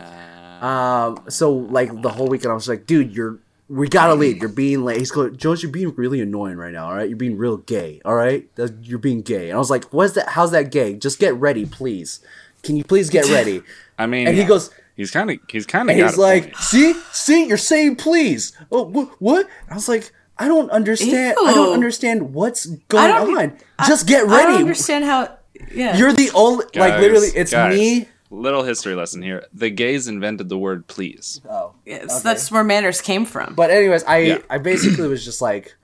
[0.61, 4.37] Um, so like the whole weekend I was like, "Dude, you're." We gotta leave.
[4.37, 4.99] You're being late.
[4.99, 5.63] He's going, Jones.
[5.63, 6.85] You're being really annoying right now.
[6.85, 7.99] All right, you're being real gay.
[8.05, 9.49] All right, That's- you're being gay.
[9.49, 10.29] And I was like, "What's that?
[10.29, 10.93] How's that gay?
[10.93, 12.19] Just get ready, please.
[12.65, 13.61] Can you please get ready?"
[13.97, 15.95] I mean, And he goes, he's kind of, he's kind of.
[15.95, 19.47] he's like, "See, see, you're saying please." Oh, wh- what?
[19.71, 21.37] I was like, "I don't understand.
[21.41, 23.57] I don't understand what's going don't- on.
[23.87, 24.51] Just get I ready.
[24.53, 25.37] don't understand how.
[25.73, 25.95] Yeah.
[25.97, 27.29] You're the only like literally.
[27.35, 28.07] It's me.
[28.31, 29.45] Little history lesson here.
[29.53, 31.39] The gays invented the word please.
[31.49, 33.53] Oh, Yes, That's where manners came from.
[33.53, 34.37] But anyways, I Yeah.
[34.49, 35.75] I basically was just like,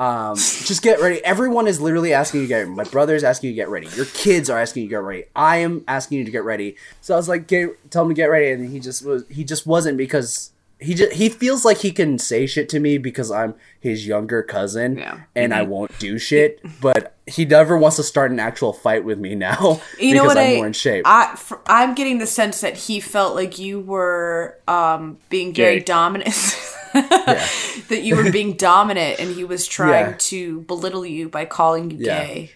[0.00, 1.22] um, just get ready.
[1.24, 2.70] Everyone is literally asking you to get ready.
[2.70, 3.86] My brother's asking you to get ready.
[3.94, 5.24] Your kids are asking you to get ready.
[5.36, 6.76] I am asking you to get ready.
[7.02, 9.24] So I was like, get, tell him to get ready, and he just was.
[9.28, 12.96] He just wasn't because he just he feels like he can say shit to me
[12.96, 15.20] because I'm his younger cousin, Yeah.
[15.36, 16.60] and I won't do shit.
[16.80, 20.26] But he never wants to start an actual fight with me now you know because
[20.34, 21.02] what I'm I, more in shape.
[21.06, 25.78] I fr- I'm getting the sense that he felt like you were um, being very
[25.80, 25.84] Gay.
[25.84, 26.34] dominant.
[27.88, 30.16] that you were being dominant, and he was trying Yeah.
[30.18, 32.24] to belittle you by calling you Yeah.
[32.26, 32.52] gay.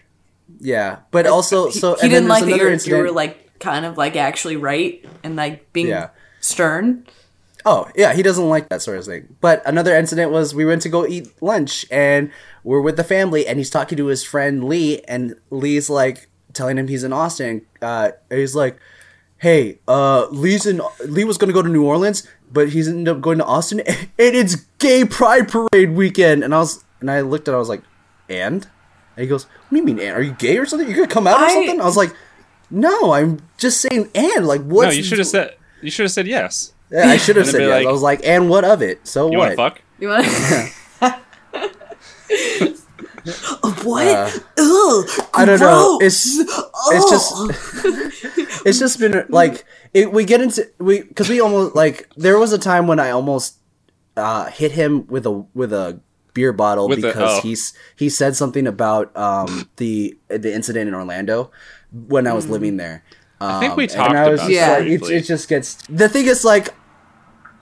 [0.61, 2.51] yeah, but also so he didn't like that
[2.87, 5.95] you you were like kind of like actually right and like being
[6.41, 7.07] stern.
[7.67, 9.37] Oh, yeah, he doesn't like that sort of thing.
[9.41, 12.31] But another incident was we went to go eat lunch and
[12.63, 16.77] we're with the family and he's talking to his friend Lee and Lee's like telling
[16.77, 17.63] him he's in Austin.
[17.81, 18.79] Uh, he's like,
[19.45, 23.09] "Hey, uh, Lee's in Lee was going to go to New Orleans, but he's ended
[23.15, 27.21] up going to Austin and it's gay pride parade weekend." And I was and I
[27.21, 27.83] looked at it, I was like,
[28.29, 28.67] "And?"
[29.17, 30.17] And he goes, "What do you mean, and?
[30.17, 30.89] Are you gay or something?
[30.89, 32.13] You could come out or something?" I was like,
[32.71, 34.11] No, I'm just saying.
[34.15, 34.87] And like, what?
[34.87, 35.55] no, you should have said.
[35.83, 36.73] You should have said yes.
[36.91, 37.71] Yeah, I should have said yes.
[37.71, 39.07] like- I was like, and what of it?
[39.07, 39.75] So You want what?
[39.77, 39.83] to fuck?
[40.01, 40.27] You want
[43.85, 44.07] what?
[44.07, 45.99] Uh, Ugh, I don't know.
[45.99, 46.03] gross.
[46.03, 46.39] It's
[46.93, 47.33] it's just
[48.67, 52.53] it's just been like it, we get into we because we almost like there was
[52.53, 53.59] a time when I almost
[54.17, 56.01] uh, hit him with a with a
[56.35, 57.41] beer bottle With a- because oh.
[57.41, 61.51] he's he said something about um, the the incident in Orlando
[61.93, 63.05] when I was living there.
[63.41, 64.79] I think we Um, talked I was about just Yeah.
[64.79, 66.75] it, it just gets the thing is like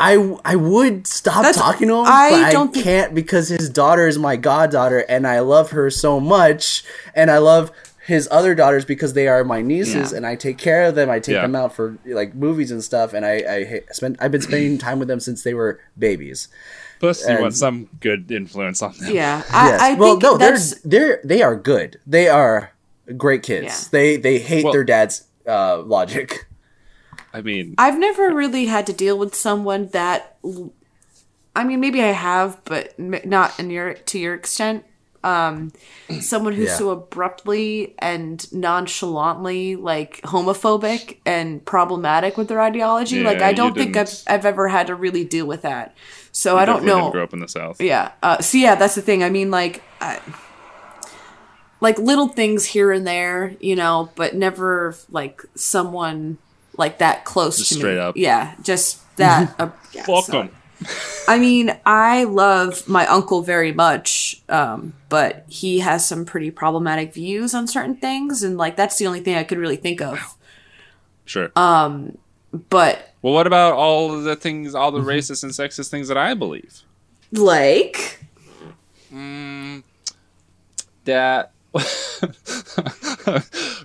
[0.02, 3.48] I I would stop That's- talking to him, I but I don't think- can't because
[3.48, 6.84] his daughter is my goddaughter, and I love her so much,
[7.14, 7.70] and I love
[8.04, 10.16] his other daughters because they are my nieces, Yeah.
[10.16, 11.08] and I take care of them.
[11.08, 11.42] I take Yeah.
[11.42, 14.76] them out for like movies and stuff, and I I ha- spend I've been spending
[14.78, 16.48] time with them since they were babies.
[16.98, 19.14] Plus, you and- want some good influence on them.
[19.14, 21.98] Yeah, I, yes, I well, think no, they're they're they are good.
[22.06, 22.72] They are
[23.16, 23.66] great kids.
[23.66, 23.88] Yeah.
[23.92, 26.46] They they hate Well- their dad's uh, logic.
[27.34, 30.38] I mean, I've never really had to deal with someone that.
[31.54, 34.84] I mean, maybe I have, but not in your to your extent.
[35.24, 35.72] Um,
[36.20, 36.76] someone who's Yeah.
[36.78, 43.22] so abruptly and nonchalantly like homophobic and problematic with their ideology.
[43.22, 45.96] like I don't think I've I've ever had to really deal with that.
[46.32, 46.96] So I don't know.
[47.02, 47.80] Didn't grow up in the South.
[47.80, 48.12] Yeah.
[48.22, 49.22] Uh, so yeah, that's the thing.
[49.22, 50.18] I mean, like, I,
[51.80, 56.38] like little things here and there, you know, but never like someone
[56.76, 58.00] like that close Just to straight me.
[58.00, 58.16] up.
[58.16, 59.54] Yeah, just that.
[59.60, 60.50] uh, yeah, Fuck so- 'em.
[61.28, 67.14] I mean, I love my uncle very much, um, but he has some pretty problematic
[67.14, 70.18] views on certain things, and like that's the only thing I could really think of.
[71.24, 71.52] Sure.
[71.54, 72.18] Um,
[72.68, 75.08] But well, what about all of the things, all the Mm-hmm.
[75.08, 76.82] racist and sexist things that I believe?
[77.30, 78.18] like,
[81.04, 81.82] that I'm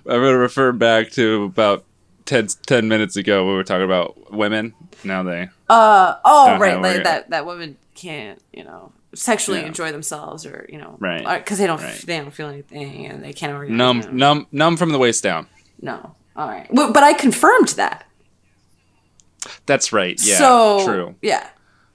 [0.04, 1.84] going to refer back to about
[2.28, 3.46] 10, 10 minutes ago.
[3.46, 4.74] We were talking about women.
[5.02, 5.48] Now they.
[5.70, 9.66] uh, oh right, like that that women can't, you know, sexually Yeah.
[9.66, 11.94] enjoy themselves, or you know, Right, because they don't right.
[12.06, 13.76] they don't feel anything and they can't organize.
[13.76, 14.34] Numb, you know.
[14.34, 15.46] numb, numb from the waist down.
[15.80, 18.06] No, all right, but, but I confirmed that.
[19.66, 20.20] That's right.
[20.22, 21.14] Yeah, so true.
[21.22, 21.48] Yeah,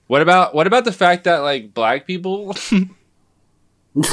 [0.07, 2.55] What about what about the fact that like black people?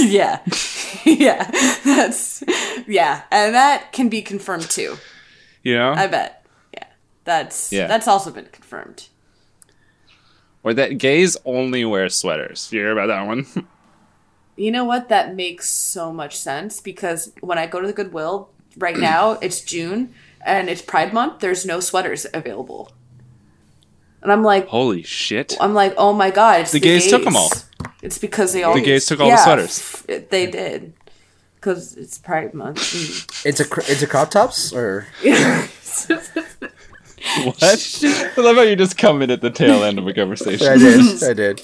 [0.00, 0.40] yeah,
[1.04, 1.50] yeah.
[1.84, 2.42] That's
[2.88, 4.96] yeah, and that can be confirmed too.
[5.62, 6.44] You know, I bet.
[6.74, 6.84] Yeah,
[7.24, 7.86] that's Yeah.
[7.86, 9.08] that's also been confirmed.
[10.62, 12.68] or that gays only wear sweaters.
[12.72, 13.46] You hear about that one?
[14.56, 15.08] You know what?
[15.08, 19.62] That makes so much sense because when I go to the Goodwill right now, it's
[19.62, 20.12] June
[20.44, 21.40] and it's Pride Month.
[21.40, 22.92] There's no sweaters available,
[24.20, 25.56] and I'm like, Holy shit!
[25.62, 26.60] I'm like, oh my god!
[26.60, 27.50] It's The gays took them all.
[28.02, 29.78] It's because they all The gays took all the sweaters.
[29.78, 30.92] f- They did
[31.60, 32.78] because it's Pride Month.
[33.44, 35.06] It's a it's a crop tops or
[37.44, 37.62] What?
[38.02, 40.66] I love how you just come in at the tail end of a conversation.
[40.66, 41.60] I did I did.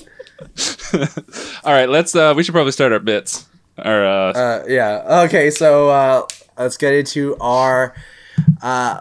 [1.65, 2.15] All right, let's.
[2.15, 3.47] uh We should probably start our bits.
[3.79, 5.23] Our uh, Uh, yeah.
[5.25, 5.51] Okay.
[5.51, 6.27] So uh,
[6.59, 7.95] let's get into our
[8.63, 9.01] uh,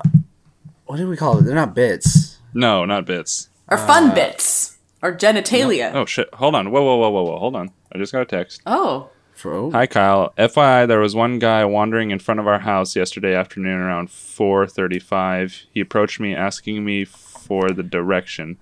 [0.85, 1.43] what do we call it?
[1.43, 2.37] They're not bits.
[2.53, 3.49] no, not bits.
[3.67, 5.91] Or fun bits or genitalia.
[5.93, 6.33] Oh shit!
[6.35, 6.71] Hold on.
[6.71, 7.39] Whoa, whoa, whoa, whoa, whoa.
[7.39, 7.71] Hold on.
[7.91, 8.61] I just got a text.
[8.65, 9.71] Oh, For, oh.
[9.71, 10.33] Hi Kyle.
[10.37, 15.65] FYI, there was one guy wandering in front of our house yesterday afternoon around 4:35.
[15.73, 18.57] He approached me asking me for the direction.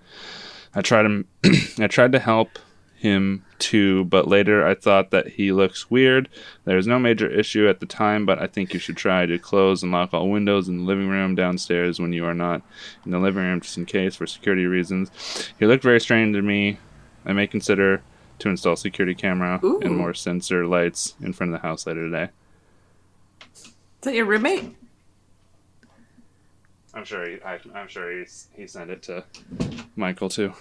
[0.74, 1.28] I tried him
[1.80, 2.58] I tried to help
[2.96, 6.28] him too, but later I thought that he looks weird.
[6.66, 9.38] There was no major issue at the time, but I think you should try to
[9.38, 12.64] close and lock all windows in the living room downstairs when you are not
[13.06, 15.12] in the living room just in case for security reasons.
[15.60, 16.80] He looked very strange to me.
[17.26, 18.02] I may consider
[18.44, 22.30] to install security camera and more sensor lights in front of the house later today.
[23.56, 23.72] is
[24.02, 24.76] that your roommate?
[26.94, 29.24] I'm sure he, I, I'm sure he's, he sent it to
[29.96, 30.54] Michael too.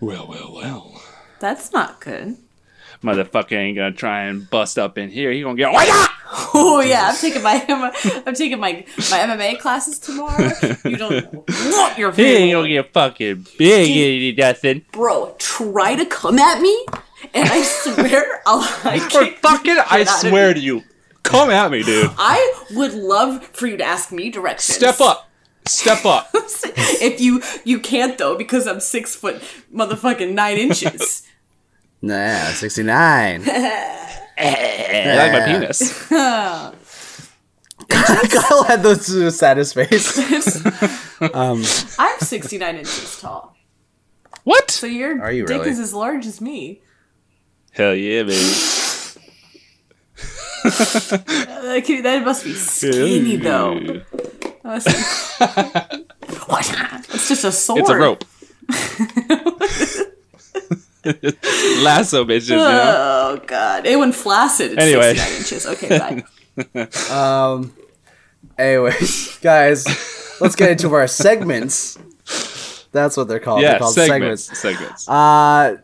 [0.00, 1.02] Well, well, well.
[1.38, 2.36] That's not good.
[3.02, 5.30] Motherfucker ain't gonna try and bust up in here.
[5.32, 5.70] He gonna get.
[5.72, 6.06] Oh,
[6.54, 7.64] Oh yeah, I'm taking my
[8.26, 10.50] I'm taking my my MMA classes tomorrow.
[10.84, 11.98] You don't want your.
[11.98, 12.50] you're He ain't feeling.
[12.52, 14.84] gonna get fucking big, Dustin.
[14.92, 16.84] Bro, try to come at me,
[17.32, 20.82] and I swear I'll I For fucking, I shit out of swear to you.
[21.22, 22.10] Come at me, dude.
[22.18, 24.76] I would love for you to ask me directions.
[24.76, 25.28] Step up.
[25.66, 26.30] Step up.
[26.34, 29.42] if you you can't though because I'm six foot
[29.72, 31.22] motherfucking nine inches.
[32.06, 33.42] Nah, sixty nine.
[34.38, 36.08] I like my penis.
[37.88, 40.18] Kyle had the saddest face.
[41.34, 43.56] I'm 69 inches tall,
[44.44, 44.70] What?
[44.70, 45.70] so your Are you dick really?
[45.70, 46.82] is as large as me.
[47.72, 48.54] Hell yeah, baby.
[50.64, 53.78] Uh, can- that must be skinny though.
[53.80, 54.86] That must
[55.38, 57.80] be- it's just a sword.
[57.80, 58.24] It's a rope.
[61.82, 63.36] Lasso bitches, you know?
[63.38, 63.86] Oh god!
[63.86, 64.72] It went flaccid.
[64.72, 65.10] It's Anyway.
[65.10, 65.66] inches.
[65.66, 66.24] Okay, bye.
[67.10, 67.72] Um.
[68.58, 69.84] Anyways, guys,
[70.40, 71.98] let's get into our segments.
[72.92, 73.62] That's what they're called.
[73.62, 74.44] they're Yeah, called segments.
[74.58, 75.04] segments.
[75.04, 75.08] Segments.
[75.08, 75.76] Uh,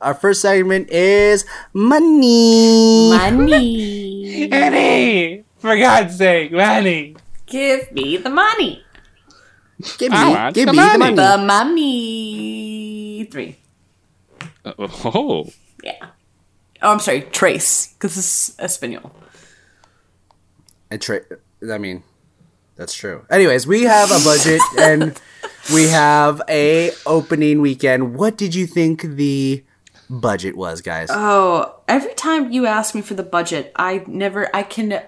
[0.00, 3.10] our first segment is money.
[3.10, 4.48] Money.
[4.52, 5.44] Annie!
[5.58, 7.16] For God's sake, money.
[7.46, 8.82] Give me the money.
[9.98, 10.98] Give me, give the me the money.
[10.98, 11.14] money.
[11.16, 13.56] The mummy three.
[14.64, 15.50] Uh, oh.
[15.82, 16.06] Yeah.
[16.82, 19.14] Oh, I'm sorry, Trace, because it's is Espanol.
[20.90, 21.22] I, tra-
[21.70, 22.02] I mean,
[22.76, 23.24] that's true.
[23.30, 25.20] Anyways, we have a budget and
[25.72, 28.14] we have a opening weekend.
[28.16, 29.64] What did you think the
[30.10, 31.08] budget was, guys?
[31.10, 35.02] Oh, every time you ask me for the budget, I never, I can,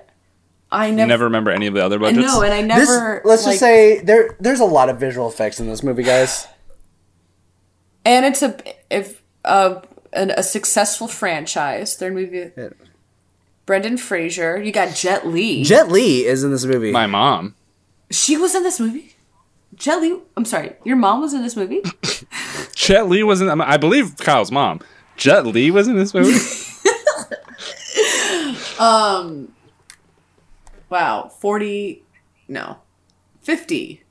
[0.70, 2.26] I never, Never remember any of the other budgets?
[2.26, 3.22] No, and I this, never.
[3.24, 6.46] let's like- just say there there's a lot of visual effects in this movie, guys.
[8.04, 8.56] and it's a
[8.90, 9.80] if uh,
[10.12, 11.96] an, a successful franchise.
[11.96, 12.50] Their movie,
[13.64, 14.62] Brendan Fraser.
[14.62, 15.62] You got Jet Li.
[15.64, 16.92] Jet Li is in this movie.
[16.92, 17.54] My mom.
[18.10, 19.14] she was in this movie.
[19.74, 20.18] Jet Li.
[20.36, 21.82] I'm sorry, your mom was in this movie.
[22.74, 23.48] Jet Li was in.
[23.60, 24.80] I believe Kyle's mom.
[25.16, 26.38] Jet Li was in this movie.
[28.78, 29.54] Um.
[30.90, 32.04] Wow, forty,
[32.46, 32.76] no,
[33.40, 34.02] fifty.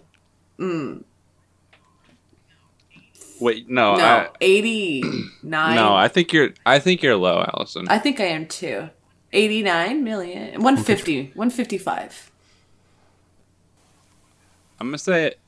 [3.46, 5.04] Wait, no, No, I, eighty
[5.44, 5.76] nine.
[5.76, 5.94] no.
[5.96, 6.50] I think you're.
[6.66, 7.86] I think you're low, Allison.
[7.90, 8.90] I think I am too.
[9.34, 10.62] 89 million.
[10.64, 11.32] 150.
[11.36, 12.32] 155.
[14.80, 15.26] I'm gonna say.
[15.28, 15.40] it.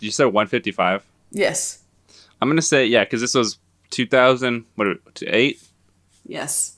[0.00, 1.04] You said 155.
[1.30, 1.82] Yes.
[2.42, 3.58] I'm gonna say yeah, because this was
[3.90, 4.66] 2000.
[4.74, 5.14] What?
[5.16, 5.62] To eight.
[6.26, 6.76] Yes.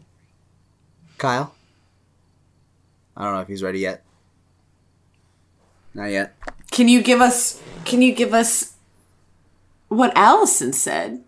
[1.17, 1.55] Kyle?
[3.17, 4.05] I don't know if he's ready yet.
[5.95, 6.35] Not yet.
[6.71, 8.75] Can you give us can you give us
[9.89, 11.25] what Allison said?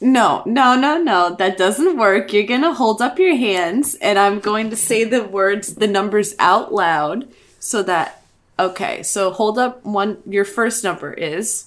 [0.00, 1.34] No, no, no, no.
[1.36, 2.32] That doesn't work.
[2.32, 5.86] You're going to hold up your hands and I'm going to say the words, the
[5.88, 7.26] numbers out loud
[7.58, 8.22] so that
[8.58, 11.66] Okay, so hold up one your first number is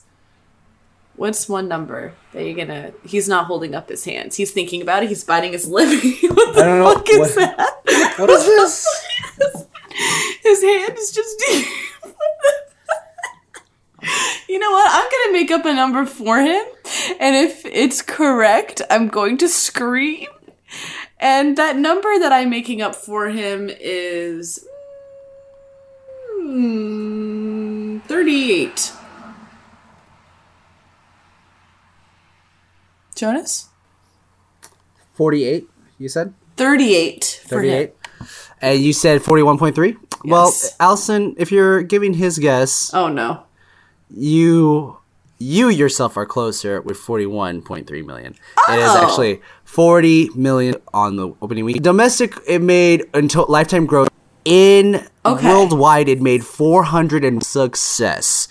[1.15, 2.93] What's one number that you're gonna?
[3.05, 4.37] He's not holding up his hands.
[4.37, 5.09] He's thinking about it.
[5.09, 5.89] He's biting his lip.
[6.23, 6.93] what the don't know.
[6.93, 8.13] fuck is What- that?
[8.17, 8.87] What is this?
[10.43, 11.43] His hand is just.
[14.47, 14.89] you know what?
[14.91, 16.63] I'm gonna make up a number for him,
[17.19, 20.27] and if it's correct, I'm going to scream.
[21.19, 24.65] And that number that I'm making up for him is.
[26.41, 28.93] mm, 38.
[33.15, 33.67] Jonas?
[35.13, 35.67] 48,
[35.97, 36.33] you said?
[36.55, 37.93] 38 38.
[38.61, 39.97] And you said 41.3?
[40.25, 40.75] Well, Yes.
[40.79, 43.43] Allison, if you're giving his guess, Oh no.
[44.15, 44.97] You
[45.41, 48.33] you yourself are closer with 41.3 million.
[48.67, 49.03] It is Oh.
[49.07, 51.81] actually 40 million on the opening week.
[51.81, 54.09] Domestic it made until lifetime growth
[54.43, 55.47] in Okay.
[55.47, 58.49] worldwide it made 400 and success.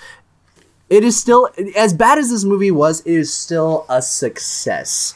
[0.89, 5.15] It is still as bad as this movie was, it is still a success.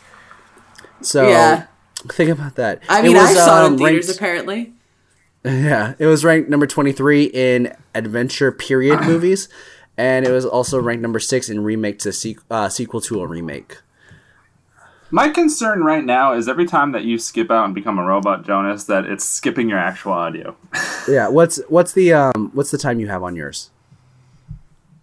[1.01, 1.64] So Yeah.
[2.10, 2.81] think about that.
[2.90, 4.73] I It mean, I was, saw it um, in theaters ranked- apparently.
[5.44, 9.48] yeah, it was ranked number 23 in adventure period movies,
[9.97, 13.27] and it was also ranked number 6 in remake to sequ- uh, sequel to a
[13.27, 13.78] remake.
[15.10, 18.47] My concern right now is every time that you skip out and become a robot,
[18.47, 20.56] Jonas, that it's skipping your actual audio.
[21.09, 23.70] Yeah, what's what's the um what's the time you have on yours?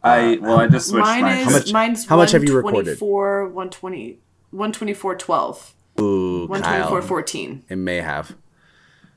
[0.02, 2.56] I well, I just switched Mine my is How much- mine's how much have you
[2.56, 3.00] recorded?
[3.02, 4.18] 124, 120,
[4.52, 5.74] 124, 12.
[6.00, 7.08] Ooh, 124, Kyle.
[7.08, 7.64] 14.
[7.68, 8.36] It may have.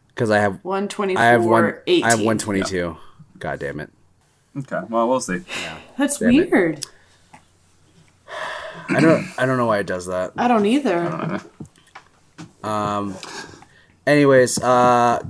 [0.09, 2.05] Because I have 124, I have one 18.
[2.05, 2.97] I have 122.
[3.39, 3.91] God damn it.
[4.57, 5.43] Okay, well, we'll see.
[5.97, 6.51] That's Damn it.
[6.51, 6.87] weird.
[8.89, 10.33] I don't I don't know why it does that.
[10.37, 11.41] I don't either.
[12.63, 13.17] Um.
[14.07, 15.23] Anyways, uh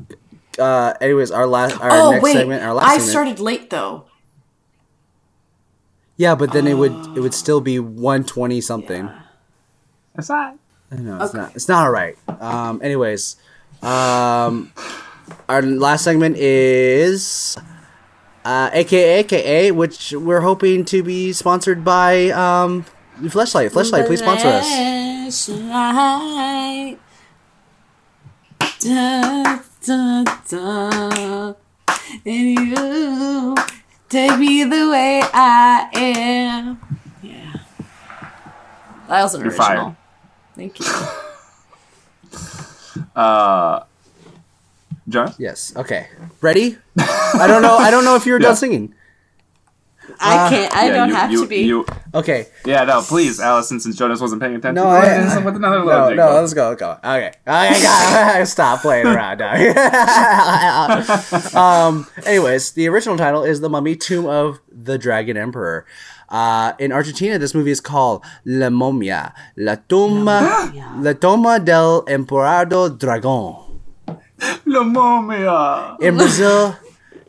[0.58, 2.32] uh anyways, our last our oh, next wait.
[2.34, 3.10] segment, our last I segment.
[3.10, 4.04] started late, though.
[6.16, 9.10] Yeah, but then it would it would still be 120 something.
[10.14, 10.56] That's right.
[10.90, 11.54] No, it's not.
[11.54, 12.16] It's not all right.
[12.40, 13.36] Um anyways,
[13.82, 14.72] um
[15.48, 17.56] our last segment is
[18.44, 22.84] uh aka aka which we're hoping to be sponsored by um
[23.20, 23.70] Fleshlight.
[23.70, 24.66] Fleshlight, please sponsor us.
[25.46, 26.98] Flashlight.
[28.80, 31.54] Da, da, da.
[32.26, 33.54] And you
[34.08, 36.80] take me the way I am.
[37.22, 37.52] Yeah.
[39.08, 39.66] That was an You're original.
[39.66, 39.96] fired.
[40.56, 40.86] Thank you.
[43.16, 43.84] Uh,
[45.12, 45.34] John.
[45.38, 45.72] Yes.
[45.76, 46.08] Okay.
[46.40, 46.78] Ready?
[46.98, 47.76] I don't know.
[47.76, 48.48] I don't know if you were Yeah.
[48.48, 48.94] done singing.
[50.20, 50.74] I can't.
[50.76, 51.56] I Yeah, don't you- have you- to be.
[51.62, 52.46] You, Okay.
[52.66, 54.74] yeah, no, please, Allison, since Jonas wasn't paying attention.
[54.74, 56.26] No, go I- ahead with another No, jingle.
[56.26, 56.90] no, let's go, let's go.
[57.02, 57.32] Okay.
[57.46, 59.54] Okay, God, stop playing around now.
[61.88, 65.86] um, anyways, the original title is The Mummy Tomb of the Dragon Emperor.
[66.28, 72.90] Uh, in Argentina, this movie is called La Momia, La Tumba, La Toma del Emperador
[72.90, 73.71] Dragón.
[74.66, 75.96] La momia.
[76.00, 76.76] In Brazil,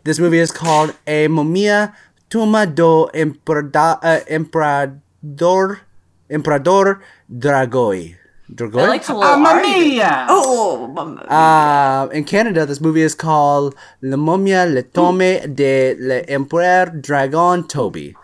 [0.03, 1.93] this movie is called A Momia
[2.29, 5.81] Tuma do Emperada, uh, Emperador,
[6.29, 8.15] Emperador Dragoi.
[8.51, 8.81] Dragoi?
[8.83, 10.01] I like to little Mamma argue.
[10.29, 16.87] Oh, mamma Uh, in Canada, this movie is called La Momia Le Tome de l'Empereur
[16.99, 18.15] Dragon Toby.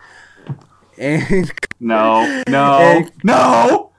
[0.98, 1.50] And
[1.80, 3.89] No, no, And- no.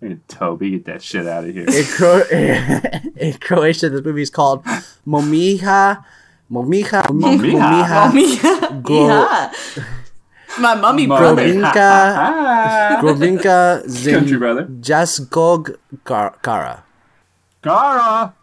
[0.00, 1.66] Hey, Toby, get that shit out of here.
[1.68, 2.24] in, Cro-
[3.16, 4.64] in Croatia, this movie is called
[5.06, 6.02] Momija.
[6.50, 7.02] Momija.
[7.04, 8.08] Momija.
[8.10, 8.82] Momija.
[8.82, 9.52] Gro- yeah.
[10.58, 11.42] My mummy brother.
[11.44, 11.74] Grobinka.
[11.76, 13.82] Ah, Grobinka
[14.12, 14.64] Country brother.
[14.80, 16.82] Jaskog Kara.
[17.62, 18.34] Gara.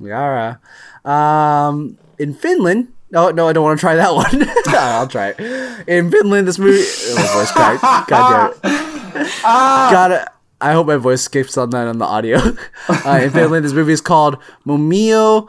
[0.00, 0.60] Yara.
[1.04, 2.88] Um, in Finland.
[3.10, 4.46] No, no, I don't want to try that one.
[4.68, 5.88] I'll try it.
[5.88, 6.78] In Finland, this movie.
[6.80, 8.08] Oh, my voice cracked.
[8.08, 9.42] God damn it.
[9.42, 10.28] Got it.
[10.60, 12.38] I hope my voice skips on that on the audio.
[12.88, 15.48] Uh, in Finland, this movie is called Mumio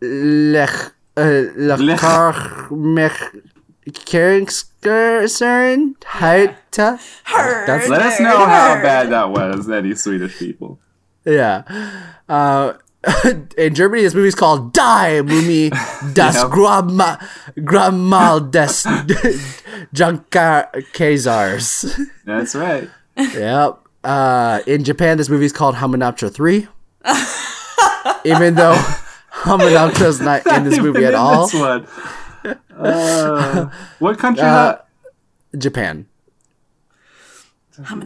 [0.00, 0.92] Lech.
[1.16, 1.22] Uh,
[1.56, 3.42] Lekarmech.
[3.90, 6.98] Keringskersern Heita.
[7.66, 10.78] That's Let us know how bad that was, any Swedish people.
[11.24, 11.62] Yeah.
[12.28, 12.74] Uh,
[13.58, 15.70] in Germany, this movie is called Die Mumie
[16.14, 16.48] das Yeah.
[16.50, 17.18] Grama,
[17.64, 18.84] Gramal des
[19.92, 21.98] Junkar Kazars.
[22.24, 22.88] That's right.
[23.16, 23.78] yep.
[24.02, 26.66] Uh, in Japan, this movie is called Hamunaptra 3.
[28.24, 28.74] Even though
[29.32, 31.46] Hamunaptra is not in this movie at all.
[31.48, 31.86] This one.
[32.76, 34.42] Uh, what country?
[34.42, 34.76] Uh,
[35.52, 35.60] is?
[35.62, 36.06] Japan.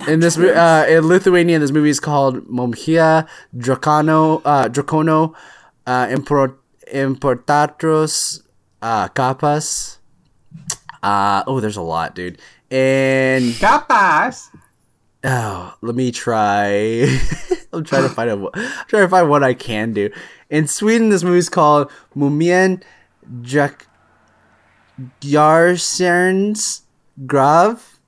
[0.07, 3.27] In this, mo- uh, in Lithuania, this movie is called Momhia
[3.57, 5.35] Dracano, uh, Dracono,
[5.87, 6.61] uh, Import,
[6.93, 8.43] Importatros,
[8.83, 9.99] uh, Capas.
[11.03, 12.39] Uh, oh, there's a lot, dude.
[12.71, 14.51] And Capaz.
[15.25, 17.07] Oh, let me try.
[17.73, 20.11] I'm trying to find a, I'm trying to find what I can do.
[20.51, 22.83] In Sweden, this movie's called Mumien
[23.43, 23.87] Jack
[25.21, 26.83] Jarserns
[27.27, 27.99] Grav.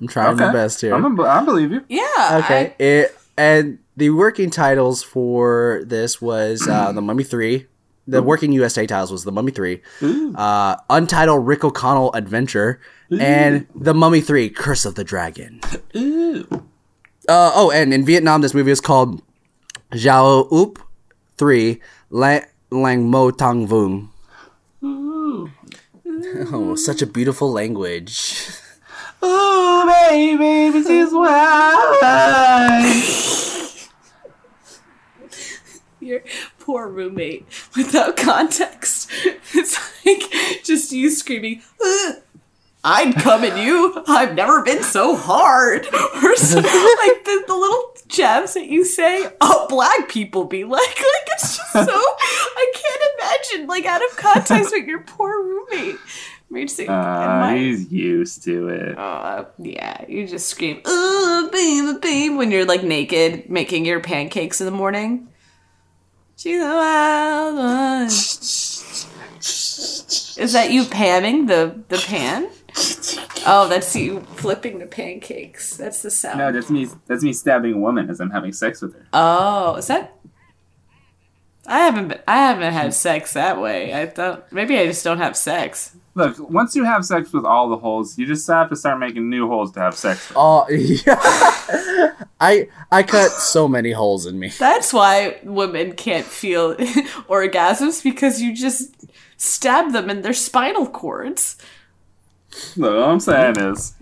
[0.00, 0.94] I'm trying my best here.
[0.94, 1.84] I'm a, I believe you.
[1.88, 2.40] Yeah.
[2.44, 2.74] Okay.
[2.78, 7.66] It, and the working titles for this was uh, The Mummy 3.
[8.06, 9.80] The working USA titles was The Mummy 3,
[10.34, 12.80] uh, Untitled Rick O'Connell Adventure,
[13.18, 15.60] and The Mummy 3 Curse of the Dragon.
[15.96, 16.46] Ooh.
[17.28, 19.22] Uh, oh, and in Vietnam, this movie is called
[19.92, 20.78] Zhao Oop
[21.36, 21.80] 3
[22.10, 24.08] Lang, Lang Mo Tang Vung.
[26.52, 28.50] Oh, such a beautiful language.
[29.24, 32.86] Ooh, baby, this is why.
[36.00, 36.22] Your
[36.58, 37.46] poor roommate
[37.76, 39.10] without context.
[39.52, 39.76] It's
[40.06, 42.14] like just you screaming, "Ugh,
[42.82, 44.02] I'd come at you.
[44.06, 45.86] I've never been so hard.
[46.22, 50.80] Or like the, the little jabs that you say, oh, black people be like.
[51.10, 55.96] Like, it's just so, I can't imagine, like, out of context with your poor roommate.
[56.68, 58.98] Say, Uh, he's used to it.
[58.98, 64.60] uh, yeah, you just scream, oh, baby, babe, when you're like naked making your pancakes
[64.60, 65.28] in the morning.
[66.36, 68.06] She's a wild one.
[70.40, 72.48] Is that you panning the the pan?
[73.46, 75.74] Oh, that's you flipping the pancakes.
[75.76, 76.38] That's the sound.
[76.38, 76.88] No, that's me.
[77.06, 79.06] That's me stabbing a woman as I'm having sex with her.
[79.14, 80.14] Oh, is that?
[81.66, 83.94] I haven't been, I haven't had sex that way.
[83.94, 85.96] I thought maybe I just don't have sex.
[86.14, 89.30] Look, once you have sex with all the holes, you just have to start making
[89.30, 90.28] new holes to have sex.
[90.28, 90.36] With.
[90.38, 92.14] Oh, yeah.
[92.40, 94.48] I I cut so many holes in me.
[94.48, 96.74] That's why women can't feel
[97.28, 99.06] orgasms because you just
[99.36, 101.56] stab them in their spinal cords.
[102.76, 103.94] Look, all I'm saying is,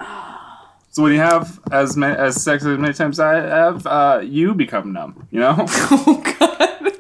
[0.91, 4.55] so when you have as many as sex as many times I have, uh, you
[4.55, 5.29] become numb.
[5.31, 5.57] You know?
[5.91, 6.93] Oh god.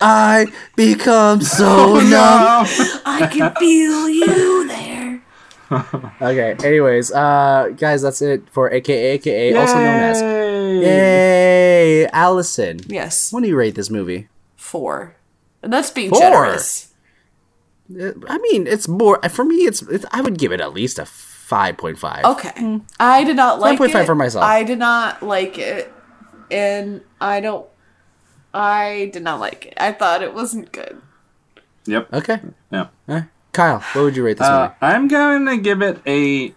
[0.00, 0.46] I
[0.76, 2.10] become so numb.
[2.10, 2.64] no.
[3.04, 5.22] I can feel you there.
[6.22, 6.56] Okay.
[6.64, 10.80] Anyways, uh, guys, that's it for AKA AKA, also known as Yay.
[10.80, 12.80] Yay, Allison.
[12.86, 13.30] Yes.
[13.32, 14.28] What do you rate this movie?
[14.56, 15.14] Four.
[15.62, 16.20] And that's being Four.
[16.20, 16.87] generous.
[17.90, 19.56] I mean, it's more for me.
[19.66, 22.24] It's, it's I would give it at least a five point five.
[22.24, 22.80] Okay.
[23.00, 24.06] I did not like 5.5 it.
[24.06, 24.44] for myself.
[24.44, 25.90] I did not like it.
[26.50, 27.66] And I don't
[28.52, 29.74] I did not like it.
[29.78, 31.00] I thought it wasn't good.
[31.86, 32.12] Yep.
[32.12, 32.40] Okay.
[32.70, 32.88] Yeah.
[33.08, 34.74] Uh, Kyle, what would you rate this Uh, movie?
[34.82, 36.54] I'm going to give it a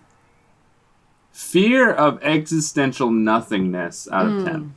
[1.31, 4.75] fear of existential nothingness out of ten.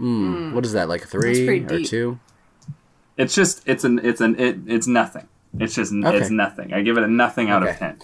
[0.00, 0.52] Mm.
[0.52, 0.88] What is that?
[0.88, 1.86] Like a three or deep.
[1.86, 2.18] two?
[3.16, 5.28] It's just it's an it's an it, it's nothing.
[5.60, 6.16] It's just Okay.
[6.16, 6.72] it's nothing.
[6.72, 7.72] I give it a nothing out Okay.
[7.72, 7.96] of ten.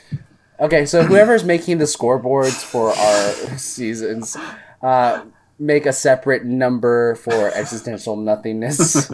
[0.60, 4.36] Okay, so whoever's making the scoreboards for our seasons,
[4.82, 5.22] uh,
[5.58, 9.10] make a separate number for existential nothingness.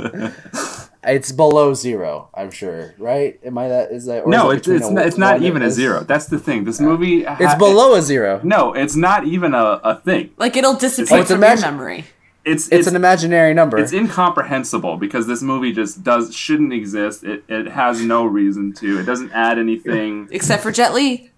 [1.05, 3.39] it's below zero, I'm sure, right?
[3.45, 3.93] Am I that?
[3.93, 4.25] Is that?
[4.25, 6.03] or is No, it it's it's a not, it's not even a zero.
[6.03, 6.65] That's the thing.
[6.65, 8.41] This movie ha- It's below a zero.
[8.43, 10.31] No, it's not even a, a thing.
[10.39, 12.05] Like it'll disappear it's from imagine- your memory.
[12.47, 13.77] It's It's, it's an imaginary number.
[13.77, 17.25] it's incomprehensible because this movie just does shouldn't exist.
[17.25, 19.01] It it has no reason to.
[19.01, 20.29] It doesn't add anything.
[20.31, 21.31] Except for Jet Li.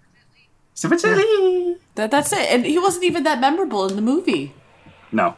[0.83, 1.75] No.
[1.95, 2.47] That that's it.
[2.51, 4.53] And he wasn't even that memorable in the movie.
[5.11, 5.35] No.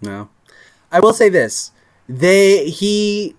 [0.00, 0.28] No.
[0.90, 1.70] I will say this.
[2.08, 3.36] They he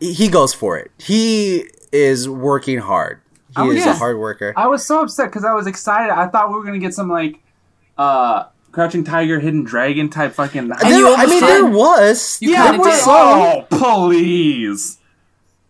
[0.00, 0.90] he goes for it.
[0.98, 3.20] He is working hard.
[3.56, 3.92] He Oh, is yeah.
[3.92, 4.52] a hard worker.
[4.56, 6.12] I was so upset because I was excited.
[6.12, 7.38] I thought we were gonna get some like
[7.98, 10.68] uh Crouching Tiger, Hidden Dragon type fucking.
[10.68, 11.42] There- I mean, did.
[11.42, 12.38] there was.
[12.40, 13.76] You yeah, kinda oh, there was, did.
[13.82, 14.98] oh please!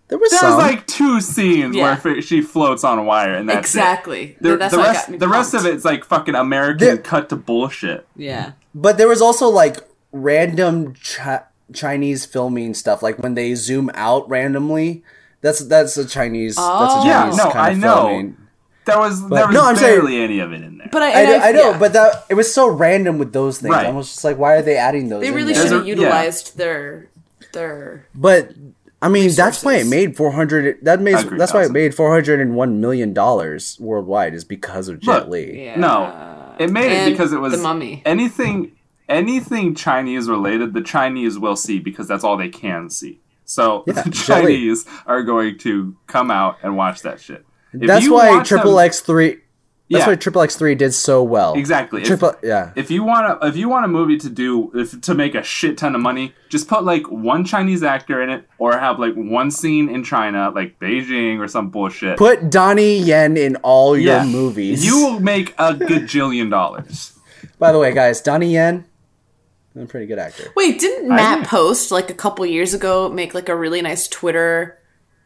[0.08, 0.58] There was There some.
[0.58, 1.98] like two scenes Yeah.
[2.02, 3.78] where she floats on a wire, and that's it.
[3.78, 4.36] exactly.
[4.40, 6.96] The, that's the what rest, got me the rest of it's like fucking American There-
[6.98, 8.06] cut to bullshit.
[8.16, 8.52] Yeah.
[8.74, 9.78] But there was also like
[10.12, 15.02] random chi- Chinese filming stuff, like when they zoom out randomly.
[15.42, 16.56] That's that's a Chinese.
[16.56, 17.04] that's a Oh.
[17.06, 17.94] Yeah, no, kind I know.
[18.08, 18.36] filming.
[18.90, 20.88] There was there was no, I'm saying- barely any of it in there.
[20.92, 21.78] But I, I, and know- I know, yeah.
[21.78, 23.72] but that it was so random with those things.
[23.74, 23.86] Right.
[23.86, 25.22] I was just like, why are they adding those?
[25.22, 25.94] they really should have a- yeah.
[25.94, 27.08] utilized their
[27.52, 28.52] their But
[29.02, 30.78] I mean, that's why it made four hundred.
[30.84, 34.44] That made Agree, that's why it made four hundred and one million dollars worldwide is
[34.44, 35.64] because of Jet Look, Li.
[35.64, 35.76] yeah.
[35.78, 38.02] No, it made And it because it was The Mummy.
[38.04, 38.72] anything
[39.08, 40.74] anything Chinese related.
[40.74, 43.20] The Chinese will see because that's all they can see.
[43.44, 44.52] So Yeah, the Jet Li.
[44.54, 47.44] Chinese are going to come out and watch that shit.
[47.72, 49.38] If That's why want Triple them- X three.
[49.92, 50.06] That's Yeah.
[50.10, 51.54] why Triple X three did so well.
[51.54, 52.02] Exactly.
[52.02, 52.70] If- yeah.
[52.76, 55.42] If you want to, if you want a movie to do if, to make a
[55.42, 59.14] shit ton of money, just put like one Chinese actor in it, or have like
[59.14, 62.18] one scene in China, like Beijing or some bullshit.
[62.18, 64.24] Put Donnie Yen in all your Yeah.
[64.26, 64.84] movies.
[64.86, 67.12] You will make a gajillion dollars.
[67.58, 68.84] By the way, guys, Donnie Yen,
[69.74, 70.44] a pretty good actor.
[70.54, 74.78] Wait, didn't Matt Post like a couple years ago make like a really nice Twitter,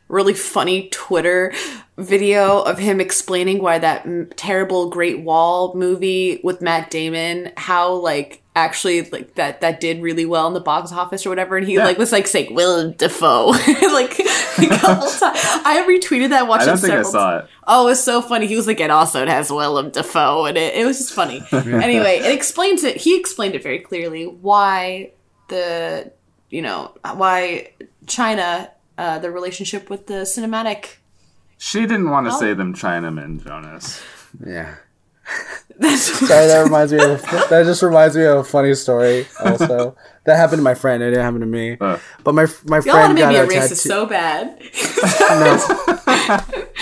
[0.09, 1.53] really funny Twitter
[1.97, 7.95] video of him explaining why that m- terrible Great Wall movie with Matt Damon, how
[7.95, 11.67] like actually like that that did really well in the box office or whatever, and
[11.67, 11.85] he Yeah.
[11.85, 13.47] like was like saying Willem Dafoe
[13.93, 15.39] like a couple times.
[15.65, 16.47] I retweeted that.
[16.49, 17.47] Watched I don't it think I saw it.
[17.67, 18.47] Oh, it was so funny.
[18.47, 21.43] He was like, it also it has Willem Dafoe, and it, it was just funny.
[21.53, 22.97] anyway, it explains it.
[22.97, 25.13] He explained it very clearly why
[25.49, 26.13] the,
[26.51, 27.71] you know, why
[28.07, 30.97] China, uh, the relationship with the cinematic.
[31.59, 32.41] She didn't want to Oh.
[32.41, 34.03] say them Chinamen, Jonas.
[34.45, 34.75] Yeah.
[35.97, 39.27] Sorry, that reminds me of that just reminds me of a funny story.
[39.43, 41.03] Also, that happened to my friend.
[41.03, 41.77] It didn't happen to me.
[41.81, 41.99] Uh.
[42.23, 43.75] But my my Y'all friend got me a a racist tattoo.
[43.77, 44.59] so bad.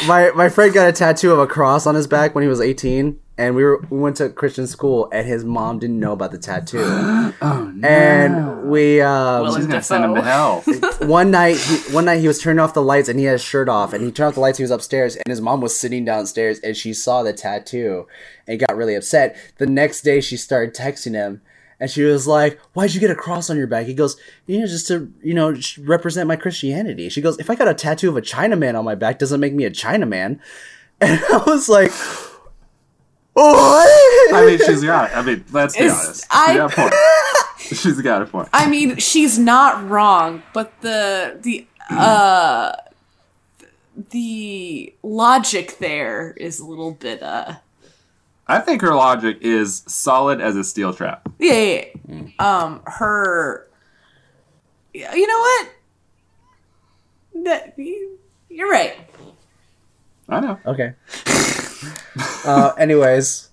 [0.06, 2.60] my my friend got a tattoo of a cross on his back when he was
[2.60, 6.30] 18 and we were we went to christian school and his mom didn't know about
[6.30, 6.78] the tattoo
[7.44, 10.60] Oh, and we um, Willem She's gonna send him to hell.
[11.00, 13.42] one night he, one night he was turning off the lights and he had his
[13.42, 15.76] shirt off and he turned off the lights he was upstairs and his mom was
[15.76, 18.06] sitting downstairs and she saw the tattoo
[18.46, 21.42] and got really upset the next day she started texting him
[21.80, 24.16] And she was like, "Why'd you get a cross on your back?" He goes,
[24.46, 27.74] "You know, just to you know represent my Christianity." She goes, "If I got a
[27.74, 30.38] tattoo of a Chinaman on my back, doesn't make me a Chinaman."
[31.00, 32.31] And I was like, "What?"
[33.36, 35.10] I mean, she's got.
[35.10, 35.16] it.
[35.16, 36.26] I mean, let's be It's- honest.
[36.30, 36.94] I- She's got a point.
[37.58, 38.48] She's got a point.
[38.52, 42.72] I mean, she's not wrong, but the the uh
[44.10, 47.54] the logic there is a little bit uh
[48.48, 51.26] I think her logic is solid as a steel trap.
[51.38, 52.24] yeah, yeah, yeah.
[52.38, 53.68] um her
[54.92, 55.68] you know what
[57.44, 57.74] that
[58.48, 58.96] you're right
[60.28, 60.58] I know.
[60.66, 60.92] Okay.
[62.46, 63.50] uh, anyways,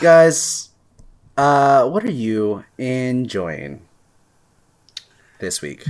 [0.00, 0.70] guys,
[1.36, 3.82] uh, what are you enjoying
[5.40, 5.84] this week?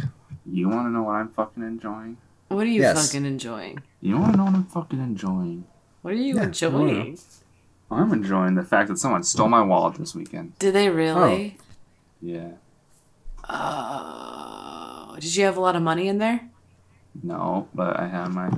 [0.46, 2.16] You want to know what I'm fucking enjoying?
[2.48, 2.94] what are you Yes.
[3.10, 5.64] fucking enjoying You want to know what I'm fucking enjoying?
[6.02, 7.18] what are you Yeah, enjoying
[7.90, 10.58] I'm enjoying the fact that someone stole my wallet this weekend.
[10.58, 11.58] did they really
[12.20, 12.52] Yeah.
[13.48, 16.48] oh did you have a lot of money in there
[17.22, 18.50] No, but I have my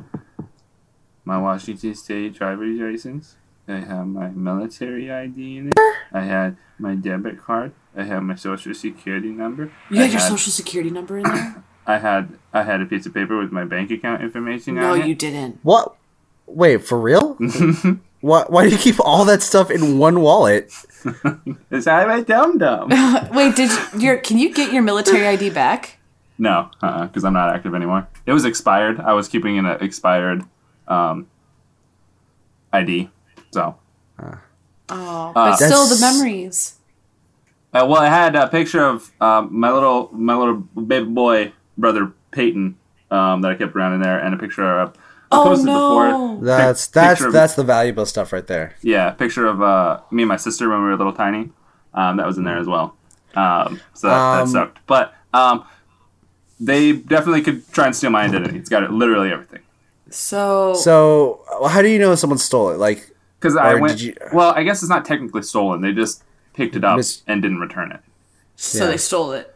[1.26, 3.36] my Washington State driver's license.
[3.68, 5.74] I have my military ID in it.
[6.12, 7.72] I had my debit card.
[7.96, 9.72] I have my social security number.
[9.90, 12.86] you I had your had- social security number in there I had I had a
[12.86, 15.06] piece of paper with my bank account information no on it.
[15.06, 15.96] you didn't What?
[16.46, 17.34] Wait, for real?
[18.20, 20.72] why, why do you keep all that stuff in one wallet?
[21.70, 22.88] Is out of my dum dum.
[23.34, 25.98] Wait, did you, your can you get your military ID back?
[26.38, 28.06] no, uh-uh, because I'm not active anymore.
[28.26, 29.00] It was expired.
[29.00, 30.42] I was keeping an expired
[30.88, 31.26] um,
[32.72, 33.10] ID.
[33.52, 33.76] So,
[34.88, 36.76] Oh, but Uh, still the memories.
[37.74, 42.12] uh, well, I had a picture of um, my little my little baby boy brother
[42.30, 42.76] Peyton
[43.10, 44.94] um, that I kept around in there, and a picture of.
[45.28, 46.08] I Oh posted before.
[46.08, 46.38] no!
[46.40, 48.76] That's Pic- that's of- that's the valuable stuff right there.
[48.82, 51.50] Yeah, picture of uh, me and my sister when we were a little tiny.
[51.94, 52.94] Um, that was in there as well.
[53.34, 54.78] Um, so that, Um, that sucked.
[54.86, 55.64] But um,
[56.60, 58.56] they definitely could try and steal my identity.
[58.56, 59.62] It's got it, literally everything.
[60.10, 62.78] So, So, how do you know someone stole it?
[62.78, 63.10] Like,
[63.40, 64.00] Because I went.
[64.00, 65.80] you- Well, I guess it's not technically stolen.
[65.80, 66.22] They just
[66.54, 68.00] picked it up Mis- and didn't return it.
[68.56, 68.90] so yeah.
[68.90, 69.54] they stole it.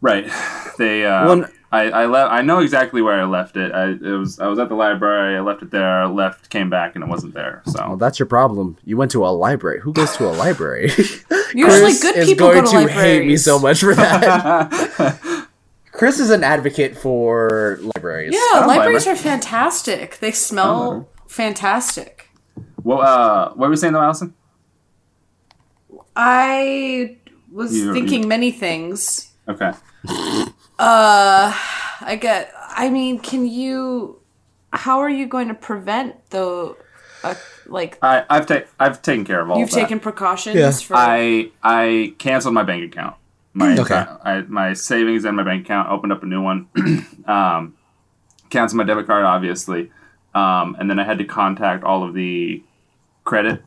[0.00, 0.28] Right.
[0.78, 1.06] They.
[1.06, 2.30] Uh, One- I I left.
[2.32, 3.72] I know exactly where I left it.
[3.72, 4.38] I it was.
[4.38, 5.36] I was at the library.
[5.36, 6.06] I left it there.
[6.06, 6.48] Left.
[6.48, 7.62] Came back and it wasn't there.
[7.66, 7.80] So.
[7.88, 8.76] well, that's your problem.
[8.84, 9.80] You went to a library.
[9.80, 10.90] Who goes to a library?
[11.54, 15.18] Usually, Chris good is people going go to, to hate me so much for that.
[15.96, 18.34] Chris is an advocate for libraries.
[18.34, 20.18] Yeah, libraries are fantastic.
[20.18, 22.28] They smell fantastic.
[22.82, 24.34] well, uh, what were we saying though, Allison?
[26.14, 27.16] I
[27.52, 29.32] was You- thinking many things.
[29.48, 29.72] Okay.
[30.78, 31.52] Uh,
[32.00, 32.52] I get.
[32.70, 34.18] I mean, can you?
[34.72, 36.76] How are you going to prevent the?
[37.24, 37.34] Uh,
[37.66, 39.58] like I I've taken I've taken care of all.
[39.58, 39.80] you've of that.
[39.80, 40.70] taken precautions Yeah.
[40.70, 40.94] for.
[40.96, 43.16] I I canceled my bank account.
[43.56, 44.04] My Okay.
[44.22, 46.68] I, my savings and my bank account opened up a new one.
[47.26, 47.74] um,
[48.50, 49.90] canceled my debit card, obviously,
[50.34, 52.62] um, and then I had to contact all of the
[53.24, 53.62] credit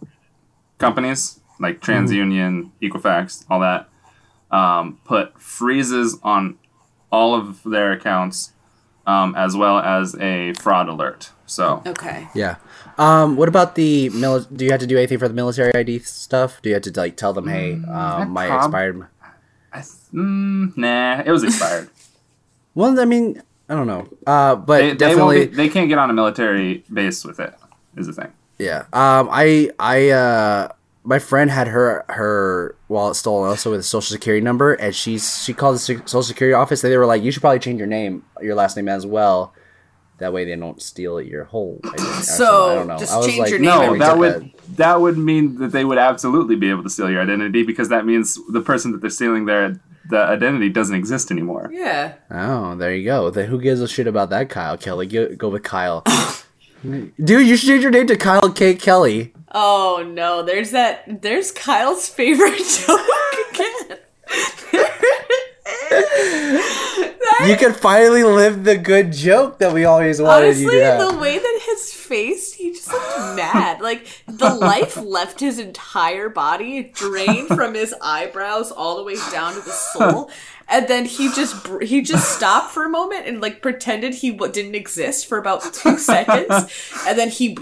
[0.78, 3.90] companies like TransUnion, Equifax, all that.
[4.52, 6.57] Um, put freezes on
[7.11, 8.53] all of their accounts,
[9.07, 11.32] um, as well as a fraud alert.
[11.48, 12.28] So okay.
[12.36, 12.56] Yeah.
[12.99, 15.99] Um, what about the mili- Do you have to do anything for the military ID
[15.99, 16.61] stuff?
[16.61, 19.07] Do you have to like tell them, hey, um, my prob- expired?
[19.72, 21.90] I, mm, nah, it was expired.
[22.76, 24.08] Well, I mean, I don't know.
[24.26, 27.40] Uh, but they, they, won't definitely, be, they can't get on a military base with
[27.40, 27.54] it.
[27.98, 28.32] Is the thing.
[28.58, 28.86] yeah.
[28.94, 30.72] Um, I, I, uh,
[31.04, 35.44] my friend had her her wallet stolen also with a social security number, and she's
[35.44, 36.84] she called the social security office.
[36.84, 39.54] And they were like, you should probably change your name, your last name as well.
[40.20, 41.80] That way, they don't steal your whole.
[41.86, 42.72] identity So, something.
[42.72, 42.98] I don't know.
[42.98, 45.72] just I was change like, your name No, every that would that would mean that
[45.72, 49.02] they would absolutely be able to steal your identity because that means the person that
[49.02, 49.80] they're stealing their
[50.10, 51.70] the identity doesn't exist anymore.
[51.72, 52.14] Yeah.
[52.32, 53.30] Oh, there you go.
[53.30, 55.06] Then who gives a shit about that, Kyle Kelly?
[55.06, 56.04] Go, go with Kyle.
[56.84, 57.14] Dude,
[57.48, 58.74] you should change your name to Kyle K.
[58.74, 59.34] Kelly.
[59.52, 61.22] Oh no, there's that.
[61.22, 63.00] There's Kyle's favorite joke
[63.52, 63.98] again.
[67.48, 71.12] You can finally live the good joke that we always wanted Honestly, you to have.
[71.14, 72.59] the way that his face, he
[72.91, 73.82] looked mad.
[73.82, 79.53] Like the life left his entire body, drained from his eyebrows all the way down
[79.53, 80.30] to the soul,
[80.68, 84.76] and then he just he just stopped for a moment and like pretended he didn't
[84.76, 86.72] exist for about two seconds,
[87.07, 87.56] and then he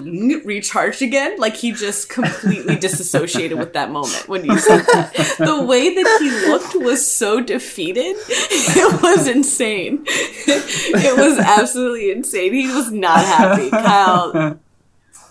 [0.43, 1.37] recharged again.
[1.37, 5.13] Like he just completely disassociated with that moment when you said that.
[5.37, 8.15] The way that he looked was so defeated.
[8.29, 10.03] It was insane.
[10.07, 12.53] It was absolutely insane.
[12.53, 13.69] He was not happy.
[13.69, 14.59] Kyle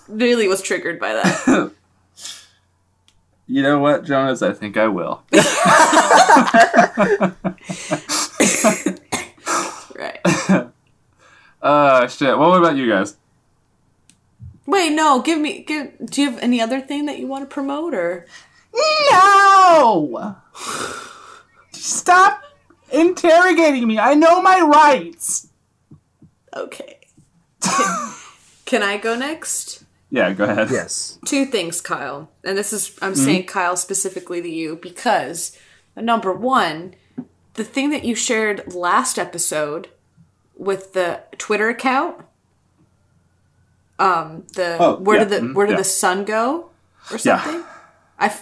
[0.09, 1.73] really was triggered by that.
[3.49, 4.43] You know what, Jonas?
[4.43, 5.23] I think I will.
[9.97, 10.21] Right.
[11.63, 12.39] Uh, shit.
[12.39, 13.17] Well, what about you guys?
[14.67, 15.21] Wait, no.
[15.21, 15.65] Give me.
[15.65, 15.91] Give.
[16.05, 18.25] Do you have any other thing that you want to promote or?
[19.11, 20.37] No!
[21.73, 22.43] Stop
[22.93, 23.99] interrogating me.
[23.99, 25.49] I know my rights.
[26.55, 27.01] Okay.
[27.63, 28.15] Can,
[28.65, 29.86] can I go next?
[30.11, 30.71] Yeah, go ahead.
[30.71, 31.19] Yes.
[31.27, 32.31] Two things, Kyle.
[32.45, 35.57] And this is I'm saying Kyle specifically to you because
[35.97, 36.95] number one,
[37.55, 39.89] the thing that you shared last episode
[40.57, 42.23] with the Twitter account.
[43.99, 45.79] Um, the Oh, where yeah, did the mhm, where did yeah.
[45.79, 46.71] the sun go
[47.11, 47.65] or Yeah.
[48.19, 48.39] I,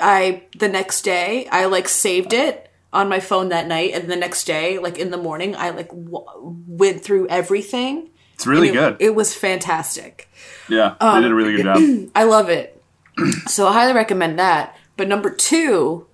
[0.00, 4.16] I the next day I like saved it on my phone that night, and the
[4.16, 6.24] next day, like in the morning, I like w-
[6.66, 8.08] went through everything.
[8.34, 8.96] It's really it- good.
[8.98, 10.27] It was fantastic.
[10.68, 12.10] Yeah, they did a really good job.
[12.14, 12.82] I love it.
[13.46, 14.76] so I highly recommend that.
[14.96, 16.06] But number two,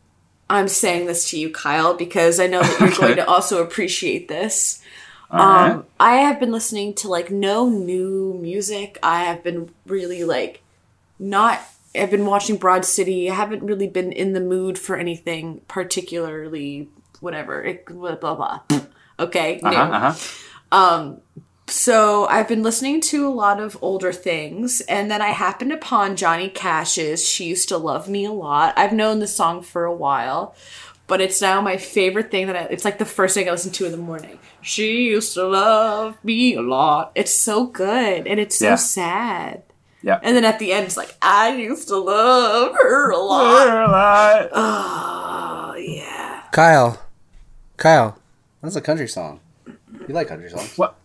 [0.49, 4.29] I'm saying this to you, Kyle, because I know that you're going to also appreciate
[4.29, 4.83] this.
[5.33, 5.71] Right.
[5.71, 8.99] Um, I have been listening to like no new music.
[9.03, 10.63] I have been really like
[11.19, 11.61] not.
[11.97, 13.31] I've been watching Broad City.
[13.31, 16.89] I haven't really been in the mood for anything particularly.
[17.21, 17.65] Whatever.
[17.65, 18.61] It, blah blah blah.
[19.17, 19.61] Okay.
[19.61, 20.13] Uh-huh,
[20.73, 21.15] uh-huh.
[21.67, 26.15] So I've been listening to a lot of older things, and then I happened upon
[26.17, 28.75] Johnny Cash's "She Used to Love Me" a lot.
[28.77, 30.55] I've known the song for a while,
[31.07, 33.73] but it's now my favorite thing that I, it's like the first thing I listen
[33.73, 34.39] to in the morning.
[34.61, 37.13] She used to love me a lot.
[37.15, 38.75] It's so good, and it's so Yeah.
[38.77, 39.63] sad.
[40.03, 40.21] Yeah.
[40.23, 44.51] And then at the end, it's like I used to love her a lot.
[44.53, 46.43] Oh yeah.
[46.53, 47.01] Kyle.
[47.79, 48.19] Kyle.
[48.63, 49.41] That's a country song.
[49.67, 50.77] You like country songs?
[50.77, 50.97] What?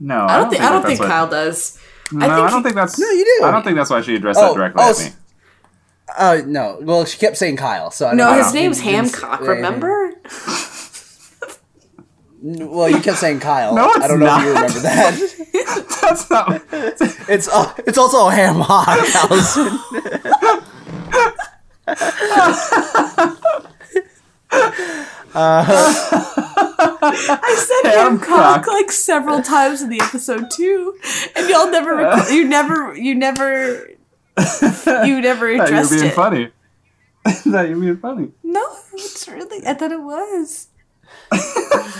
[0.00, 1.78] No, I don't think I don't that's think what- Kyle does.
[2.12, 2.98] No, I, think don't he- think that's.
[2.98, 3.44] No, you do.
[3.46, 5.04] I don't think that's why she addressed Oh, that directly oh, at me.
[5.06, 5.16] s-
[6.18, 6.78] Uh, no.
[6.82, 8.42] Well, she kept saying Kyle, so I don't No, know.
[8.44, 9.40] his name's You didn't- Hancock.
[9.40, 10.12] Remember?
[12.42, 13.74] Well, you kept saying Kyle.
[13.74, 15.98] No, it's I don't know if you remember that.
[16.02, 16.62] That's not.
[17.28, 18.62] it's uh, it's also a ham
[25.32, 26.22] hock, Allison.
[27.02, 28.28] I said Hancock.
[28.28, 30.98] Hancock like several times in the episode too,
[31.34, 32.30] and y'all never, rec- uh.
[32.30, 33.94] you never, you never, you
[34.36, 36.14] never Thought you were being it.
[36.14, 36.50] funny.
[37.24, 38.30] I thought you were being funny.
[38.42, 39.66] No, it's really.
[39.66, 40.68] I thought it was.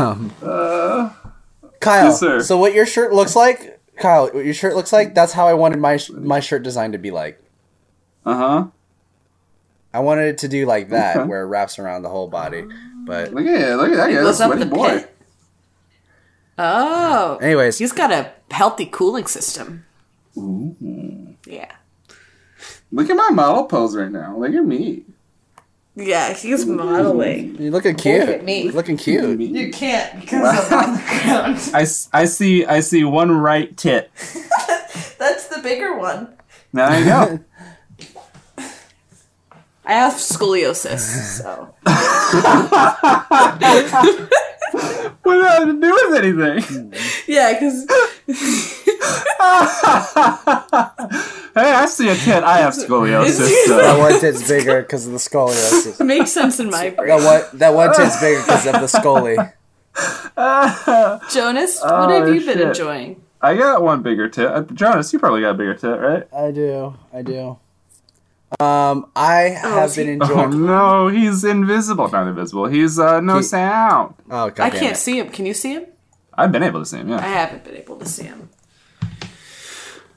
[0.00, 1.10] Um, uh,
[1.80, 2.04] Kyle.
[2.06, 2.40] Yes, sir.
[2.42, 4.28] So what your shirt looks like, Kyle?
[4.28, 5.14] What your shirt looks like?
[5.14, 7.42] That's how I wanted my sh- my shirt design to be like.
[8.24, 8.66] Uh huh.
[9.92, 11.28] I wanted it to do like that, Okay.
[11.28, 12.64] where it wraps around the whole body.
[13.04, 14.12] But Look at look at that guy.
[14.12, 14.88] goes That's up sweaty the boy.
[15.00, 15.16] pit.
[16.58, 19.86] Oh, anyways, he's got a healthy cooling system.
[20.36, 20.76] Ooh.
[21.46, 21.72] Yeah,
[22.92, 24.36] Look at my model pose right now.
[24.36, 25.04] Look at me.
[25.96, 27.56] yeah, he's modeling.
[27.56, 28.20] you're looking cute.
[28.26, 28.62] Look at me.
[28.64, 29.40] You're looking cute.
[29.40, 31.70] You can't because I'm on the ground.
[31.74, 34.10] I, s- I see I see one right tit.
[35.18, 36.34] That's the bigger one.
[36.72, 37.40] There you go.
[39.90, 41.74] I have scoliosis, so
[45.24, 46.62] what does that have to do with anything?
[47.26, 47.86] yeah, because
[51.56, 52.44] hey, I see a tit.
[52.44, 53.48] I have scoliosis.
[53.66, 56.00] That one tit's bigger because of the scoliosis.
[56.00, 57.08] it makes sense in my brain.
[57.08, 59.34] That one that one tit's bigger because of the scolly.
[61.32, 62.68] Jonas, what Oh, have you been shit.
[62.68, 63.20] enjoying?
[63.42, 64.46] I got one bigger tit.
[64.46, 66.28] Uh, Jonas, you probably got a bigger tit, right?
[66.32, 66.94] I do.
[67.12, 67.58] I do.
[68.58, 72.08] Um, I have been he- Oh no, he's invisible.
[72.10, 72.66] Not invisible.
[72.66, 74.14] He's uh, no He- sound.
[74.28, 74.98] Oh, God I can't it.
[74.98, 75.28] see him.
[75.30, 75.86] Can you see him?
[76.36, 77.08] I've been able to see him.
[77.10, 77.18] Yeah.
[77.18, 78.48] I haven't been able to see him.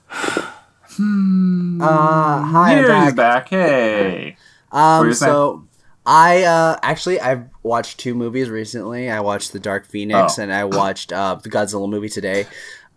[0.10, 1.82] hmm.
[1.82, 3.04] Uh, hi, I'm Here back.
[3.06, 3.50] he's back.
[3.50, 4.38] Hey.
[4.72, 5.68] Um, so
[6.06, 9.10] I uh actually I've watched two movies recently.
[9.10, 10.44] I watched The Dark Phoenix Oh.
[10.44, 12.48] and I watched uh the Godzilla movie today.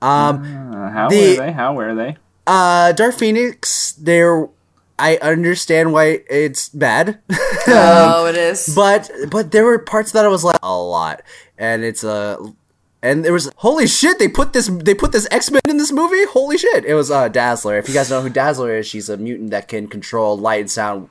[0.03, 0.43] Um,
[0.75, 1.53] Uh, how The- were they?
[1.53, 2.17] How were they?
[2.47, 3.93] uh, Dark Phoenix.
[3.93, 4.49] There,
[4.99, 7.19] I understand why it's bad.
[7.69, 8.73] Oh, it is.
[8.77, 11.23] but but there were parts that I was like a lot,
[11.59, 12.39] and it's a.
[13.03, 15.91] and there was holy shit they put this they put this X Men in this
[15.91, 19.09] movie holy shit it was uh, Dazzler if you guys know who Dazzler is she's
[19.09, 21.09] a mutant that can control light and sound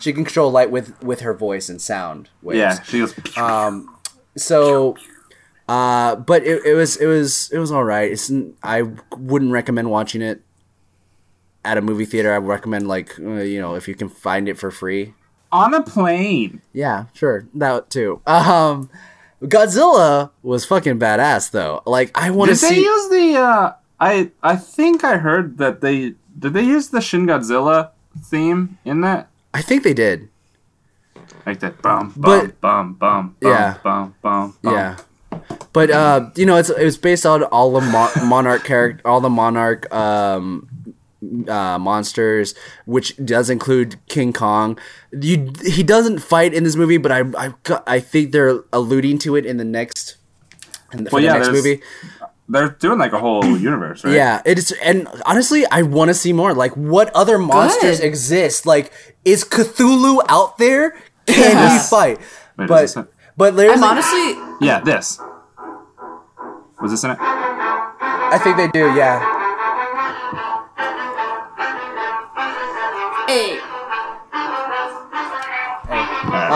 [0.00, 2.58] she can control light with with her voice and sound waves.
[2.58, 3.36] Yeah, she goes.
[3.36, 3.96] Um,
[4.36, 4.96] so,
[5.68, 8.10] uh, but it, it was it was it was all right.
[8.12, 8.82] It's n- I
[9.16, 10.42] wouldn't recommend watching it
[11.66, 12.32] at a movie theater.
[12.32, 15.12] I would recommend like uh, you know if you can find it for free.
[15.52, 16.62] on a plane.
[16.72, 18.20] Yeah, sure that too.
[18.26, 18.88] Um,
[19.42, 21.82] Godzilla was fucking badass though.
[21.86, 23.38] Like I want to Did they use the?
[23.40, 27.90] uh I I think I heard that they did they use the Shin Godzilla
[28.30, 29.28] theme in that?
[29.54, 30.28] I think they did.
[31.44, 33.78] Like that bum bum But- bum bum bum Yeah.
[33.82, 34.74] bum bum bum.
[34.74, 34.96] Yeah.
[35.72, 39.20] But uh, you know, it's it was based on all the mon- monarch character, all
[39.20, 40.66] the monarch um,
[41.48, 42.54] uh, monsters,
[42.84, 44.78] which does include King Kong.
[45.12, 47.54] You he doesn't fight in this movie, but I I,
[47.86, 50.16] I think they're alluding to it in the next
[50.92, 51.82] in the, for Well, the yeah, next there's- movie.
[52.48, 54.14] They're doing like a whole universe, right?
[54.14, 56.54] Yeah, it's and honestly, I want to see more.
[56.54, 58.06] Like, what other monsters Good.
[58.06, 58.64] exist?
[58.66, 58.92] Like,
[59.24, 60.92] is Cthulhu out there?
[61.26, 62.18] Can he fight?
[62.56, 63.06] Wait, is but this it?
[63.36, 65.18] but there's I'm like- honestly Yeah, this.
[66.80, 67.18] Was this in it?
[67.20, 68.94] I think they do.
[68.94, 69.18] Yeah.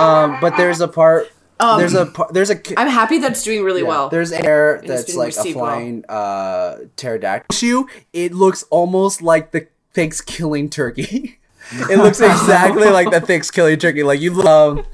[0.01, 1.31] Um, but there's a part.
[1.59, 2.33] Um, there's a part.
[2.33, 2.57] There's a.
[2.57, 4.09] ki- I'm happy that's doing really yeah, well.
[4.09, 5.67] There's air that's like a received well.
[5.67, 7.87] flying uh pterodactyl.
[8.13, 11.39] It looks almost like the thing's killing turkey.
[11.73, 14.03] it looks exactly like the thing's killing turkey.
[14.03, 14.85] Like you um,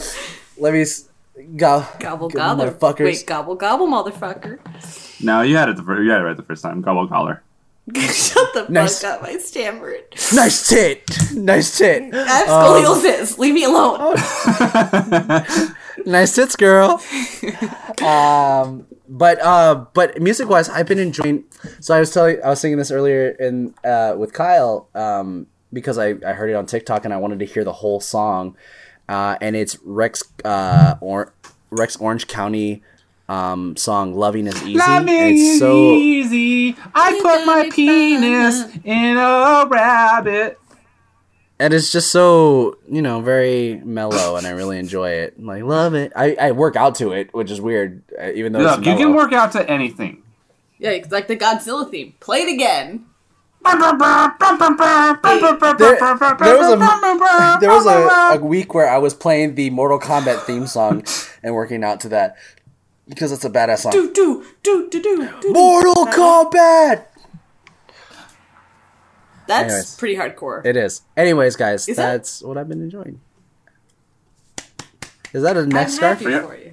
[0.58, 1.08] let me s-
[1.56, 2.64] go Gobble good gobble.
[2.64, 3.04] motherfuckers.
[3.04, 4.58] Wait, gobble gobble, motherfucker.
[5.22, 5.76] No, you had it.
[5.76, 6.82] The first, you had it right the first time.
[6.82, 7.42] Gobble collar.
[7.94, 9.00] Shut the Nice.
[9.02, 10.02] fuck up, I stammered.
[10.34, 13.38] Nice tit, nice tit, I have scoliosis.
[13.38, 14.16] Leave me alone.
[16.06, 17.00] nice tits, girl.
[18.02, 21.44] um, but uh, but music wise, I've been enjoying.
[21.80, 25.96] So I was telling, I was singing this earlier in uh with Kyle, um, because
[25.98, 28.56] I I heard it on TikTok and I wanted to hear the whole song,
[29.08, 31.32] uh, and it's Rex uh or
[31.70, 32.82] Rex Orange County.
[33.28, 36.76] Um, song "Loving Is Easy." and it's so easy.
[36.94, 40.60] I put my penis in a rabbit.
[41.58, 45.34] and it's just so you know very mellow, and I really enjoy it.
[45.38, 46.12] I'm like love it.
[46.14, 48.94] I, I work out to it, which is weird, uh, even though Look, it's you
[48.94, 49.16] can mellow.
[49.16, 50.22] work out to anything.
[50.78, 52.14] yeah, it's like the Godzilla theme.
[52.20, 53.06] Play it again.
[53.64, 53.76] there
[56.56, 56.76] was a
[57.60, 61.02] there was a, a week where I was playing the Mortal Kombat theme song
[61.42, 62.36] and working out to that
[63.08, 63.92] because it's a badass song.
[63.92, 65.52] Do do do do do do.
[65.52, 67.04] Mortal Kombat.
[69.46, 69.96] That's Anyways.
[69.96, 70.64] pretty hardcore.
[70.66, 71.02] It is.
[71.16, 73.20] Anyways, guys, Is that- that's what I've been enjoying.
[75.32, 76.18] Is that a I'm neck scarf?
[76.20, 76.46] happy Yeah.
[76.46, 76.72] for you.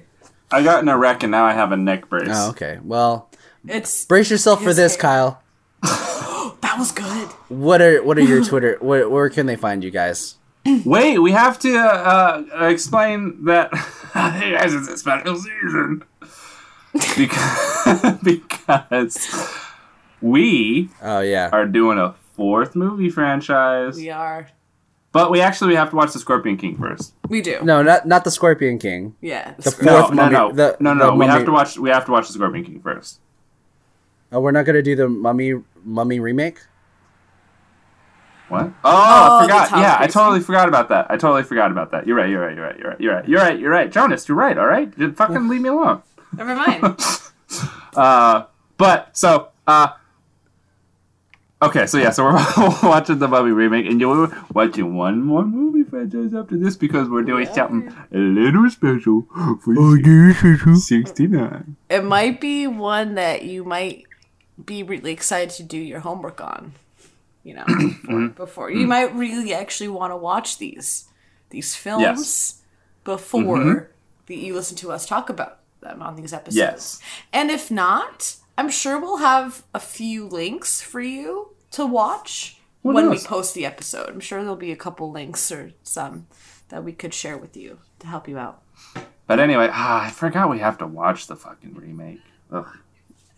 [0.50, 2.28] I got in a wreck and now I have a neck brace.
[2.30, 2.78] Oh, okay.
[2.82, 3.28] Well,
[3.66, 5.00] It's brace yourself for His this, hair.
[5.02, 5.42] Kyle.
[5.82, 7.28] that was good.
[7.48, 8.76] What are what are your Twitter?
[8.80, 10.36] Where, where can they find you guys?
[10.84, 13.74] Wait, we have to uh, uh, explain that.
[14.14, 16.02] hey guys, it's a special season
[17.16, 19.54] because because
[20.20, 23.96] we oh yeah are doing a fourth movie franchise.
[23.96, 24.48] We are.
[25.12, 27.14] But we actually we have to watch the Scorpion King first.
[27.28, 27.60] We do.
[27.62, 29.14] No, not not the Scorpion King.
[29.20, 29.54] Yeah.
[29.58, 30.52] The fourth no, mummy, no, no.
[30.52, 31.16] The, no, no, no.
[31.16, 33.20] We have to watch we have to watch the Scorpion King first.
[34.32, 36.58] Oh, we're not gonna do the mummy mummy remake?
[38.48, 38.66] What?
[38.66, 39.70] Oh, oh I forgot.
[39.70, 41.06] Yeah, I totally forgot about that.
[41.10, 42.06] I totally forgot about that.
[42.06, 43.90] You're right, you're right, you're right, you're right, you're right, you're right, you're right.
[43.90, 44.94] Jonas, you're right, alright?
[45.16, 46.02] Fucking leave me alone.
[46.36, 46.98] Never mind.
[47.96, 48.46] Uh,
[48.76, 49.86] but so uh,
[51.62, 51.86] okay.
[51.86, 52.10] So yeah.
[52.10, 52.32] So we're
[52.82, 57.22] watching the Mummy remake, and you're watching one more movie franchise after this because we're
[57.22, 59.28] doing something a little special
[59.62, 61.76] for sixty nine.
[61.88, 64.04] it might be one that you might
[64.64, 66.72] be really excited to do your homework on.
[67.44, 68.70] You know, before, before.
[68.72, 71.06] you might really actually want to watch these
[71.50, 72.62] these films Yes.
[73.04, 73.90] before
[74.26, 76.56] the, you listen to us talk about them on these episodes.
[76.56, 77.00] Yes.
[77.32, 82.92] And if not, I'm sure we'll have a few links for you to watch Who
[82.92, 83.22] when knows?
[83.22, 84.08] we post the episode.
[84.08, 86.26] I'm sure there'll be a couple links or some
[86.70, 88.62] that we could share with you to help you out.
[89.26, 92.20] But anyway, ah, I forgot we have to watch the fucking remake.
[92.52, 92.66] Ugh.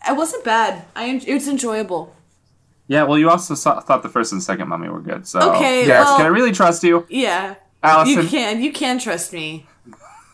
[0.09, 0.85] It wasn't bad.
[0.95, 2.15] I it was enjoyable.
[2.87, 5.27] Yeah, well, you also saw, thought the first and second Mummy were good.
[5.27, 7.55] So Okay, yes, well- can I really trust you, Yeah.
[7.83, 8.23] Allison?
[8.23, 8.61] You can.
[8.61, 9.65] You can trust me.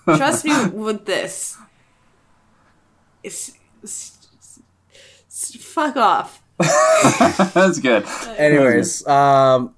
[0.06, 1.58] Trust me with this.
[3.24, 3.50] It's,
[3.82, 4.20] it's-
[4.92, 6.42] it's- fuck off.
[7.54, 8.06] That's good.
[8.38, 9.74] Anyways, um,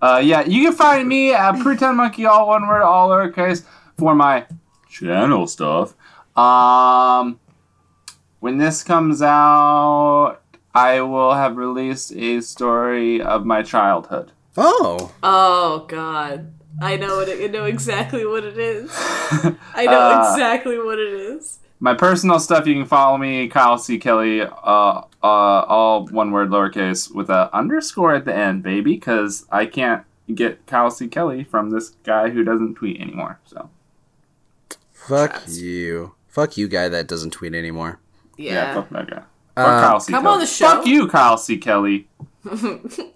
[0.00, 3.62] Uh, yeah, you can find me at Pretend Monkey, all one word, all lowercase,
[3.96, 4.44] for my
[4.90, 5.94] channel stuff.
[6.36, 7.38] Um,
[8.40, 10.38] when this comes out,
[10.74, 14.32] I will have released a story of my childhood.
[14.56, 16.52] oh, Oh God.
[16.80, 18.90] I know what it, I know exactly what it is.
[19.74, 21.58] I know Uh, exactly what it is.
[21.84, 23.98] My personal stuff, you can follow me, Kyle C.
[23.98, 29.46] Kelly, uh, uh, all one word, lowercase, with a underscore at the end, baby, because
[29.50, 31.08] I can't get Kyle C.
[31.08, 33.40] Kelly from this guy who doesn't tweet anymore.
[33.46, 33.68] So
[34.92, 37.98] fuck you, fuck you, guy that doesn't tweet anymore.
[38.36, 38.74] yeah, Yeah.
[38.74, 39.16] fuck that guy.
[39.56, 40.12] Fuck Uh, Kyle C.
[40.12, 40.34] come Kelly.
[40.34, 40.68] on the show.
[40.68, 41.58] Fuck you, Kyle C.
[41.58, 42.06] Kelly.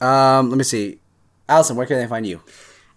[0.00, 0.98] Um, let me see.
[1.48, 2.40] Allison, where can they find you?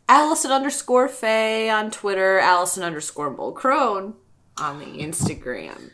[0.10, 4.14] Allison underscore Faye on Twitter, Allison underscore Mulcrone
[4.57, 5.91] on the Instagram.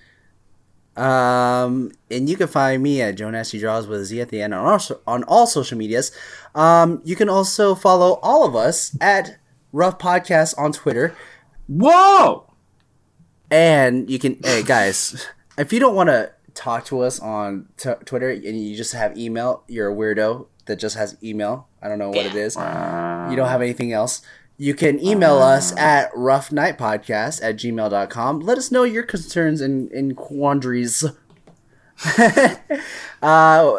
[0.98, 4.42] Um, and you can find me at Joe Nasty Draws with a Z at the
[4.42, 6.12] end on all, on all social medias.
[6.54, 9.38] Um, you can also follow all of us at
[9.72, 11.16] Rough Podcast on Twitter.
[11.68, 12.46] Whoa!
[13.50, 15.28] And you can, hey guys,
[15.58, 19.18] if you don't want to talk to us on t- Twitter and you just have
[19.18, 21.68] email, you're a weirdo that just has email.
[21.82, 22.56] I don't know what it is.
[22.56, 22.62] You
[23.36, 24.22] don't have anything else.
[24.62, 28.42] You can email us at roughnightpodcast at gmail.com.
[28.42, 31.04] Let us know your concerns and, and quandaries.
[33.24, 33.76] uh,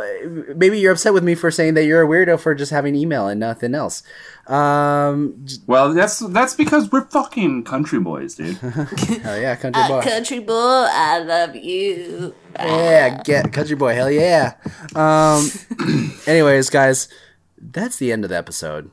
[0.56, 3.28] maybe you're upset with me for saying that you're a weirdo for just having email
[3.28, 4.02] and nothing else.
[4.48, 8.56] Um, Well, that's that's because we're fucking country boys, dude.
[9.22, 10.02] hell yeah, country boy.
[10.02, 12.34] Country boy, I love you.
[12.56, 13.94] Yeah, get country boy.
[13.94, 14.54] Hell yeah.
[14.96, 15.48] Um.
[16.26, 17.06] anyways, guys,
[17.56, 18.90] that's the end of the episode.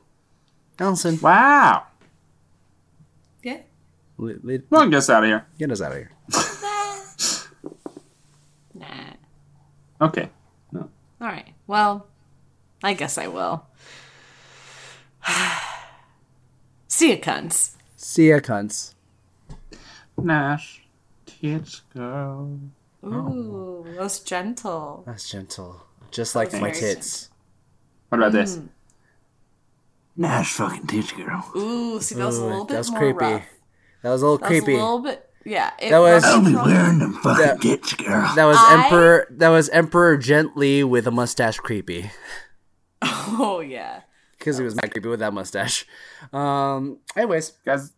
[0.80, 1.84] Allison, wow.
[3.42, 3.58] Yeah.
[4.16, 5.46] li- li- Well, get us out of here.
[5.58, 6.10] get us out of here.
[8.72, 8.86] Nah.
[10.00, 10.30] Okay.
[10.72, 10.88] No.
[11.20, 11.52] All right.
[11.66, 12.06] Well,
[12.82, 13.66] I guess I will.
[16.88, 17.76] See ya, cunts.
[17.96, 18.94] See ya, cunts.
[20.16, 20.82] Nash,
[21.26, 22.58] teach girl.
[23.04, 23.86] Ooh, oh.
[23.96, 25.02] most gentle.
[25.06, 27.30] That's gentle, just like my very tits.
[28.08, 28.56] What about this?
[28.56, 28.66] Hmm.
[30.20, 31.50] Nash, fucking teach girl.
[31.56, 33.24] Ooh, see, that was a little bit That was more creepy.
[33.24, 33.44] rough.
[34.02, 34.74] That was a little That was creepy.
[34.74, 35.70] a little bit, yeah.
[35.80, 36.98] It That was- I'll be wrong.
[36.98, 38.30] them fucking That- tits, girl.
[38.34, 39.26] That was I- Emperor.
[39.30, 42.10] That was Emperor gently with a mustache creepy
[43.02, 44.02] Oh yeah.
[44.38, 45.86] because he was mad creepy with that mustache.
[46.34, 46.98] Um.
[47.16, 47.52] Anyways.
[47.64, 47.92] Guys,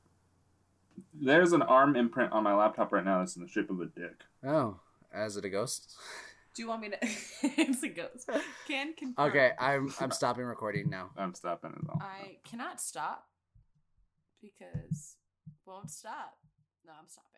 [1.15, 3.87] there's an arm imprint on my laptop right now that's in the shape of a
[3.87, 4.15] dick.
[4.47, 4.77] Oh,
[5.13, 5.93] as it a ghost.
[6.55, 6.99] Do you want me to?
[7.43, 8.29] it's a ghost.
[8.69, 9.29] Can confirm.
[9.29, 11.11] Okay, I'm I'm stopping recording now.
[11.17, 12.01] I'm stopping it all.
[12.01, 13.27] I cannot stop
[14.41, 15.17] because
[15.65, 16.37] won't stop.
[16.85, 17.32] No, I'm stopping.